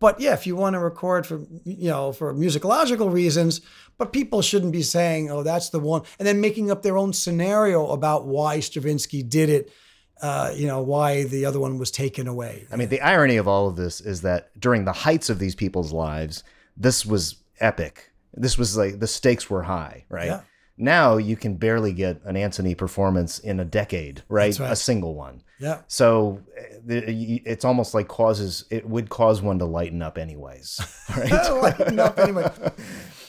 [0.00, 3.60] But yeah, if you want to record for you know for musicological reasons,
[3.98, 7.12] but people shouldn't be saying, "Oh, that's the one," and then making up their own
[7.12, 9.72] scenario about why Stravinsky did it.
[10.20, 12.66] Uh, you know why the other one was taken away.
[12.72, 15.54] I mean, the irony of all of this is that during the heights of these
[15.54, 16.42] people's lives,
[16.76, 18.10] this was epic.
[18.34, 20.26] This was like the stakes were high, right?
[20.26, 20.40] Yeah.
[20.78, 24.58] Now you can barely get an Antony performance in a decade, right?
[24.58, 24.72] Right.
[24.72, 25.42] A single one.
[25.58, 25.80] Yeah.
[25.88, 30.80] So uh, it's almost like causes it would cause one to lighten up anyways,
[31.16, 31.32] right?
[31.62, 32.50] Lighten up anyway.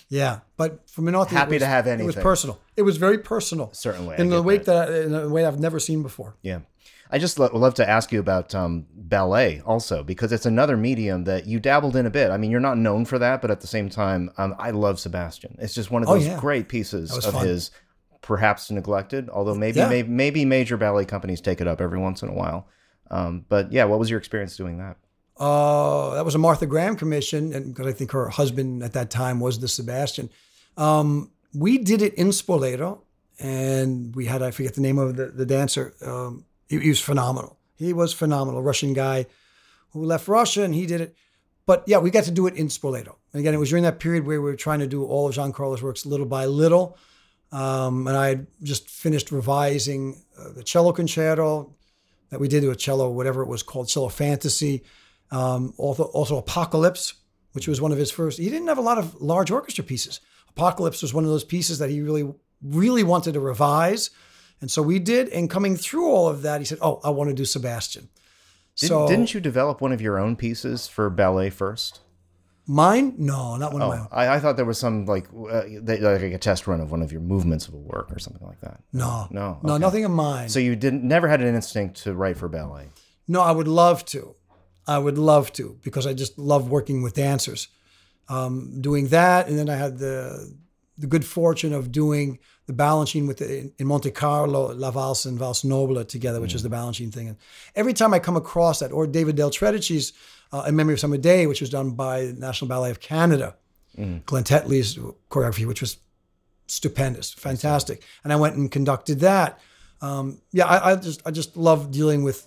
[0.10, 2.06] Yeah, but for Menotti, Happy it was, to have anything.
[2.06, 2.60] It was personal.
[2.78, 3.72] It was very personal.
[3.74, 6.36] Certainly, I in the way that, I, in a way I've never seen before.
[6.42, 6.60] Yeah.
[7.12, 11.24] I just lo- love to ask you about um, ballet also, because it's another medium
[11.24, 12.32] that you dabbled in a bit.
[12.32, 15.00] I mean, you're not known for that, but at the same time, um, I love
[15.00, 15.56] Sebastian.
[15.60, 16.40] It's just one of Oh, those yeah.
[16.40, 17.46] great pieces of fun.
[17.48, 17.72] his,
[18.22, 19.88] perhaps neglected, although maybe, Yeah.
[19.90, 22.68] maybe maybe major ballet companies take it up every once in a while.
[23.10, 24.98] Um, but yeah, what was your experience doing that?
[25.40, 29.10] Uh, that was a Martha Graham commission, and because I think her husband at that
[29.10, 30.30] time was the Sebastian.
[30.76, 33.00] Um, we did it in Spoleto,
[33.40, 35.94] and we had I forget the name of the, the dancer.
[36.06, 37.58] Um, he, he was phenomenal.
[37.76, 38.62] He was phenomenal.
[38.62, 39.26] Russian guy
[39.92, 41.16] who left Russia, and he did it.
[41.66, 43.16] But yeah, we got to do it in Spoleto.
[43.34, 45.36] And again, it was during that period where we were trying to do all of
[45.36, 46.98] Gian Carlo's works little by little.
[47.52, 51.74] Um, and I had just finished revising uh, the cello concerto
[52.30, 54.84] that we did to a cello, whatever it was called, cello fantasy.
[55.32, 57.14] Um, also, also Apocalypse,
[57.52, 58.38] which was one of his first.
[58.38, 60.22] He didn't have a lot of large orchestra pieces.
[60.50, 64.10] Apocalypse was one of those pieces that he really, really wanted to revise,
[64.62, 65.30] and so we did.
[65.30, 68.10] And coming through all of that, he said, "Oh, I want to do Sebastian."
[68.78, 72.02] Didn't, so didn't you develop one of your own pieces for ballet first?
[72.70, 73.16] mine?
[73.18, 74.08] No, not one of my Oh, own.
[74.12, 77.02] I, I thought there was some like uh, they, like a test run of one
[77.02, 78.82] of your movements of a work or something like that.
[78.92, 80.50] No, No, no, nothing of mine.
[80.50, 82.90] So you didn't never had an instinct to write for ballet.
[83.28, 84.36] No, I would love to.
[84.86, 87.68] I would love to because I just love working with dancers.
[88.30, 90.54] Um, doing that, and then I had the
[90.98, 95.38] the good fortune of doing the Balanchine with the, in Monte Carlo, La Valse and
[95.38, 97.28] Valse Nobile together, which is the Balanchine thing.
[97.28, 97.38] And
[97.76, 100.14] every time I come across that, or David Del Tredici's
[100.52, 103.56] uh, In Memory of Summer Day, which was done by the National Ballet of Canada,
[104.26, 104.98] Glen Tetley's
[105.30, 105.98] choreography, which was
[106.68, 108.04] stupendous, fantastic.
[108.24, 109.60] And I went and conducted that.
[110.02, 112.47] Um, yeah, I, I just I just love dealing with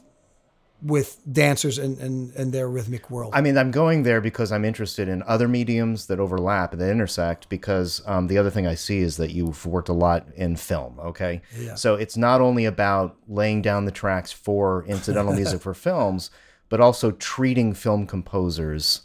[0.83, 3.33] with dancers and, and, and their rhythmic world.
[3.35, 6.91] I mean, I'm going there because I'm interested in other mediums that overlap and that
[6.91, 7.49] intersect.
[7.49, 10.99] Because um, the other thing I see is that you've worked a lot in film.
[11.01, 11.75] Okay, Yeah.
[11.75, 16.31] so it's not only about laying down the tracks for incidental music for films,
[16.69, 19.03] but also treating film composers.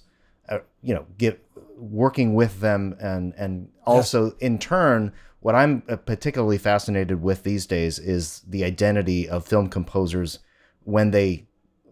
[0.48, 1.46] Uh, you know, get
[1.78, 5.12] working with them, and and also in turn.
[5.40, 10.40] What I'm uh, particularly fascinated with these days is the identity of film composers
[10.86, 11.46] when they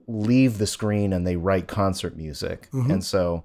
[0.08, 2.70] leave the screen and they write concert music.
[2.74, 2.92] Mm-hmm.
[2.92, 3.44] And so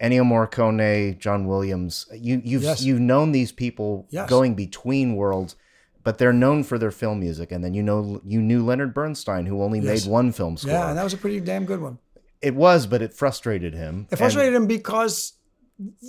[0.00, 2.82] Ennio Morricone, John Williams, you you've Yes.
[2.82, 4.28] you've known these people Yes.
[4.28, 5.56] going between worlds,
[6.02, 7.50] but they're known for their film music.
[7.52, 10.04] And then you know you knew Leonard Bernstein, who only Yes.
[10.04, 10.72] made one film score.
[10.72, 11.98] yeah, and that was a pretty damn good one.
[12.42, 14.06] it was, but it frustrated him.
[14.10, 15.32] It frustrated him because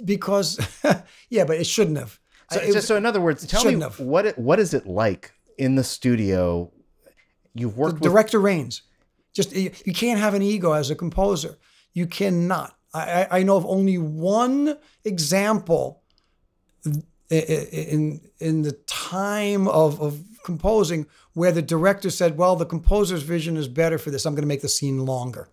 [0.04, 0.60] because
[1.30, 2.20] yeah, but it shouldn't have.
[2.52, 4.00] So, it so, in other words, tell me have.
[4.00, 6.72] what it, what is it like in the studio?
[7.56, 8.82] You've worked with director reigns.
[9.36, 11.58] Just you can't have an ego as a composer.
[11.94, 12.76] You cannot.
[12.94, 16.02] I, I- know of only one example
[17.30, 23.58] in in the time of, of composing where the director said, "Well, the composer's vision
[23.58, 24.26] is better for this.
[24.26, 25.50] I'm going to make the scene longer."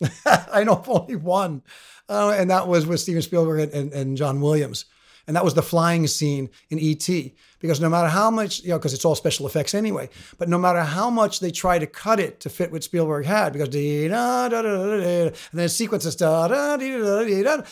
[0.26, 1.62] I know of only one,
[2.08, 4.86] uh, and that was with Steven Spielberg and, and, and John Williams,
[5.26, 7.34] and that was the flying scene in E.T.
[7.60, 10.58] Because no matter how much, you know, because it's all special effects anyway, but no
[10.58, 14.08] matter how much they try to cut it to fit what Spielberg had, because da
[14.08, 17.62] da da da da, and then sequences da da da dee da,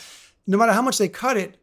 [0.47, 1.57] no matter how much they cut it,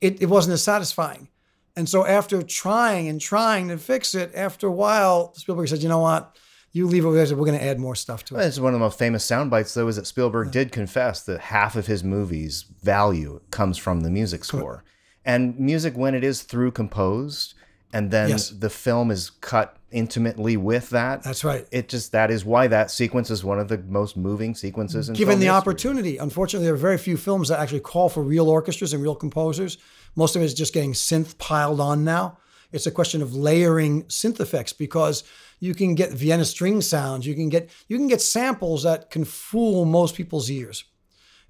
[0.00, 1.28] it, it wasn't as satisfying.
[1.74, 5.88] And so after trying and trying to fix it, after a while, Spielberg said, "You
[5.88, 6.36] know what?
[6.72, 7.08] You leave it.
[7.08, 7.32] with us.
[7.32, 9.50] We're going to add more stuff to it." It's one of the most famous sound
[9.50, 14.00] bites, though, is that Spielberg did confess that half of his movie's value comes from
[14.00, 14.84] the music score.
[15.24, 17.54] And music, when it is through composed,
[17.92, 18.48] and then Yes.
[18.50, 21.22] the film is cut intimately with that.
[21.22, 21.66] That's right.
[21.70, 25.14] It just that is why that sequence is one of the most moving sequences in
[25.14, 25.56] given film the history.
[25.58, 26.16] opportunity.
[26.16, 29.76] Unfortunately, there are very few films that actually call for real orchestras and real composers.
[30.16, 32.38] Most of it is just getting synth piled on now.
[32.72, 35.24] It's a question of layering synth effects because
[35.60, 39.24] you can get Vienna string sounds, you can get you can get samples that can
[39.26, 40.84] fool most people's ears.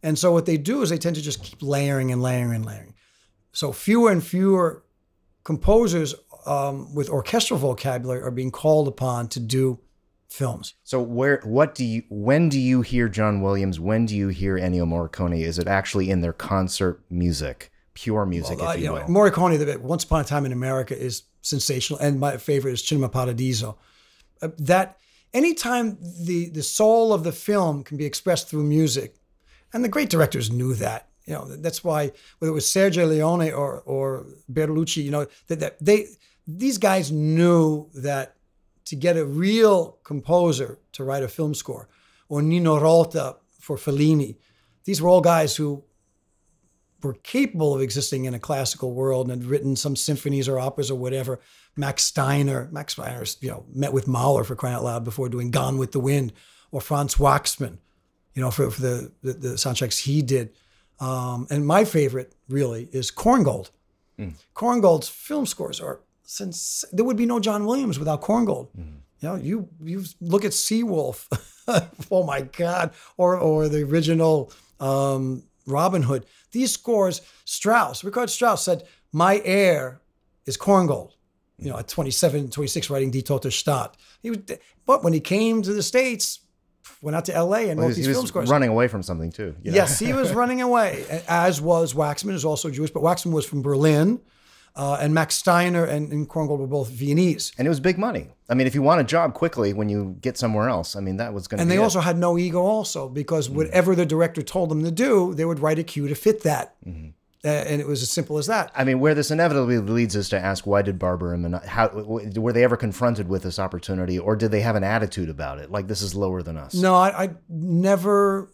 [0.03, 2.66] And so what they do is they tend to just keep layering and layering and
[2.66, 2.94] layering.
[3.53, 4.83] So fewer and fewer
[5.45, 6.15] composers
[6.47, 9.79] um, with orchestral vocabulary are being called upon to do
[10.29, 10.74] films.
[10.83, 13.79] So where what do you when do you hear John Williams?
[13.79, 15.41] When do you hear Ennio Morricone?
[15.41, 19.03] Is it actually in their concert music, pure music, Uh, if you you know, will?
[19.31, 23.11] Morricone, the Once Upon a Time in America is sensational, and my favorite is Cinema
[23.11, 23.77] Paradiso.
[24.41, 24.97] Uh, that
[25.35, 29.16] anytime the the soul of the film can be expressed through music,
[29.73, 31.09] and the great directors knew that.
[31.27, 35.61] You know, that's why whether it was Sergio Leone or or Bertolucci, you know, that,
[35.61, 36.07] that they
[36.47, 38.36] these guys knew that
[38.86, 41.89] to get a real composer to write a film score,
[42.28, 44.36] or Nino Rota for Fellini,
[44.85, 45.85] these were all guys who
[47.03, 50.90] were capable of existing in a classical world and had written some symphonies or operas
[50.90, 51.40] or whatever.
[51.77, 55.51] Max Steiner, Max Steiner, you know, met with Mahler for crying out loud before doing
[55.51, 56.32] Gone with the Wind,
[56.70, 57.78] or Franz Waxman,
[58.35, 60.51] you know, for, for the, the the soundtracks he did.
[61.03, 63.70] Um, and my favorite really is Korngold.
[64.55, 68.69] Korngold's film scores are since there would be no John Williams without Korngold.
[68.77, 71.27] You know, you you look at Seawolf,
[72.11, 76.24] oh my God, or or the original um, Robin Hood.
[76.53, 80.01] These scores, Strauss, Richard Strauss said, "My heir
[80.47, 81.12] is Korngold."
[81.59, 83.97] You know, at 27, 26, writing Die Tote Stadt.
[84.23, 84.39] He was,
[84.87, 86.41] but when he came to the states,
[87.01, 87.69] went out to L.A.
[87.71, 88.51] and He wrote these he film was scores.
[88.51, 89.55] running away from something too.
[89.63, 89.77] you know?
[89.77, 93.63] Yes, he was running away, as was Waxman, who's also Jewish, but Waxman was from
[93.63, 94.21] Berlin,
[94.75, 97.53] uh, and Max Steiner and, and Korngold were both Viennese.
[97.59, 98.29] and it was big money.
[98.49, 101.19] I mean, if you want a job quickly when you get somewhere else, I mean,
[101.19, 101.63] that was going to.
[101.63, 101.81] And they it.
[101.81, 105.59] also had no ego, also, because whatever the director told them to do, they would
[105.61, 106.75] write a cue to fit that.
[107.44, 108.70] Uh, and it was as simple as that.
[108.77, 111.89] I mean, where this inevitably leads us to ask, why did Barber and Minot, how
[111.89, 115.69] were they ever confronted with this opportunity, or did they have an attitude about it,
[115.69, 116.73] like this is lower than us?
[116.74, 118.52] No, I, I never,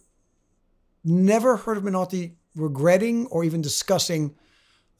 [1.03, 4.35] never heard of Minotti regretting or even discussing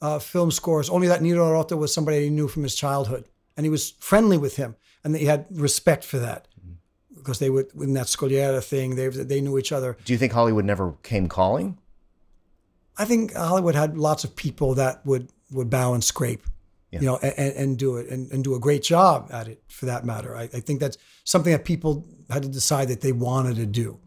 [0.00, 0.88] uh, film scores.
[0.88, 3.24] Only that Nino Rota was somebody he knew from his childhood,
[3.56, 6.46] and he was friendly with him, and he had respect for that
[7.14, 8.94] because they would in that Scogliera thing.
[8.94, 9.96] They they knew each other.
[10.04, 11.76] Do you think Hollywood never came calling?
[13.00, 16.44] I think Hollywood had lots of people that would would bow and scrape,
[17.00, 19.86] you know, and, and do it and, and do a great job at it for
[19.86, 20.36] that matter.
[20.36, 23.98] I, I think that's something that people had to decide that they wanted to do.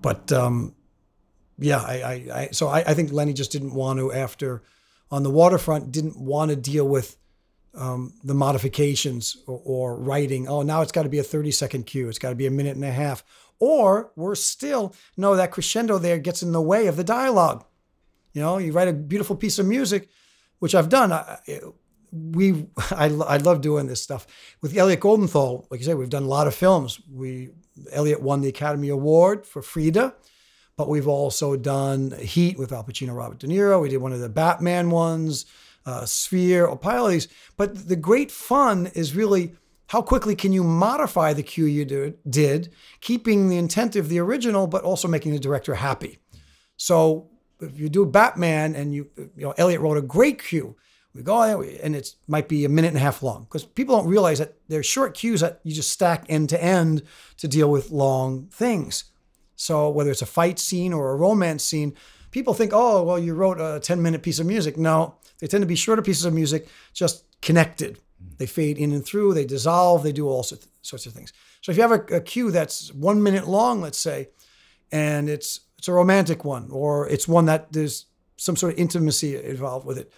[0.00, 0.74] But um,
[1.58, 4.62] yeah, I, I, I so I, I think Lenny just didn't want to after
[5.10, 7.16] on the waterfront didn't want to deal with
[7.76, 10.48] um, the modifications or, or writing.
[10.48, 12.08] Oh, now it's got to be a 30 second cue.
[12.08, 13.22] It's got to be a minute and a half.
[13.58, 17.64] Or worse still, no, that crescendo there gets in the way of the dialogue.
[18.32, 20.10] You know, you write a beautiful piece of music,
[20.58, 21.12] which I've done.
[21.12, 21.38] I,
[22.12, 24.26] we, I, I love doing this stuff
[24.60, 25.66] with Elliot Goldenthal.
[25.70, 27.00] Like you said, we've done a lot of films.
[27.10, 27.50] We
[27.92, 30.14] Elliot won the Academy Award for Frida,
[30.76, 33.80] but we've also done Heat with Al Pacino, Robert De Niro.
[33.80, 35.46] We did one of the Batman ones,
[35.86, 37.18] uh, Sphere, or pile.
[37.56, 39.54] But the great fun is really
[39.88, 44.18] how quickly can you modify the cue you do, did, keeping the intent of the
[44.18, 46.18] original, but also making the director happy.
[46.76, 47.30] So
[47.60, 50.76] if you do Batman and you, you know, Elliot wrote a great cue.
[51.14, 54.06] We go and it might be a minute and a half long because people don't
[54.06, 57.04] realize that they're short cues that you just stack end to end
[57.38, 59.04] to deal with long things.
[59.54, 61.94] So whether it's a fight scene or a romance scene,
[62.32, 64.76] people think, oh, well, you wrote a 10 minute piece of music.
[64.76, 67.98] No, they tend to be shorter pieces of music, just connected.
[68.38, 71.32] They fade in and through, they dissolve, they do all sorts of things.
[71.60, 74.28] So if you have a, a cue that's one minute long, let's say,
[74.92, 78.06] and it's it's a romantic one, or it's one that there's
[78.36, 80.12] some sort of intimacy involved with it.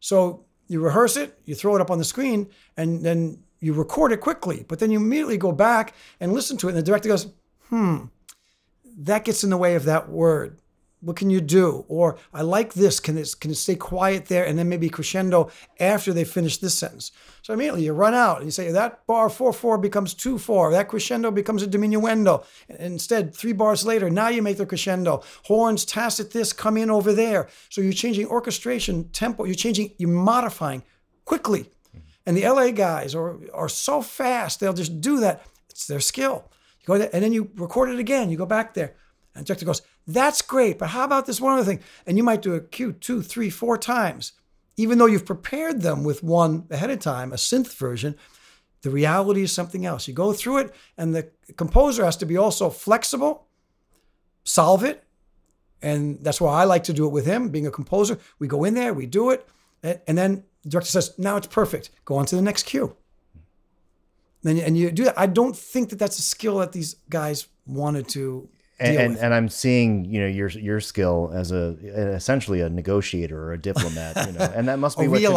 [0.00, 4.12] So you rehearse it, you throw it up on the screen, and then you record
[4.12, 4.64] it quickly.
[4.66, 7.26] But then you immediately go back and listen to it, and the director goes,
[7.68, 8.06] "Hmm,
[8.96, 10.61] that gets in the way of that word.
[11.02, 13.00] What can you do?" Or I like this.
[13.00, 16.74] Can it can it stay quiet there, and then maybe crescendo after they finish this
[16.74, 17.12] sentence?
[17.42, 20.70] So immediately you run out and you say that bar four four becomes two four.
[20.70, 22.44] That crescendo becomes a diminuendo.
[22.68, 25.22] Instead, three bars later, now you make the crescendo.
[25.44, 27.48] Horns tacit this come in over there.
[27.68, 29.44] So you're changing orchestration tempo.
[29.44, 29.92] You're changing.
[29.98, 30.84] You're modifying
[31.24, 31.64] quickly.
[31.64, 31.98] Mm-hmm.
[32.26, 34.60] And the LA guys are are so fast.
[34.60, 35.44] They'll just do that.
[35.68, 36.44] It's their skill.
[36.80, 38.30] You go there, and then you record it again.
[38.30, 38.94] You go back there.
[39.34, 42.42] And director goes, "That's great, but how about this one other thing?" And you might
[42.42, 44.32] do a cue two, three, four times
[44.76, 48.16] even though you've prepared them with one ahead of time, a synth version,
[48.82, 50.08] the reality is something else.
[50.08, 53.46] You go through it, and the composer has to be also flexible,
[54.44, 55.04] solve it.
[55.82, 58.18] And that's why I like to do it with him, being a composer.
[58.38, 59.46] We go in there, we do it,
[59.82, 61.90] and then the director says, Now it's perfect.
[62.04, 62.96] Go on to the next cue.
[64.44, 65.18] And you do that.
[65.18, 68.48] I don't think that that's a skill that these guys wanted to
[68.82, 71.76] and, and, and I'm seeing you know your your skill as a
[72.14, 75.32] essentially a negotiator or a diplomat, you know, and that must be A what con-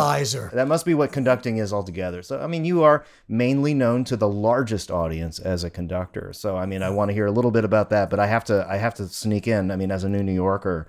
[0.54, 2.22] that must be what conducting is altogether.
[2.22, 6.34] So I mean, you are mainly known to the largest audience as a conductor.
[6.34, 8.44] So I mean, I want to hear a little bit about that, but I have
[8.46, 9.72] to I have to sneak in.
[9.72, 10.88] I mean, as a new New Yorker.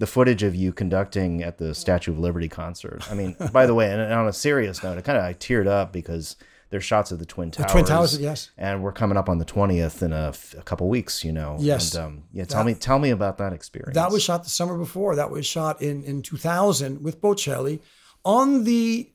[0.00, 3.10] The footage of you conducting at the Statue of Liberty concert.
[3.10, 5.66] I mean, by the way, and on a serious note, I kind of I teared
[5.66, 6.36] up because
[6.70, 7.66] there's shots of the Twin Towers.
[7.68, 8.50] The Twin Towers, yes.
[8.58, 11.56] and we're coming up on the 20th in a, f- a couple weeks you know
[11.58, 11.94] Yes.
[11.94, 14.76] and, um, yeah tell me tell me about that experience That was shot the summer
[14.76, 15.16] before.
[15.16, 17.80] That was shot in, in 2000 with Bocelli
[18.24, 19.10] on the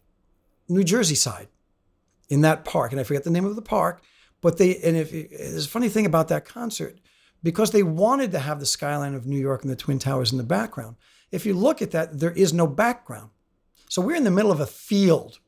[0.69, 1.47] New Jersey side
[2.29, 2.91] in that park.
[2.91, 4.01] And I forget the name of the park.
[4.41, 6.99] But they, and if there's a funny thing about that concert,
[7.43, 10.37] because they wanted to have the skyline of New York and the Twin Towers in
[10.37, 10.95] the background.
[11.31, 13.29] If you look at that, there is no background.
[13.89, 15.39] So we're in the middle of a field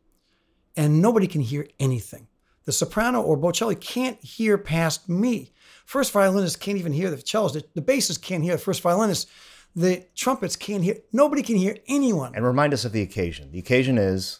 [0.78, 2.28] and nobody can hear anything.
[2.66, 5.52] The soprano or Bocelli can't hear past me.
[5.86, 7.54] First violinist can't even hear the cellos.
[7.54, 9.30] The, the bassist can't hear the first violinist.
[9.76, 10.98] The trumpets can't hear.
[11.14, 12.34] Nobody can hear anyone.
[12.36, 14.40] and remind us of the occasion the occasion is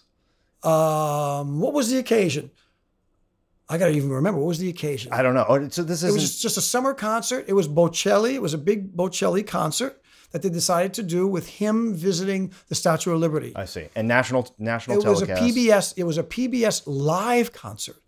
[0.64, 2.52] Um, what was the occasion?
[3.68, 5.12] I gotta even remember what was the occasion.
[5.12, 7.46] i don't know oh, so this It isn't was just a summer concert.
[7.48, 8.34] It was Bocelli.
[8.34, 10.02] It was a big Bocelli concert
[10.36, 13.54] that they decided to do with him visiting the Statue of Liberty.
[13.56, 15.94] i see and national national it was a PBS.
[15.96, 18.02] It was a PBS live concert.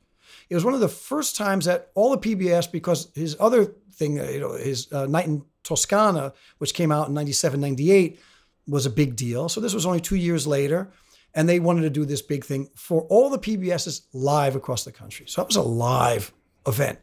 [0.49, 4.19] It was one of the first times that all the PBS, because his other thing,
[4.19, 8.19] uh, you know, his uh, Night in Toscana, which came out in 97, 98,
[8.67, 9.47] was a big deal.
[9.47, 10.91] So this was only two years later.
[11.33, 14.91] And they wanted to do this big thing for all the PBSs live across the
[14.91, 15.27] country.
[15.29, 16.33] So that was a live
[16.65, 16.99] event.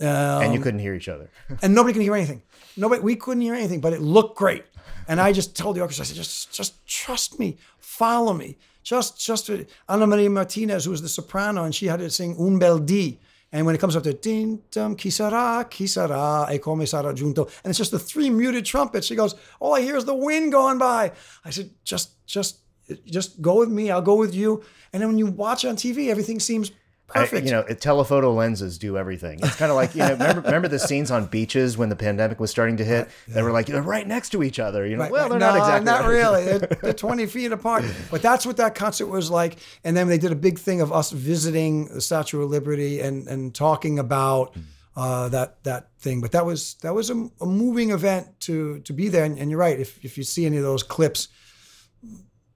[0.00, 1.28] And you um, couldn't hear each other
[1.62, 2.42] And nobody can hear anything.
[2.76, 4.64] Nobody, we couldn't hear anything, but it looked great.
[5.08, 8.56] And I just told the orchestra, I said, just, just trust me, follow me.
[8.82, 9.50] Just, just
[9.88, 13.18] Ana Maria Martinez, who was the soprano, and she had to sing Un bel di.
[13.52, 17.12] And when it comes up to din dum chi sarà, chi sarà, e come sarà
[17.12, 19.06] giunto, and it's just the three muted trumpets.
[19.08, 21.12] She goes, all I hear is the wind going by.
[21.44, 22.60] I said, just, just,
[23.04, 23.90] just go with me.
[23.90, 24.62] I'll go with you.
[24.92, 26.70] And then when you watch on TV, everything seems
[27.14, 29.40] I- you know, it, telephoto lenses do everything.
[29.42, 32.38] It's kind of like you know, remember, remember the scenes on beaches when the pandemic
[32.40, 33.08] was starting to hit?
[33.28, 34.86] They were like they're right next to each other.
[34.86, 35.84] You know, Right, well, they're no, not exactly.
[35.84, 36.08] Not right.
[36.08, 36.44] really.
[36.44, 37.84] They're, they're 20 feet apart.
[38.10, 39.58] But that's what that concert was like.
[39.84, 43.26] And then they did a big thing of us visiting the Statue of Liberty and,
[43.28, 44.56] and talking about
[44.96, 46.20] uh, that that thing.
[46.20, 49.24] But that was that was a, a moving event to to be there.
[49.24, 49.78] And, and you're right.
[49.78, 51.28] If if you see any of those clips,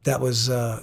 [0.04, 0.82] that was uh,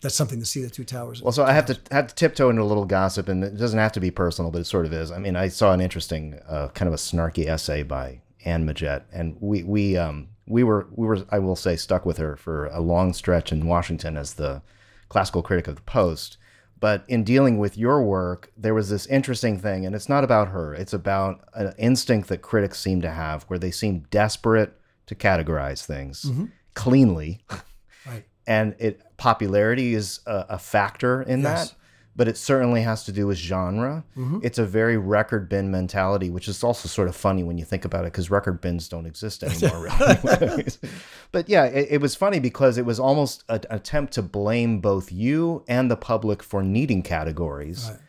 [0.00, 1.22] that's something to see the two towers.
[1.22, 3.78] Well, so I have to have to tiptoe into a little gossip, and it doesn't
[3.78, 5.10] have to be personal, but it sort of is.
[5.10, 9.04] I mean, I saw an interesting, uh, kind of a snarky essay by Anne Midgette,
[9.12, 12.66] and we we um we were we were I will say stuck with her for
[12.66, 14.62] a long stretch in Washington as the
[15.08, 16.36] classical critic of the Post.
[16.78, 20.48] But in dealing with your work, there was this interesting thing, and it's not about
[20.48, 20.74] her.
[20.74, 25.86] It's about an instinct that critics seem to have, where they seem desperate to categorize
[25.86, 26.30] things
[26.74, 27.62] cleanly right.
[28.46, 31.70] And it popularity is a, a factor in Yes.
[31.70, 31.76] that
[32.18, 34.02] but it certainly has to do with genre.
[34.16, 34.38] Mm-hmm.
[34.42, 37.84] It's a very record bin mentality which is also sort of funny when you think
[37.84, 40.64] about it because record bins don't exist anymore really.
[41.32, 45.12] But yeah it, it was funny because it was almost an attempt to blame both
[45.12, 47.90] you and the public for needing categories.
[47.90, 48.00] Right.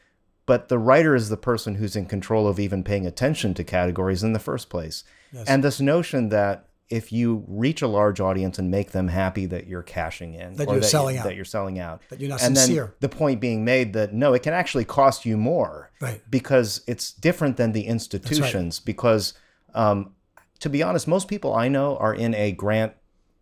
[0.46, 4.24] but the writer is the person who's in control of even paying attention to categories
[4.24, 5.04] in the first place.
[5.46, 9.68] And this notion that if you reach a large audience and make them happy that
[9.68, 11.26] you're cashing in That or you're selling you, out.
[11.28, 12.86] that you're selling out That you're not and sincere.
[12.86, 16.22] then the point being made that no it can actually cost you more Right.
[16.30, 19.34] because it's different than the institutions because
[19.74, 20.14] um,
[20.60, 22.94] to be honest most people i know are in a grant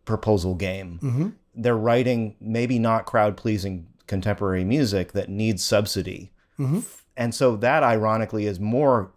[0.05, 1.29] proposal game Mm-hmm.
[1.55, 6.79] they're writing maybe not crowd pleasing contemporary music that needs subsidy Mm-hmm.
[7.17, 9.11] and so that ironically is more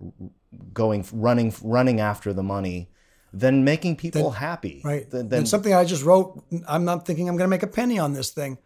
[0.75, 2.91] going running running after the money
[3.33, 5.09] than making people happy Right.
[5.11, 6.43] Than- and than- something I just wrote.
[6.67, 8.59] I'm not thinking I'm going to make a penny on this thing.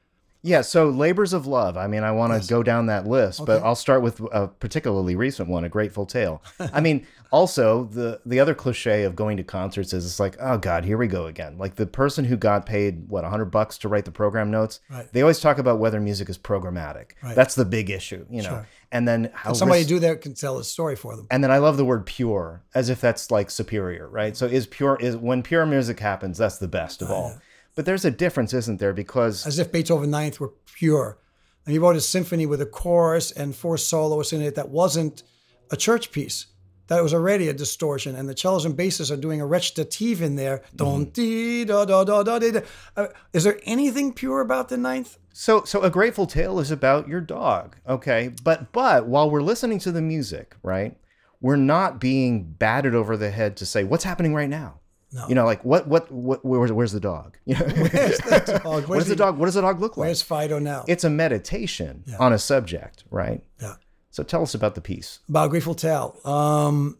[0.44, 1.76] Yeah, so labors of love.
[1.76, 5.14] I mean, I want to go down that list, but I'll start with a particularly
[5.14, 6.42] recent one, A Grateful Tale.
[6.58, 10.58] I mean, also the the other cliche of going to concerts is it's like, oh
[10.58, 11.58] god, here we go again.
[11.58, 15.10] Like the person who got paid what 100 bucks to write the program notes, Right.
[15.12, 17.12] they always talk about whether music is programmatic.
[17.22, 17.36] Right.
[17.36, 18.48] That's the big issue, you know.
[18.48, 18.68] Sure.
[18.90, 21.26] And then how Somebody ris- do that can tell a story for them.
[21.30, 24.36] and then I love the word pure, as if that's like superior, right?
[24.36, 27.38] So is pure is when pure music happens, that's the best of oh, all.
[27.74, 28.92] But there's a difference, isn't there?
[28.92, 31.18] Because As if Beethoven Ninth were pure.
[31.64, 35.22] And he wrote a symphony with a chorus and four soloists in it that wasn't
[35.70, 36.46] a church piece.
[36.88, 40.34] That was already a distortion, and the cellos and basses are doing a recitative in
[40.36, 40.62] there.
[40.74, 42.60] Don dee da da da da da.
[42.96, 45.16] Uh, Is there anything pure about the ninth?
[45.32, 48.32] So, so a grateful tale is about your dog, okay?
[48.42, 50.98] But, but while we're listening to the music, right?
[51.42, 54.78] we're not being batted over the head to say what's happening right now.
[55.14, 55.28] No.
[55.28, 57.36] You know, like what, what, what where's, where's the dog?
[57.44, 57.66] You know?
[57.66, 58.64] Where's the dog?
[58.64, 59.38] what Where's is the the- dog?
[59.38, 60.06] What does the dog look like?
[60.06, 60.84] Where's Fido now?
[60.88, 63.42] It's a meditation on a subject, right?
[63.60, 63.74] yeah.
[64.10, 65.20] So tell us about the piece.
[65.28, 66.14] About Grateful Tale.
[66.24, 66.98] Um,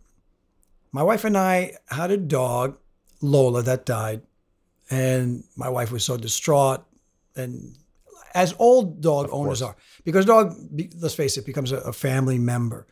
[0.92, 2.78] my wife and I had a dog,
[3.20, 4.22] Lola, that died.
[4.90, 6.84] And my wife was so distraught.
[7.36, 7.76] And
[8.34, 10.54] as old dog owners are, because dog,
[11.00, 12.86] let's face it, becomes a, a family member.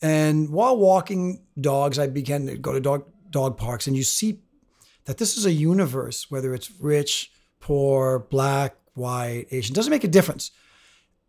[0.00, 4.40] And while walking dogs, I began to go to dog dog parks, and you see
[5.04, 10.08] that this is a universe, whether it's rich, poor, black, white, Asian, doesn't make a
[10.08, 10.50] difference.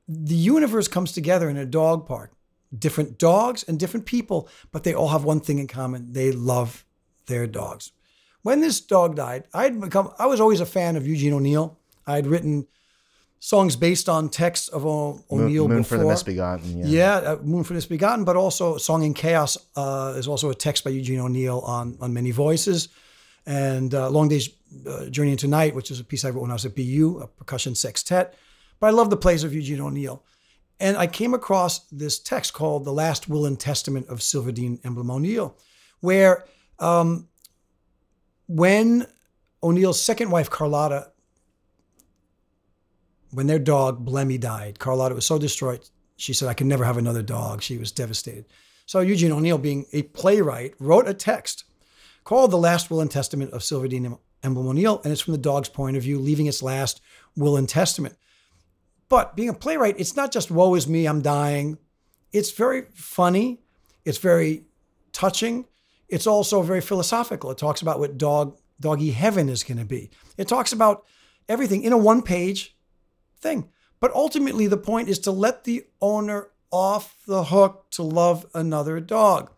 [0.07, 2.33] The universe comes together in a dog park.
[2.77, 6.13] Different dogs and different people, but they all have one thing in common.
[6.13, 6.85] They love
[7.25, 7.91] their dogs.
[8.43, 11.77] When this dog died, I'd become I was always a fan of Eugene O'Neill.
[12.07, 12.67] I'd written
[13.43, 15.97] songs based on texts of O- Moon, O'Neill Moon before.
[15.97, 16.77] for the Misbegotten.
[16.77, 16.85] Yeah.
[16.85, 20.55] Yeah, uh, Moon for the Misbegotten, but also Song in Chaos uh, is also a
[20.55, 22.89] text by Eugene O'Neill on on many voices,
[23.47, 24.49] and uh, Long Day's
[24.87, 27.19] uh, Journey into Night, which is a piece I wrote when I was at BU,
[27.23, 28.35] a percussion sextet.
[28.79, 30.23] But I love the plays of Eugene O'Neill,
[30.79, 35.09] and I came across this text called "The Last Will and Testament of Silverdene Emblem
[35.09, 35.57] O'Neill,"
[35.99, 36.45] where
[36.77, 37.27] um,
[38.47, 39.07] when
[39.63, 41.10] O'Neill's second wife Carlotta
[43.31, 45.89] when their dog Blemie died, Carlotta was so destroyed.
[46.17, 48.45] She said, "I can never have another dog." She was devastated.
[48.85, 51.63] So Eugene O'Neill, being a playwright, wrote a text
[52.23, 55.69] called "The Last Will and Testament of Silverdene Emblem O'Neill," and it's from the dog's
[55.69, 57.01] point of view, leaving its last
[57.35, 58.17] will and testament.
[59.09, 61.77] But being a playwright, it's not just "woe is me, I'm dying."
[62.31, 63.61] It's very funny.
[64.05, 64.65] It's very
[65.11, 65.65] touching.
[66.07, 67.51] It's also very philosophical.
[67.51, 70.09] It talks about what dog doggy heaven is going to be.
[70.37, 71.05] It talks about
[71.47, 72.75] everything in a one-page
[73.41, 73.69] thing.
[73.99, 78.99] But ultimately, the point is to let the owner off the hook to love another
[78.99, 79.51] dog.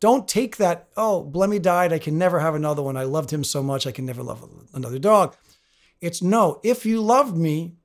[0.00, 1.92] Don't take that, oh, Blemie died.
[1.92, 2.96] I can never have another one.
[2.96, 3.86] I loved him so much.
[3.86, 5.36] I can never love another dog.
[6.00, 7.76] It's no, if you loved me,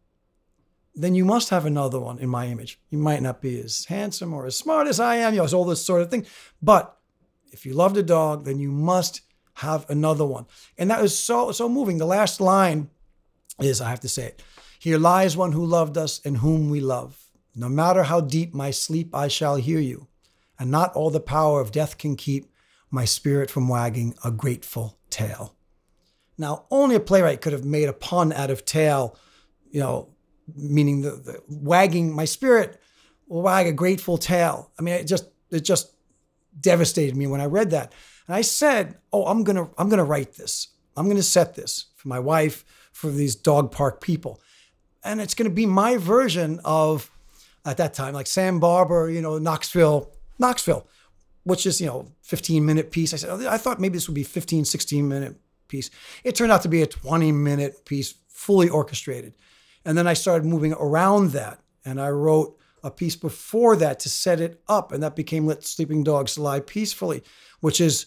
[0.94, 2.80] then you must have another one in my image.
[2.90, 5.64] You might not be as handsome or as smart as I am, you know, all
[5.64, 6.26] this sort of thing.
[6.62, 6.98] But
[7.54, 9.22] if you loved a dog, then you must
[9.56, 10.46] have another one.
[10.78, 11.98] And that was so, so moving.
[11.98, 12.90] The last line
[13.60, 14.44] is, I have to say it,
[14.82, 17.30] here lies one who loved us and whom we love.
[17.54, 20.08] No matter how deep my sleep, I shall hear you.
[20.58, 22.52] And not all the power of death can keep
[22.90, 25.56] my spirit from wagging a grateful tail.
[26.36, 29.20] Now, only a playwright could have made a pun out of tail,
[29.70, 30.16] you know,
[30.56, 32.82] meaning the, the wagging my spirit
[33.28, 34.72] will wag a grateful tail.
[34.80, 35.94] I mean, it just it just
[36.60, 37.94] devastated me when I read that.
[38.26, 40.70] And I said, "Oh, I'm gonna I'm gonna write this.
[40.98, 44.42] I'm gonna set this for my wife, for these dog park people,
[45.04, 47.10] and it's gonna be my version of
[47.66, 50.88] at that time like Sam Barber, you know, Knoxville, Knoxville,
[51.44, 53.14] which is you know 15 minute piece.
[53.14, 55.36] I said oh, I thought maybe this would be 15 16 minute
[55.68, 55.90] piece.
[56.24, 59.36] It turned out to be a 20 minute piece, fully orchestrated.
[59.86, 64.10] And then I started moving around that, and I wrote a piece before that to
[64.10, 67.24] set it up, and that became "Let Sleeping Dogs Lie Peacefully,"
[67.62, 68.06] which is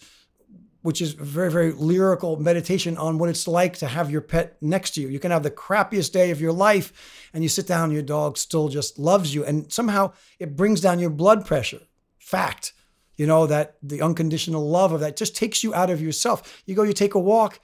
[0.85, 4.55] which is a very very lyrical meditation on what it's like to have your pet
[4.61, 5.07] next to you.
[5.07, 8.37] You can have the crappiest day of your life, and you sit down, your dog
[8.37, 11.81] still just loves you, and somehow it brings down your blood pressure.
[12.19, 12.73] Fact.
[13.17, 16.61] You know, that the unconditional love of that just takes you out of yourself.
[16.65, 17.59] You go, you take a walk,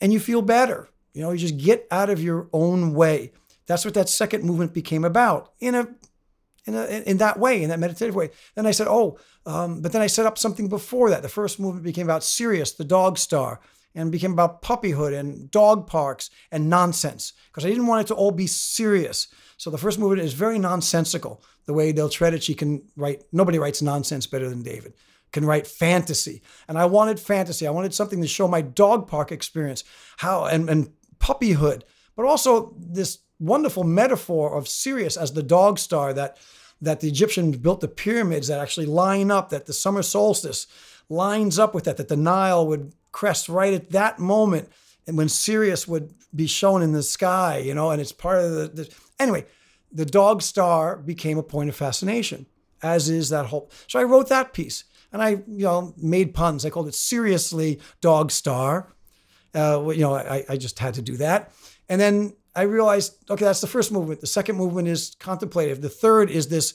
[0.00, 0.90] and you feel better.
[1.12, 3.32] You know, you just get out of your own way.
[3.66, 5.88] That's what that second movement became about in a
[6.66, 8.30] in a in that way, in that meditative way.
[8.54, 11.22] Then I said, oh, um, but then I set up something before that.
[11.22, 13.60] The first movement became about Sirius, the dog star,
[13.94, 18.14] and became about puppyhood and dog parks and nonsense because I didn't want it to
[18.14, 19.28] all be serious.
[19.56, 21.42] So the first movement is very nonsensical.
[21.66, 24.94] The way Del Tredici can write, nobody writes nonsense better than David.
[25.32, 27.64] Can write fantasy, and I wanted fantasy.
[27.64, 29.84] I wanted something to show my dog park experience,
[30.16, 30.90] how and and
[31.20, 31.82] puppyhood,
[32.16, 36.36] but also this wonderful metaphor of Sirius as the dog star that
[36.80, 40.66] that the Egyptians built the pyramids that actually line up, that the summer solstice
[41.08, 44.68] lines up with that, that the Nile would crest right at that moment,
[45.06, 48.52] and when Sirius would be shown in the sky, you know, and it's part of
[48.52, 49.44] the, the anyway,
[49.92, 52.46] the dog star became a point of fascination,
[52.82, 53.70] as is that whole.
[53.88, 56.64] So I wrote that piece, and I, you know, made puns.
[56.64, 58.92] I called it seriously dog star.
[59.52, 61.52] Uh, you know, I, I just had to do that,
[61.88, 64.20] and then I realized, okay, that's the first movement.
[64.20, 65.80] The second movement is contemplative.
[65.80, 66.74] The third is this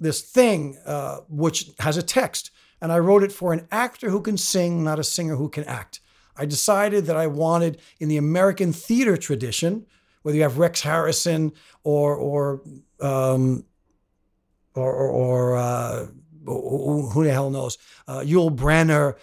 [0.00, 4.20] this thing uh, which has a text, and I wrote it for an actor who
[4.20, 6.00] can sing, not a singer who can act.
[6.36, 9.86] I decided that I wanted in the American theater tradition,
[10.22, 11.52] whether you have Rex Harrison
[11.82, 12.62] or or
[13.00, 13.64] um,
[14.74, 16.06] or or, or uh,
[16.46, 17.76] who, the hell knows?
[18.06, 19.16] Uh, Yul Brynner.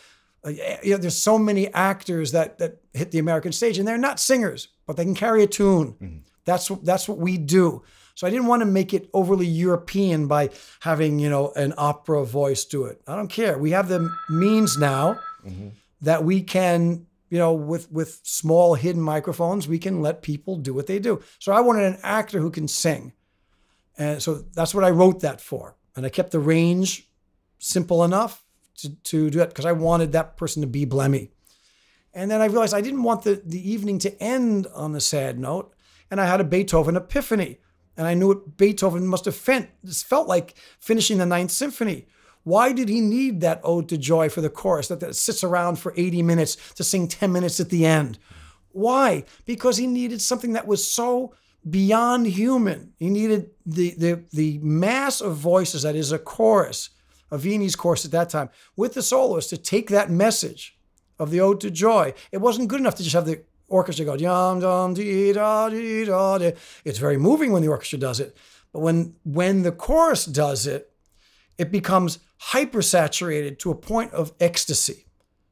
[0.46, 0.52] Uh,
[0.84, 4.20] you know, there's so many actors that that hit the American stage, and they're not
[4.20, 6.24] singers, but they can carry a tune.
[6.46, 7.82] That's that's what we do.
[8.14, 12.24] So I didn't want to make it overly European by having you know an opera
[12.26, 13.02] voice do it.
[13.08, 13.58] I don't care.
[13.58, 15.20] We have the means now
[16.02, 20.74] that we can you know with with small hidden microphones we can let people do
[20.74, 21.22] what they do.
[21.40, 23.14] So I wanted an actor who can sing,
[23.98, 25.76] and so that's what I wrote that for.
[25.96, 27.10] And I kept the range
[27.58, 28.45] simple enough
[28.78, 31.30] to, to do it because I wanted that person to be Blemie.
[32.14, 35.38] And then I realized I didn't want the, the evening to end on a sad
[35.38, 35.74] note.
[36.10, 37.60] And I had a Beethoven epiphany.
[37.98, 42.08] And I knew what Beethoven must have felt, This felt like finishing the Ninth Symphony.
[42.44, 45.80] Why did he need that ode to joy for the chorus that, that sits around
[45.80, 48.20] for 80 minutes to sing 10 minutes at the end?
[48.72, 49.24] Why?
[49.46, 51.34] Because he needed something that was so
[51.68, 52.94] beyond human.
[52.98, 56.92] He needed the, the, the mass of voices that is a chorus,
[57.36, 60.78] a Viennese chorus at that time, with the soloist to take that message
[61.20, 62.14] of the Ode to Joy.
[62.32, 66.06] It wasn't good enough to just have the orchestra go yum dum dee da dee
[66.06, 66.54] da dee.
[66.84, 68.36] It's very moving when the orchestra does it,
[68.72, 70.92] but when when the chorus does it,
[71.58, 72.20] it becomes
[72.52, 75.06] hypersaturated to a point of ecstasy.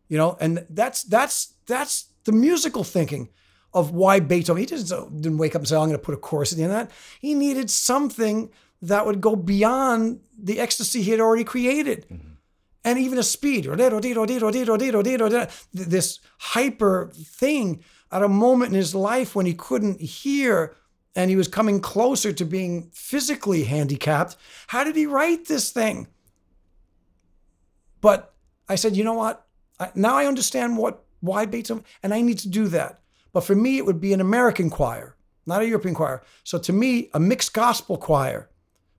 [0.07, 3.29] You know, and that's that's that's the musical thinking
[3.73, 4.59] of why Beethoven.
[4.59, 6.63] He didn't, didn't wake up and say, "I'm going to put a chorus at the
[6.63, 8.51] end of that." He needed something
[8.83, 12.33] that would go beyond the ecstasy he had already created mm-hmm.
[12.83, 13.65] and even a speed,
[15.73, 20.75] this hyper thing at a moment in his life when he couldn't hear
[21.15, 24.35] and he was coming closer to being physically handicapped.
[24.67, 26.07] How did he write this thing?
[28.01, 28.33] But
[28.67, 29.45] I said, you know what?
[29.79, 32.99] I, now I understand what why Beethoven, and I need to do that.
[33.31, 35.15] But for me, it would be an American choir,
[35.45, 36.21] not a European choir.
[36.43, 38.49] So to me, a mixed gospel choir,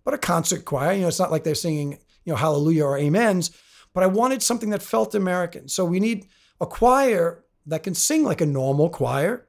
[0.04, 0.92] but a concert choir.
[0.92, 3.50] You know, it's not like they're singing, you know, Hallelujah or Amens
[3.94, 5.68] but I wanted something that felt American.
[5.68, 6.26] So we need
[6.60, 9.46] a choir that can sing like a normal choir,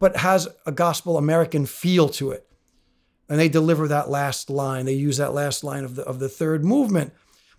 [0.00, 2.48] but has a gospel American feel to it.
[3.28, 4.86] And they deliver that last line.
[4.86, 7.12] They use that last line of the of the third movement.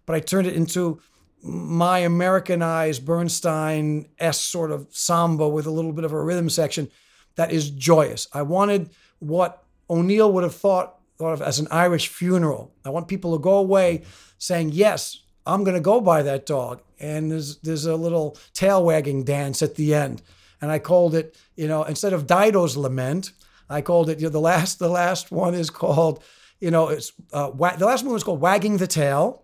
[0.05, 0.99] But I turned it into
[1.43, 6.89] my Americanized Bernstein s sort of samba with a little bit of a rhythm section
[7.35, 8.27] that is joyous.
[8.33, 8.89] I wanted
[9.19, 12.73] what O'Neill would have thought thought of as an Irish funeral.
[12.85, 14.03] I want people to go away
[14.37, 16.81] saying, yes, I'm going to go by that dog.
[16.99, 20.21] And there's there's a little tail wagging dance at the end.
[20.61, 23.31] And I called it, you know, instead of Dido's Lament,
[23.69, 26.23] I called it, you know, the last the last one is called,
[26.59, 29.43] you know, it's uh, the last one was called Wagging the Tail,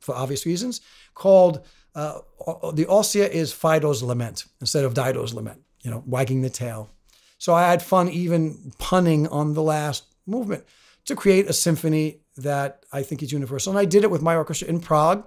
[0.00, 0.80] for obvious reasons.
[1.14, 1.64] Called
[1.94, 2.18] uh,
[2.74, 6.90] the Ossia is Fido's Lament instead of Dido's Lament, you know, wagging the tail.
[7.38, 10.64] So I had fun even punning on the last movement
[11.06, 13.72] to create a symphony that I think is universal.
[13.72, 15.26] And I did it with my orchestra in Prague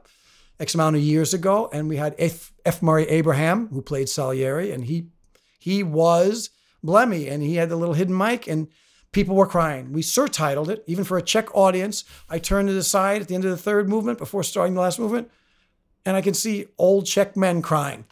[0.59, 1.69] X amount of years ago.
[1.71, 2.53] And we had F.
[2.65, 2.81] F.
[2.81, 5.07] Murray Abraham, who played Salieri, and he
[5.59, 6.51] he was
[6.83, 8.67] Blemie, and he had the little hidden mic, and
[9.11, 9.91] people were crying.
[9.91, 12.03] We surtitled it, even for a Czech audience.
[12.29, 14.99] I turned it aside at the end of the third movement before starting the last
[14.99, 15.31] movement,
[16.05, 18.05] and I can see old Czech men crying.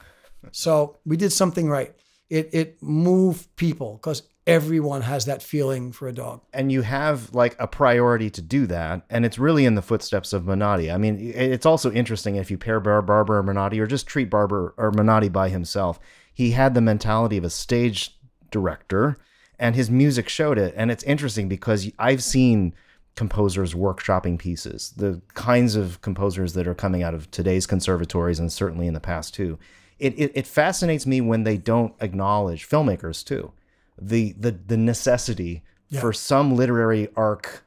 [0.51, 1.93] So we did something right.
[2.29, 6.41] It it moved people because everyone has that feeling for a dog.
[6.53, 10.33] And you have like a priority to do that, and it's really in the footsteps
[10.33, 10.93] of Menotti.
[10.93, 14.29] I mean, it's also interesting if you pair Bar- Barber or Menotti, or just treat
[14.29, 15.99] Barber or Menotti by himself.
[16.33, 18.17] He had the mentality of a stage
[18.51, 19.17] director,
[19.59, 20.73] and his music showed it.
[20.75, 22.73] And it's interesting because I've seen
[23.15, 28.51] composers workshopping pieces, the kinds of composers that are coming out of today's conservatories, and
[28.51, 29.59] certainly in the past too.
[29.99, 33.53] It, it, it fascinates me when they don't acknowledge filmmakers too
[34.01, 35.99] the the the necessity yeah.
[35.99, 37.63] for some literary arc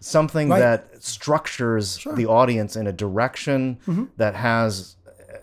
[0.00, 0.60] something right.
[0.60, 2.14] that structures sure.
[2.14, 4.04] the audience in a direction mm-hmm.
[4.16, 4.96] that has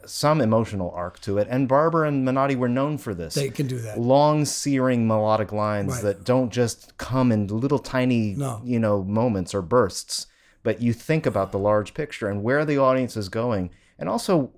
[0.06, 1.48] some emotional arc to it.
[1.50, 3.36] And Barber and Menotti were known for this.
[3.36, 4.00] They can do that.
[4.00, 6.04] Long, searing melodic lines right.
[6.04, 8.62] that don't just come in little tiny, no.
[8.64, 10.28] you know, moments or bursts,
[10.64, 13.70] but you think about the large picture and where the audience is going.
[14.00, 14.52] And also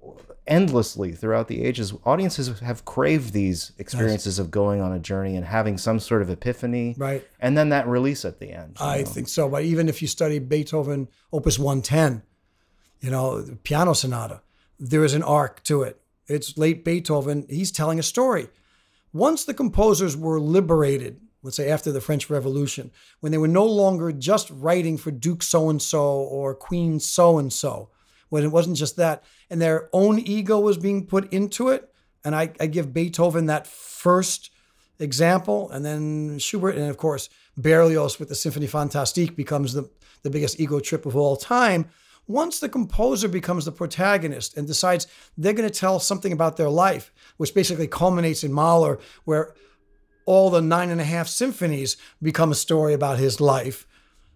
[0.49, 4.39] endlessly throughout the ages, audiences have craved these experiences yes.
[4.39, 6.95] of going on a journey and having some sort of epiphany.
[6.97, 7.25] Right.
[7.39, 8.77] And then that release at the end.
[8.81, 9.05] I know?
[9.05, 9.47] think so.
[9.47, 12.23] But even if you study Beethoven, Opus 110,
[12.99, 14.41] you know, piano sonata,
[14.79, 16.01] there is an arc to it.
[16.27, 17.45] It's late Beethoven.
[17.49, 18.49] He's telling a story.
[19.13, 23.65] Once the composers were liberated, let's say after the French Revolution, when they were no
[23.65, 27.89] longer just writing for Duke so and so or Queen so and so,
[28.29, 31.93] when it wasn't just that, and their own ego was being put into it.
[32.23, 34.51] And I, I give Beethoven that first
[34.99, 39.89] example, and then Schubert, and of course Berlioz with the Symphonie Fantastique becomes the,
[40.23, 41.89] the biggest ego trip of all time.
[42.29, 46.69] once the composer becomes the protagonist and decides they're going to tell something about their
[46.69, 49.55] life, which basically culminates in Mahler, where
[50.25, 53.87] all the nine and a half symphonies become a story about his life.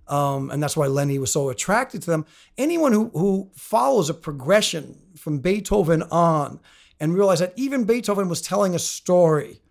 [0.07, 2.25] Um, and that's why Lenny was so attracted to them.
[2.57, 6.59] Anyone who, who follows a progression from Beethoven on
[6.99, 9.61] and realize that even Beethoven was telling a story,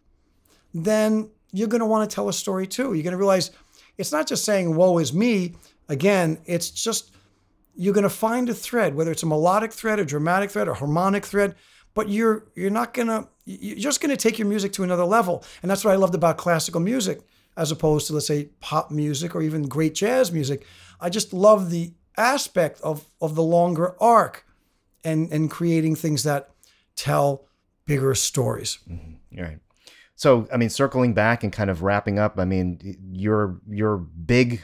[0.72, 2.94] then you're going to want to tell a story too.
[2.94, 3.50] You're going to realize
[3.98, 5.54] it's not just saying, woe is me.
[5.88, 7.14] Again, it's just
[7.74, 10.74] you're going to find a thread, whether it's a melodic thread, a dramatic thread, a
[10.74, 11.54] harmonic thread,
[11.94, 15.04] but you're you're not going to you're just going to take your music to another
[15.04, 15.44] level.
[15.62, 17.20] And that's what I loved about classical music
[17.56, 20.66] as opposed to let's say pop music or even great jazz music.
[21.00, 24.46] I just love the aspect of of the longer arc
[25.04, 26.50] and and creating things that
[26.96, 27.46] tell
[27.86, 28.78] bigger stories.
[28.90, 29.40] Mm-hmm.
[29.40, 29.58] Right.
[30.14, 34.62] So, I mean, circling back and kind of wrapping up, I mean, your your big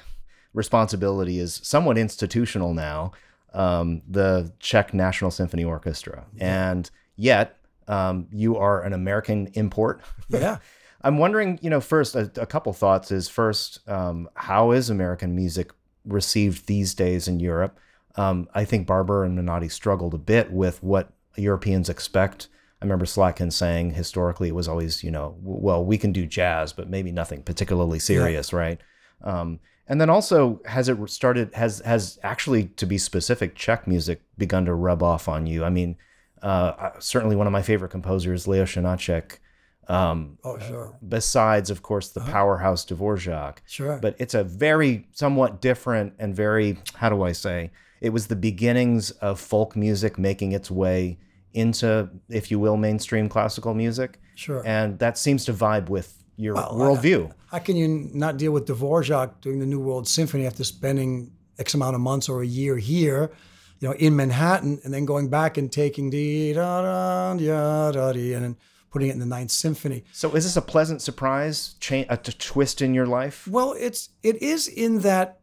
[0.55, 3.13] responsibility is somewhat institutional now,
[3.55, 6.71] um, the Czech National Symphony Orchestra, yeah.
[6.71, 7.57] and yet
[7.89, 10.03] um, you are an American import.
[10.29, 10.59] Yeah.
[11.09, 15.35] I'm wondering, you know, first a, a couple thoughts is first, um, how is American
[15.35, 15.73] music
[16.05, 17.79] received these days in Europe?
[18.17, 22.49] Um, I think Barber and Menotti struggled a bit with what Europeans expect
[22.81, 26.73] I remember Slatkin saying historically it was always, you know, well, we can do jazz,
[26.73, 28.59] but maybe nothing particularly serious, yeah.
[28.59, 28.81] right?
[29.25, 29.59] Um,
[29.89, 31.53] and then also, has it started?
[31.55, 35.65] Has has actually, to be specific, Czech music begun to rub off on you?
[35.65, 35.97] I mean,
[36.43, 39.39] uh, certainly one of my favorite composers, Leos Janáček.
[39.89, 40.97] Um, oh, sure.
[41.07, 42.33] Besides, of course, the uh-huh.
[42.33, 43.59] powerhouse Dvorak.
[43.67, 43.99] Sure.
[44.01, 47.71] But it's a very somewhat different and very, how do I say?
[48.01, 51.19] It was the beginnings of folk music making its way
[51.55, 54.21] into, if you will, mainstream classical music.
[54.35, 54.63] Sure.
[54.65, 57.33] And that seems to vibe with your well, worldview.
[57.51, 61.75] How can you not deal with Dvorak doing the New World Symphony after spending X
[61.75, 63.33] amount of months or a year here,
[63.81, 68.35] you know, in Manhattan, and then going back and taking the da da da da
[68.35, 68.57] and then
[68.91, 70.05] putting it in the Ninth Symphony.
[70.13, 73.47] So, is this a pleasant surprise, cha- a t- twist in your life?
[73.49, 75.41] Well, it's it is in that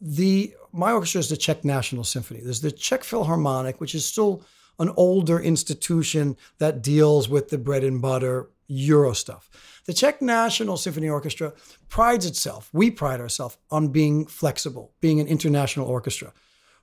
[0.00, 2.40] the my orchestra is the Czech National Symphony.
[2.40, 4.42] There's the Czech Philharmonic, which is still
[4.78, 9.50] an older institution that deals with the bread and butter Euro stuff.
[9.86, 11.52] The Czech National Symphony Orchestra
[11.88, 16.32] prides itself, we pride ourselves on being flexible, being an international orchestra.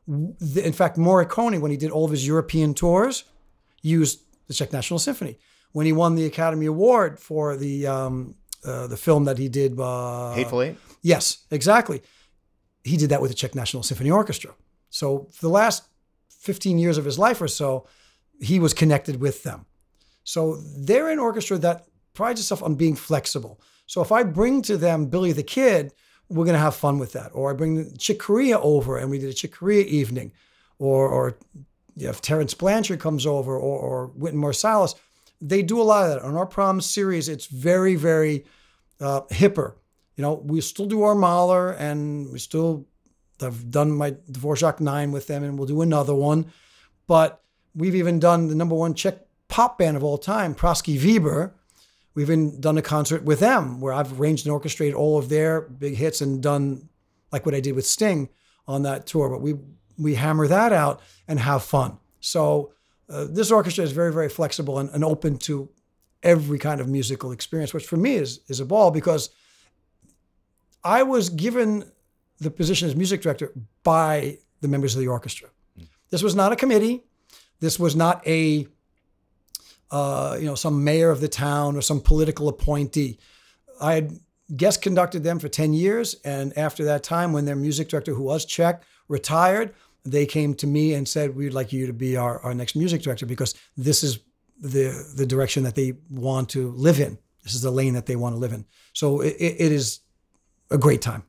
[0.08, 3.24] In fact, Morricone, when he did all of his European tours,
[3.82, 5.38] used the Czech National Symphony.
[5.74, 9.80] When he won the Academy Award for the um, uh, the film that he did,
[9.80, 10.78] uh, Hateful Eight.
[11.02, 12.02] Yes, exactly.
[12.84, 14.54] He did that with the Czech National Symphony Orchestra.
[14.90, 15.84] So for the last
[16.30, 17.88] 15 years of his life or so,
[18.40, 19.66] he was connected with them.
[20.24, 23.62] So they're an orchestra that prides itself on being flexible.
[23.86, 25.94] So if I bring to them Billy the Kid,
[26.30, 27.32] we're going to have fun with that.
[27.34, 30.32] Or I bring Chick Corea over and we did a Chick Corea evening.
[30.80, 31.38] Or, or
[31.96, 34.96] you know, if Terence Blanchard comes over or, or Wynton Marsalis,
[35.42, 36.22] they do a lot of that.
[36.22, 38.46] On our prom series, it's very, very
[39.00, 39.74] uh, hipper.
[40.16, 42.86] You know, we still do our Mahler and we still
[43.42, 46.52] I've done my Dvorak 9 with them and we'll do another one.
[47.08, 47.42] But
[47.76, 49.16] we've even done the number one Czech
[49.48, 51.52] pop band of all time, Pražský výběr.
[52.14, 55.62] We've even done a concert with them where I've arranged and orchestrated all of their
[55.62, 56.90] big hits and done
[57.32, 58.30] like what I did with Sting
[58.68, 59.30] on that tour.
[59.30, 59.56] But we
[59.98, 61.98] we hammer that out and have fun.
[62.20, 62.74] So
[63.12, 65.70] uh, this orchestra is very very flexible and, and open to
[66.24, 69.30] every kind of musical experience, which for me is is a ball because
[70.84, 71.92] I was given
[72.40, 75.50] the position as music director by the members of the orchestra.
[76.10, 77.04] This was not a committee.
[77.60, 78.68] This was not a
[79.92, 83.20] uh, you know some mayor of the town or some political appointee.
[83.80, 84.20] I had
[84.56, 88.24] guest conducted them for 10 years and after that time when their music director who
[88.24, 89.74] was Czech retired
[90.04, 93.02] they came to me and said we'd like you to be our, our next music
[93.02, 94.20] director because this is
[94.60, 97.18] the the direction that they want to live in.
[97.44, 98.66] This is the lane that they want to live in.
[98.94, 100.00] So it, it is
[100.70, 101.24] a great time.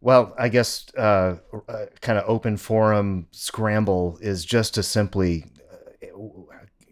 [0.00, 1.36] Well, I guess uh,
[1.68, 6.49] uh, kind of open forum scramble is just to simply uh,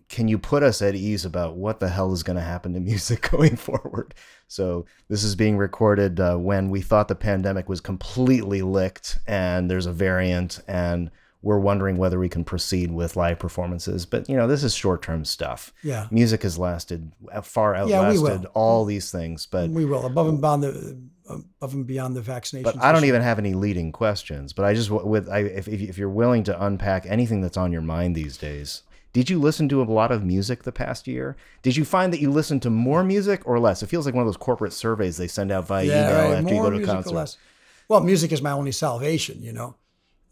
[0.08, 2.80] can you put us at ease about what the hell is going to happen to
[2.80, 4.14] music going forward?
[4.46, 9.70] So this is being recorded uh, when we thought the pandemic was completely licked, and
[9.70, 11.10] there's a variant, and
[11.42, 14.06] we're wondering whether we can proceed with live performances.
[14.06, 15.72] But you know, this is short-term stuff.
[15.82, 19.46] Yeah, music has lasted uh, far outlasted yeah, all these things.
[19.46, 20.98] But we will above and beyond the
[21.28, 22.72] above and beyond the vaccination.
[22.72, 24.54] But I don't even have any leading questions.
[24.54, 27.82] But I just with I, if if you're willing to unpack anything that's on your
[27.82, 28.82] mind these days.
[29.12, 31.36] Did you listen to a lot of music the past year?
[31.62, 33.82] Did you find that you listened to more music or less?
[33.82, 36.38] It feels like one of those corporate surveys they send out via yeah, email right.
[36.38, 37.36] after more you go to a concert.
[37.88, 39.76] Well, music is my only salvation, you know.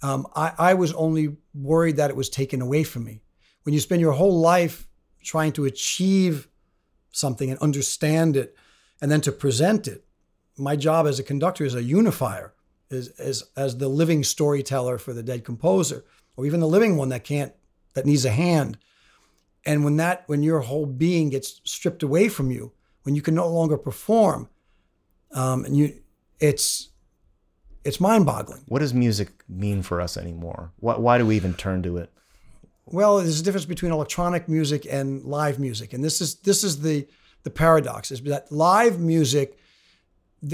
[0.02, 3.22] Um, I, I was only worried that it was taken away from me.
[3.62, 4.86] When you spend your whole life
[5.24, 6.48] trying to achieve
[7.10, 8.54] something and understand it,
[9.00, 10.04] and then to present it,
[10.58, 12.54] my job as a conductor is a unifier,
[12.90, 16.04] is as as the living storyteller for the dead composer,
[16.36, 17.52] or even the living one that can't
[17.96, 18.78] that needs a hand.
[19.64, 22.70] And when that when your whole being gets stripped away from you,
[23.02, 24.48] when you can no longer perform,
[25.32, 25.94] um, and you,
[26.38, 26.90] it's
[27.84, 28.62] it's mind-boggling.
[28.66, 30.70] What does music mean for us anymore?
[30.76, 32.12] Why, why do we even turn to it?
[32.84, 36.82] Well, there's a difference between electronic music and live music, and this is this is
[36.82, 37.08] the
[37.42, 39.58] the paradox is that live music,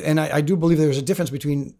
[0.02, 1.74] and I, I do believe there's a difference between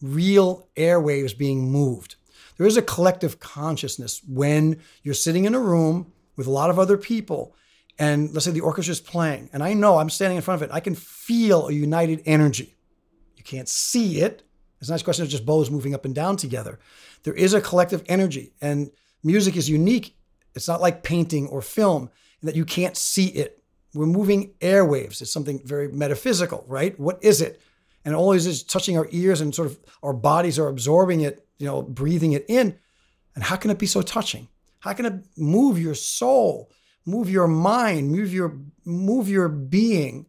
[0.00, 2.16] real airwaves being moved.
[2.60, 6.78] There is a collective consciousness when you're sitting in a room with a lot of
[6.78, 7.56] other people,
[7.98, 10.68] and let's say the orchestra is playing, and I know I'm standing in front of
[10.68, 10.74] it.
[10.74, 12.76] I can feel a united energy.
[13.34, 14.42] You can't see it.
[14.78, 16.78] It's a nice question of just bows moving up and down together.
[17.22, 18.90] There is a collective energy, and
[19.24, 20.14] music is unique.
[20.54, 22.10] It's not like painting or film
[22.42, 23.64] that you can't see it.
[23.94, 25.22] We're moving airwaves.
[25.22, 27.00] It's something very metaphysical, right?
[27.00, 27.62] What is it?
[28.04, 31.66] And always is touching our ears and sort of our bodies are absorbing it, you
[31.66, 32.76] know, breathing it in.
[33.34, 34.48] And how can it be so touching?
[34.80, 36.70] How can it move your soul,
[37.06, 40.26] move your mind, move your move your being?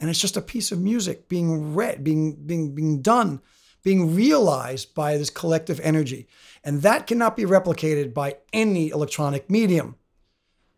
[0.00, 3.40] And it's just a piece of music being read, being being being done,
[3.84, 6.26] being realized by this collective energy.
[6.64, 9.96] And that cannot be replicated by any electronic medium.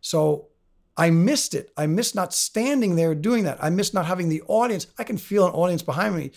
[0.01, 0.49] So
[0.97, 1.71] I missed it.
[1.77, 3.63] I missed not standing there doing that.
[3.63, 4.89] I missed not having the audience.
[4.99, 6.33] I can feel an audience behind me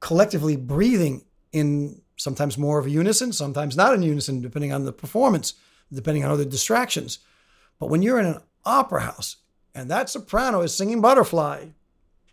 [0.00, 4.92] collectively breathing in sometimes more of a unison, sometimes not in unison, depending on the
[4.92, 5.54] performance,
[5.92, 7.18] depending on other distractions.
[7.78, 9.36] But when you're in an opera house
[9.74, 11.66] and that soprano is singing Butterfly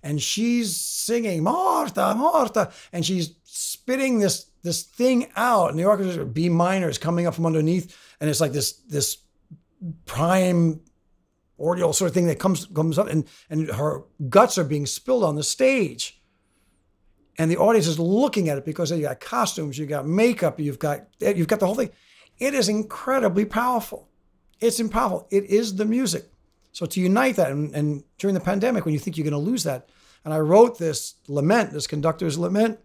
[0.04, 6.26] and she's singing Marta, Marta, and she's spitting this this thing out, and the orchestra
[6.26, 9.20] B minor is coming up from underneath, and it's like this this
[10.06, 10.82] prime
[11.60, 15.24] ordeal sort of thing that comes comes up and and her guts are being spilled
[15.24, 16.17] on the stage
[17.38, 20.80] and the audience is looking at it because you got costumes you got makeup you've
[20.80, 21.92] got you've got the whole thing.
[22.40, 24.08] It is incredibly powerful.
[24.60, 25.28] It's powerful.
[25.32, 26.26] It is the music.
[26.72, 29.52] So to unite that and, and during the pandemic when you think you're going to
[29.52, 29.90] lose that
[30.24, 32.80] and i wrote this lament this conductor's lament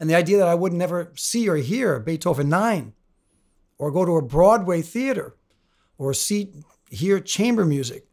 [0.00, 2.92] and the idea that i would never see or hear beethoven 9
[3.78, 5.36] or go to a broadway theater
[5.98, 6.52] or see
[6.90, 8.06] hear chamber music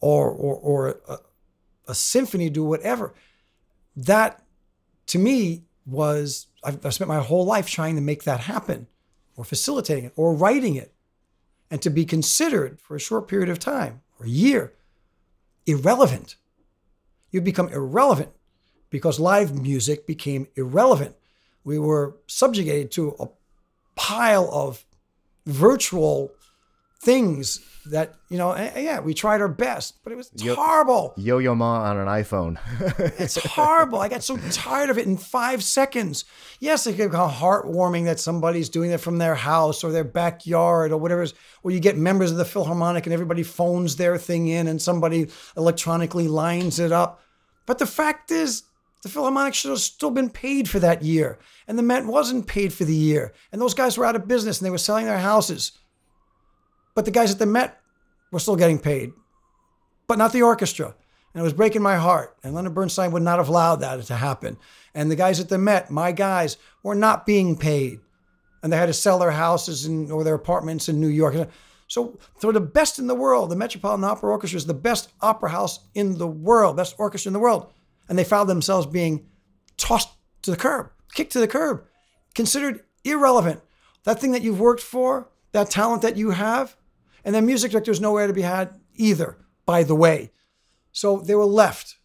[0.00, 1.18] or or, or a,
[1.88, 3.14] a symphony do whatever
[3.96, 4.42] that
[5.10, 8.86] to me was I've, I've spent my whole life trying to make that happen
[9.36, 10.94] or facilitating it or writing it.
[11.68, 14.72] And to be considered for a short period of time or a year
[15.66, 16.36] irrelevant.
[17.30, 18.30] You become irrelevant
[18.88, 21.16] because live music became irrelevant.
[21.64, 23.28] We were subjugated to a
[23.96, 24.84] pile of
[25.46, 26.32] virtual
[27.02, 30.54] things that you know eh, eh, yeah we tried our best but it was Yo-
[30.54, 32.58] horrible yo-yo ma on an iphone
[33.18, 36.26] it's horrible i got so tired of it in five seconds
[36.60, 40.92] yes it can be heartwarming that somebody's doing it from their house or their backyard
[40.92, 41.26] or whatever
[41.62, 45.28] or you get members of the philharmonic and everybody phones their thing in and somebody
[45.56, 47.22] electronically lines it up
[47.64, 48.64] but the fact is
[49.02, 51.38] the Philharmonic should have still been paid for that year.
[51.66, 53.32] And the Met wasn't paid for the year.
[53.50, 55.72] And those guys were out of business and they were selling their houses.
[56.94, 57.80] But the guys at the Met
[58.30, 59.12] were still getting paid,
[60.06, 60.94] but not the orchestra.
[61.32, 62.36] And it was breaking my heart.
[62.42, 64.56] And Leonard Bernstein would not have allowed that to happen.
[64.94, 68.00] And the guys at the Met, my guys, were not being paid.
[68.62, 71.48] And they had to sell their houses in, or their apartments in New York.
[71.86, 73.50] So they're the best in the world.
[73.50, 77.34] The Metropolitan Opera Orchestra is the best opera house in the world, best orchestra in
[77.34, 77.72] the world.
[78.08, 79.26] And they found themselves being
[79.76, 80.10] tossed
[80.42, 81.84] to the curb, kicked to the curb,
[82.34, 83.60] considered irrelevant.
[84.04, 86.76] That thing that you've worked for, that talent that you have,
[87.24, 90.30] and then music director was nowhere to be had either, by the way.
[90.92, 91.96] So they were left.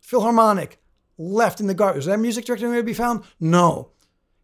[0.00, 0.80] Philharmonic,
[1.18, 1.98] left in the garbage.
[1.98, 3.24] Was that music director nowhere to be found?
[3.38, 3.90] No.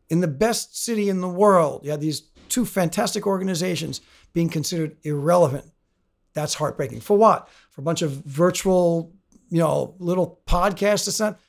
[0.09, 4.01] In the best city in the world, you had these two fantastic organizations
[4.33, 5.65] being considered irrelevant.
[6.35, 7.01] That's heartbreaking.
[7.01, 7.49] For what?
[7.71, 9.13] For a bunch of virtual,
[9.49, 11.09] you know, little podcasts.
[11.09, 11.41] It's not,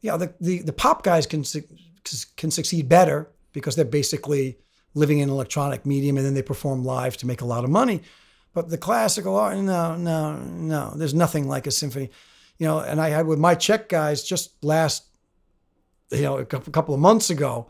[0.00, 1.44] you know, the, the, the pop guys can,
[2.36, 4.58] can succeed better because they're basically
[4.96, 8.02] living in electronic medium and then they perform live to make a lot of money.
[8.52, 10.92] But the classical art, no, no, no.
[10.96, 12.10] There's nothing like a symphony.
[12.58, 15.04] You know, and I had with my Czech guys just last,
[16.10, 17.68] you know, a couple of months ago,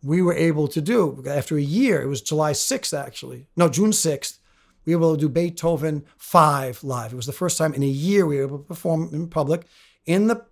[0.00, 3.90] we were able to do, after a year, it was July 6th actually, no, June
[3.90, 4.38] 6th,
[4.84, 7.12] we were able to do Beethoven 5 live.
[7.12, 9.62] It was the first time in a year we were able to perform in public
[10.06, 10.46] in the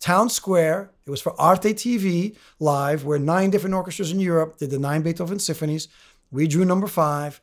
[0.00, 0.90] Town Square.
[1.06, 5.02] It was for Arte TV live, where nine different orchestras in Europe did the nine
[5.02, 5.88] Beethoven symphonies.
[6.30, 7.40] We drew number five.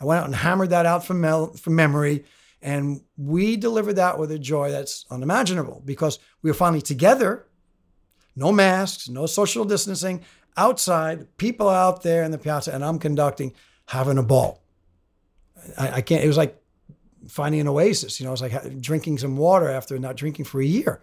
[0.00, 2.24] I went out and hammered that out from, mel- from memory.
[2.60, 7.46] And we delivered that with a joy that's unimaginable because we were finally together,
[8.36, 10.22] no masks, no social distancing,
[10.56, 13.52] outside, people out there in the piazza, and I'm conducting,
[13.86, 14.62] having a ball.
[15.76, 16.56] I, I can't, it was like
[17.28, 18.20] finding an oasis.
[18.20, 21.00] You know, it's like drinking some water after not drinking for a year.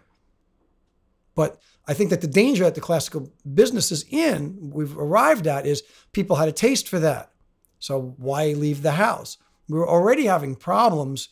[1.35, 5.65] But I think that the danger that the classical business is in, we've arrived at,
[5.65, 7.31] is people had a taste for that.
[7.79, 9.37] So why leave the house?
[9.67, 11.29] We were already having problems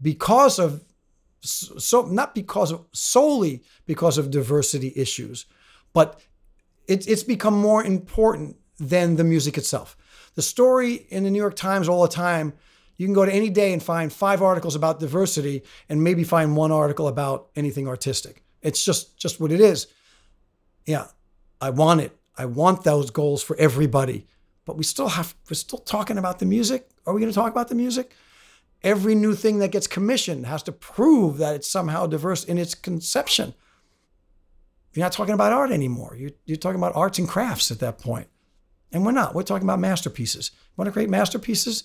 [0.00, 0.84] because of
[1.40, 5.46] so not because of solely because of diversity issues,
[5.92, 6.20] but
[6.86, 9.96] it, it's become more important than the music itself.
[10.34, 12.54] The story in the New York Times all the time,
[12.96, 16.56] you can go to any day and find five articles about diversity and maybe find
[16.56, 18.42] one article about anything artistic.
[18.62, 19.86] It's just just what it is.
[20.86, 21.06] Yeah,
[21.60, 22.16] I want it.
[22.36, 24.26] I want those goals for everybody.
[24.64, 26.88] But we still have we're still talking about the music.
[27.06, 28.12] Are we going to talk about the music?
[28.82, 32.74] Every new thing that gets commissioned has to prove that it's somehow diverse in its
[32.74, 33.54] conception.
[34.94, 36.16] You're not talking about art anymore.
[36.16, 38.28] You're, you're talking about arts and crafts at that point.
[38.92, 39.34] And we're not.
[39.34, 40.50] We're talking about masterpieces.
[40.76, 41.84] Want to create masterpieces?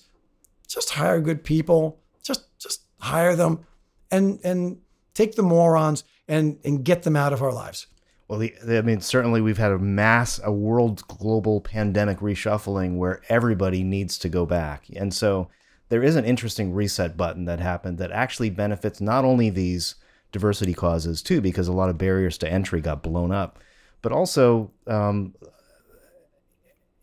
[0.68, 2.00] Just hire good people.
[2.22, 3.66] Just just hire them
[4.10, 4.78] and and
[5.12, 7.86] take the morons and and get them out of our lives.
[8.28, 13.20] Well, the, I mean, certainly we've had a mass, a world global pandemic reshuffling where
[13.28, 14.86] everybody needs to go back.
[14.96, 15.50] And so
[15.90, 19.96] there is an interesting reset button that happened that actually benefits not only these
[20.32, 23.58] diversity causes too, because a lot of barriers to entry got blown up,
[24.00, 25.34] but also um,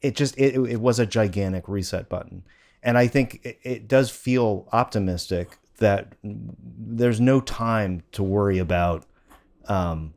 [0.01, 2.43] it just it, it was a gigantic reset button,
[2.83, 9.05] and I think it, it does feel optimistic that there's no time to worry about.
[9.67, 10.13] Um,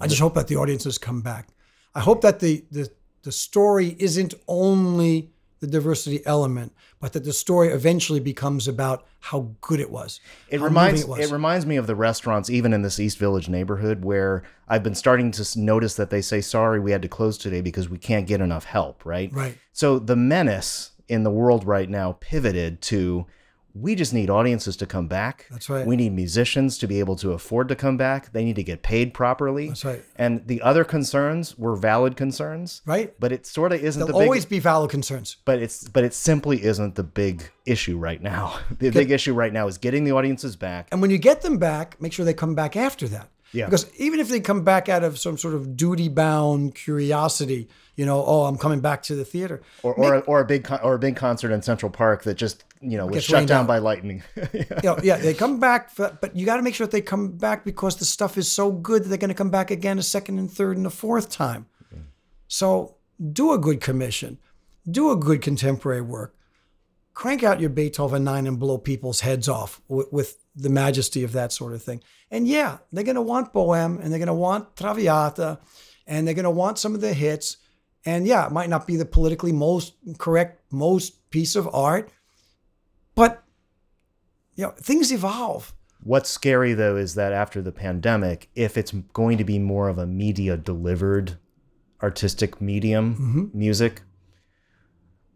[0.00, 1.48] I just hope that the audiences come back.
[1.94, 2.90] I hope that the the
[3.22, 9.50] the story isn't only the diversity element, but that the story eventually becomes about how
[9.60, 10.20] good it was.
[10.48, 11.18] It reminds it, was.
[11.18, 14.94] it, reminds me of the restaurants even in this East Village neighborhood where I've been
[14.94, 18.26] starting to notice that they say sorry we had to close today because we can't
[18.26, 19.32] get enough help, right?
[19.32, 19.58] Right.
[19.72, 23.26] So the menace in the world right now pivoted to
[23.74, 25.46] we just need audiences to come back.
[25.50, 25.86] That's right.
[25.86, 28.32] We need musicians to be able to afford to come back.
[28.32, 29.68] They need to get paid properly.
[29.68, 30.02] That's right.
[30.16, 32.82] And the other concerns were valid concerns.
[32.86, 33.14] Right.
[33.20, 35.36] But it sort of isn't There'll the big, always be valid concerns.
[35.44, 38.58] But it's but it simply isn't the big issue right now.
[38.78, 40.88] The big issue right now is getting the audiences back.
[40.92, 43.28] And when you get them back, make sure they come back after that.
[43.52, 43.64] Yeah.
[43.64, 48.06] Because even if they come back out of some sort of duty bound curiosity, you
[48.06, 49.62] know, oh, I'm coming back to the theater.
[49.82, 52.34] Or, or, a, or a big con- or a big concert in Central Park that
[52.34, 54.22] just you know was shut down, by lightning.
[54.36, 54.46] yeah.
[54.52, 57.00] You know, yeah, they come back, for, but you got to make sure that they
[57.00, 59.98] come back because the stuff is so good that they're going to come back again
[59.98, 61.66] a second and third and a fourth time.
[62.46, 62.96] So
[63.32, 64.38] do a good commission,
[64.90, 66.34] do a good contemporary work,
[67.12, 71.32] crank out your Beethoven nine and blow people's heads off with, with the majesty of
[71.32, 72.02] that sort of thing.
[72.30, 75.58] And yeah, they're going to want Bohème and they're going to want Traviata
[76.06, 77.58] and they're going to want some of the hits
[78.04, 82.10] and yeah, it might not be the politically most correct, most piece of art,
[83.18, 83.42] but
[84.54, 85.74] you know, things evolve.
[86.02, 89.98] What's scary though is that after the pandemic, if it's going to be more of
[89.98, 91.36] a media delivered
[92.02, 93.58] artistic medium, mm-hmm.
[93.58, 94.02] music,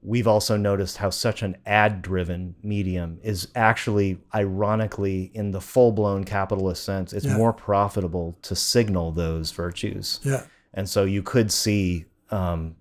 [0.00, 5.92] we've also noticed how such an ad driven medium is actually, ironically, in the full
[5.92, 7.36] blown capitalist sense, it's yeah.
[7.36, 10.20] more profitable to signal those virtues.
[10.22, 10.44] Yeah.
[10.74, 12.76] And so you could see um,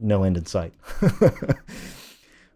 [0.00, 0.74] no end in sight.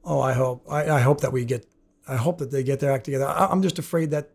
[0.05, 0.65] oh, I hope.
[0.71, 1.67] I, I, hope that we get.
[2.07, 3.27] I hope that they get their act together.
[3.27, 4.31] I, am just afraid that.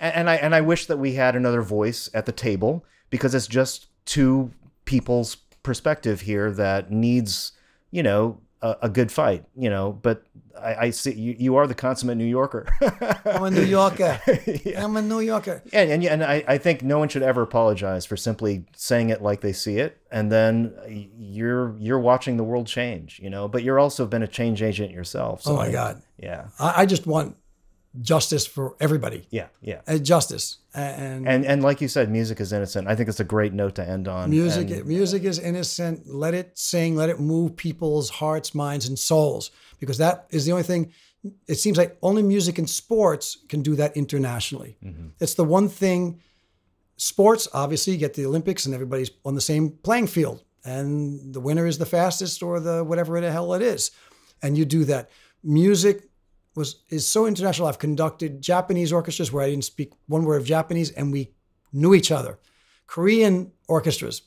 [0.00, 3.34] And, and I and I wish that we had another voice at the table because
[3.34, 4.52] it's just two
[4.84, 7.52] people's perspective here that needs,
[7.90, 9.92] you know, a, a good fight, you know.
[9.92, 10.24] But
[10.62, 12.66] I, I see you, you are the consummate New Yorker.
[13.24, 14.20] I'm a New Yorker.
[14.64, 14.84] yeah.
[14.84, 15.62] I'm a New Yorker.
[15.72, 19.22] And and, and I, I think no one should ever apologize for simply saying it
[19.22, 20.74] like they see it, and then
[21.18, 23.48] you're you're watching the world change, you know.
[23.48, 25.42] But you're also been a change agent yourself.
[25.42, 26.02] So oh my I, God.
[26.18, 26.48] Yeah.
[26.58, 27.36] I, I just want
[28.00, 29.26] justice for everybody.
[29.30, 29.80] Yeah, yeah.
[29.86, 30.58] Uh, justice.
[30.74, 32.86] And, and and like you said, music is innocent.
[32.86, 34.30] I think it's a great note to end on.
[34.30, 36.06] Music and, music is innocent.
[36.06, 36.94] Let it sing.
[36.94, 39.50] Let it move people's hearts, minds, and souls.
[39.78, 40.92] Because that is the only thing.
[41.46, 44.76] It seems like only music and sports can do that internationally.
[44.84, 45.08] Mm-hmm.
[45.20, 46.20] It's the one thing.
[46.96, 51.40] Sports, obviously, you get the Olympics and everybody's on the same playing field, and the
[51.40, 53.92] winner is the fastest or the whatever the hell it is,
[54.42, 55.10] and you do that.
[55.44, 56.08] Music
[56.58, 57.68] was is so international.
[57.68, 61.30] I've conducted Japanese orchestras where I didn't speak one word of Japanese and we
[61.72, 62.38] knew each other.
[62.86, 64.22] Korean orchestras.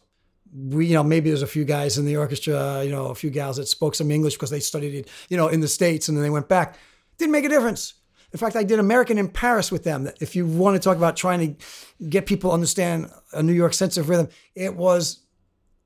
[0.54, 3.30] We, you know, maybe there's a few guys in the orchestra, you know, a few
[3.30, 6.18] gals that spoke some English because they studied it, you know, in the States and
[6.18, 6.78] then they went back.
[7.18, 7.94] Didn't make a difference.
[8.34, 10.10] In fact, I did American in Paris with them.
[10.20, 11.66] If you want to talk about trying to
[12.08, 15.20] get people understand a New York sense of rhythm, it was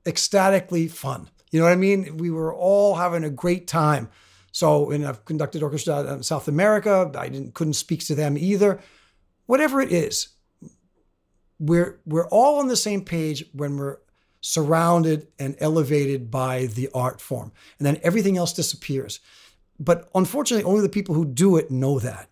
[0.06, 1.28] ecstatically fun.
[1.50, 2.16] You know what I mean?
[2.18, 4.08] We were all having a great time.
[4.52, 7.10] So, and I've conducted orchestra in South America.
[7.16, 8.80] I didn't couldn't speak to them either.
[9.46, 10.28] Whatever it is,
[11.58, 13.98] we're we're all on the same page when we're
[14.46, 17.50] surrounded and elevated by the art form,
[17.80, 19.18] and then everything else disappears.
[19.80, 22.28] But unfortunately, only the people who do it know that.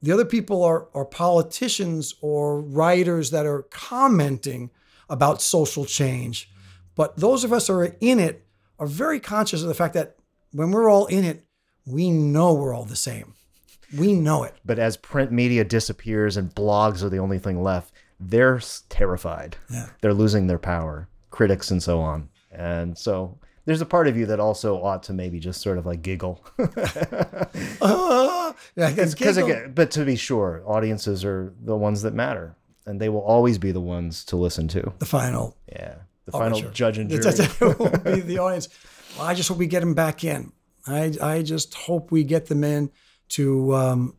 [0.00, 4.70] The other people are, are politicians or writers that are commenting
[5.10, 6.50] about social change.
[6.94, 8.46] But those of us who are in it
[8.78, 10.16] are very conscious of the fact that
[10.52, 11.44] when we're all in it,
[11.84, 13.34] we know we're all the same.
[13.94, 14.54] We know it.
[14.64, 19.56] But as print media disappears and blogs are the only thing left, they're terrified.
[19.70, 19.90] Yeah.
[20.00, 22.28] They're losing their power, critics and so on.
[22.50, 25.86] And so there's a part of you that also ought to maybe just sort of
[25.86, 26.44] like giggle.
[28.76, 32.56] Yeah, Because again, but to be sure, audiences are the ones that matter,
[32.86, 34.92] and they will always be the ones to listen to.
[34.98, 35.94] the final Yeah,
[36.26, 36.72] the final Overture.
[36.74, 37.48] judge and jury.
[37.60, 38.68] Will be the audience.
[39.16, 40.52] Well, I just hope we get them back in.
[40.86, 42.90] I, I just hope we get them in
[43.30, 44.16] to um,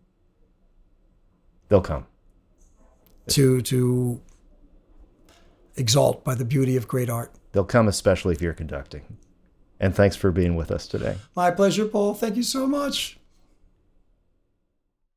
[1.67, 2.05] They'll come.
[3.29, 4.21] to to
[5.79, 7.31] exalt by the beauty of great art.
[7.51, 9.17] They'll come, especially if you're conducting.
[9.79, 11.15] And thanks for being with us today.
[11.35, 12.13] My pleasure, Paul.
[12.13, 13.18] Thank you so much.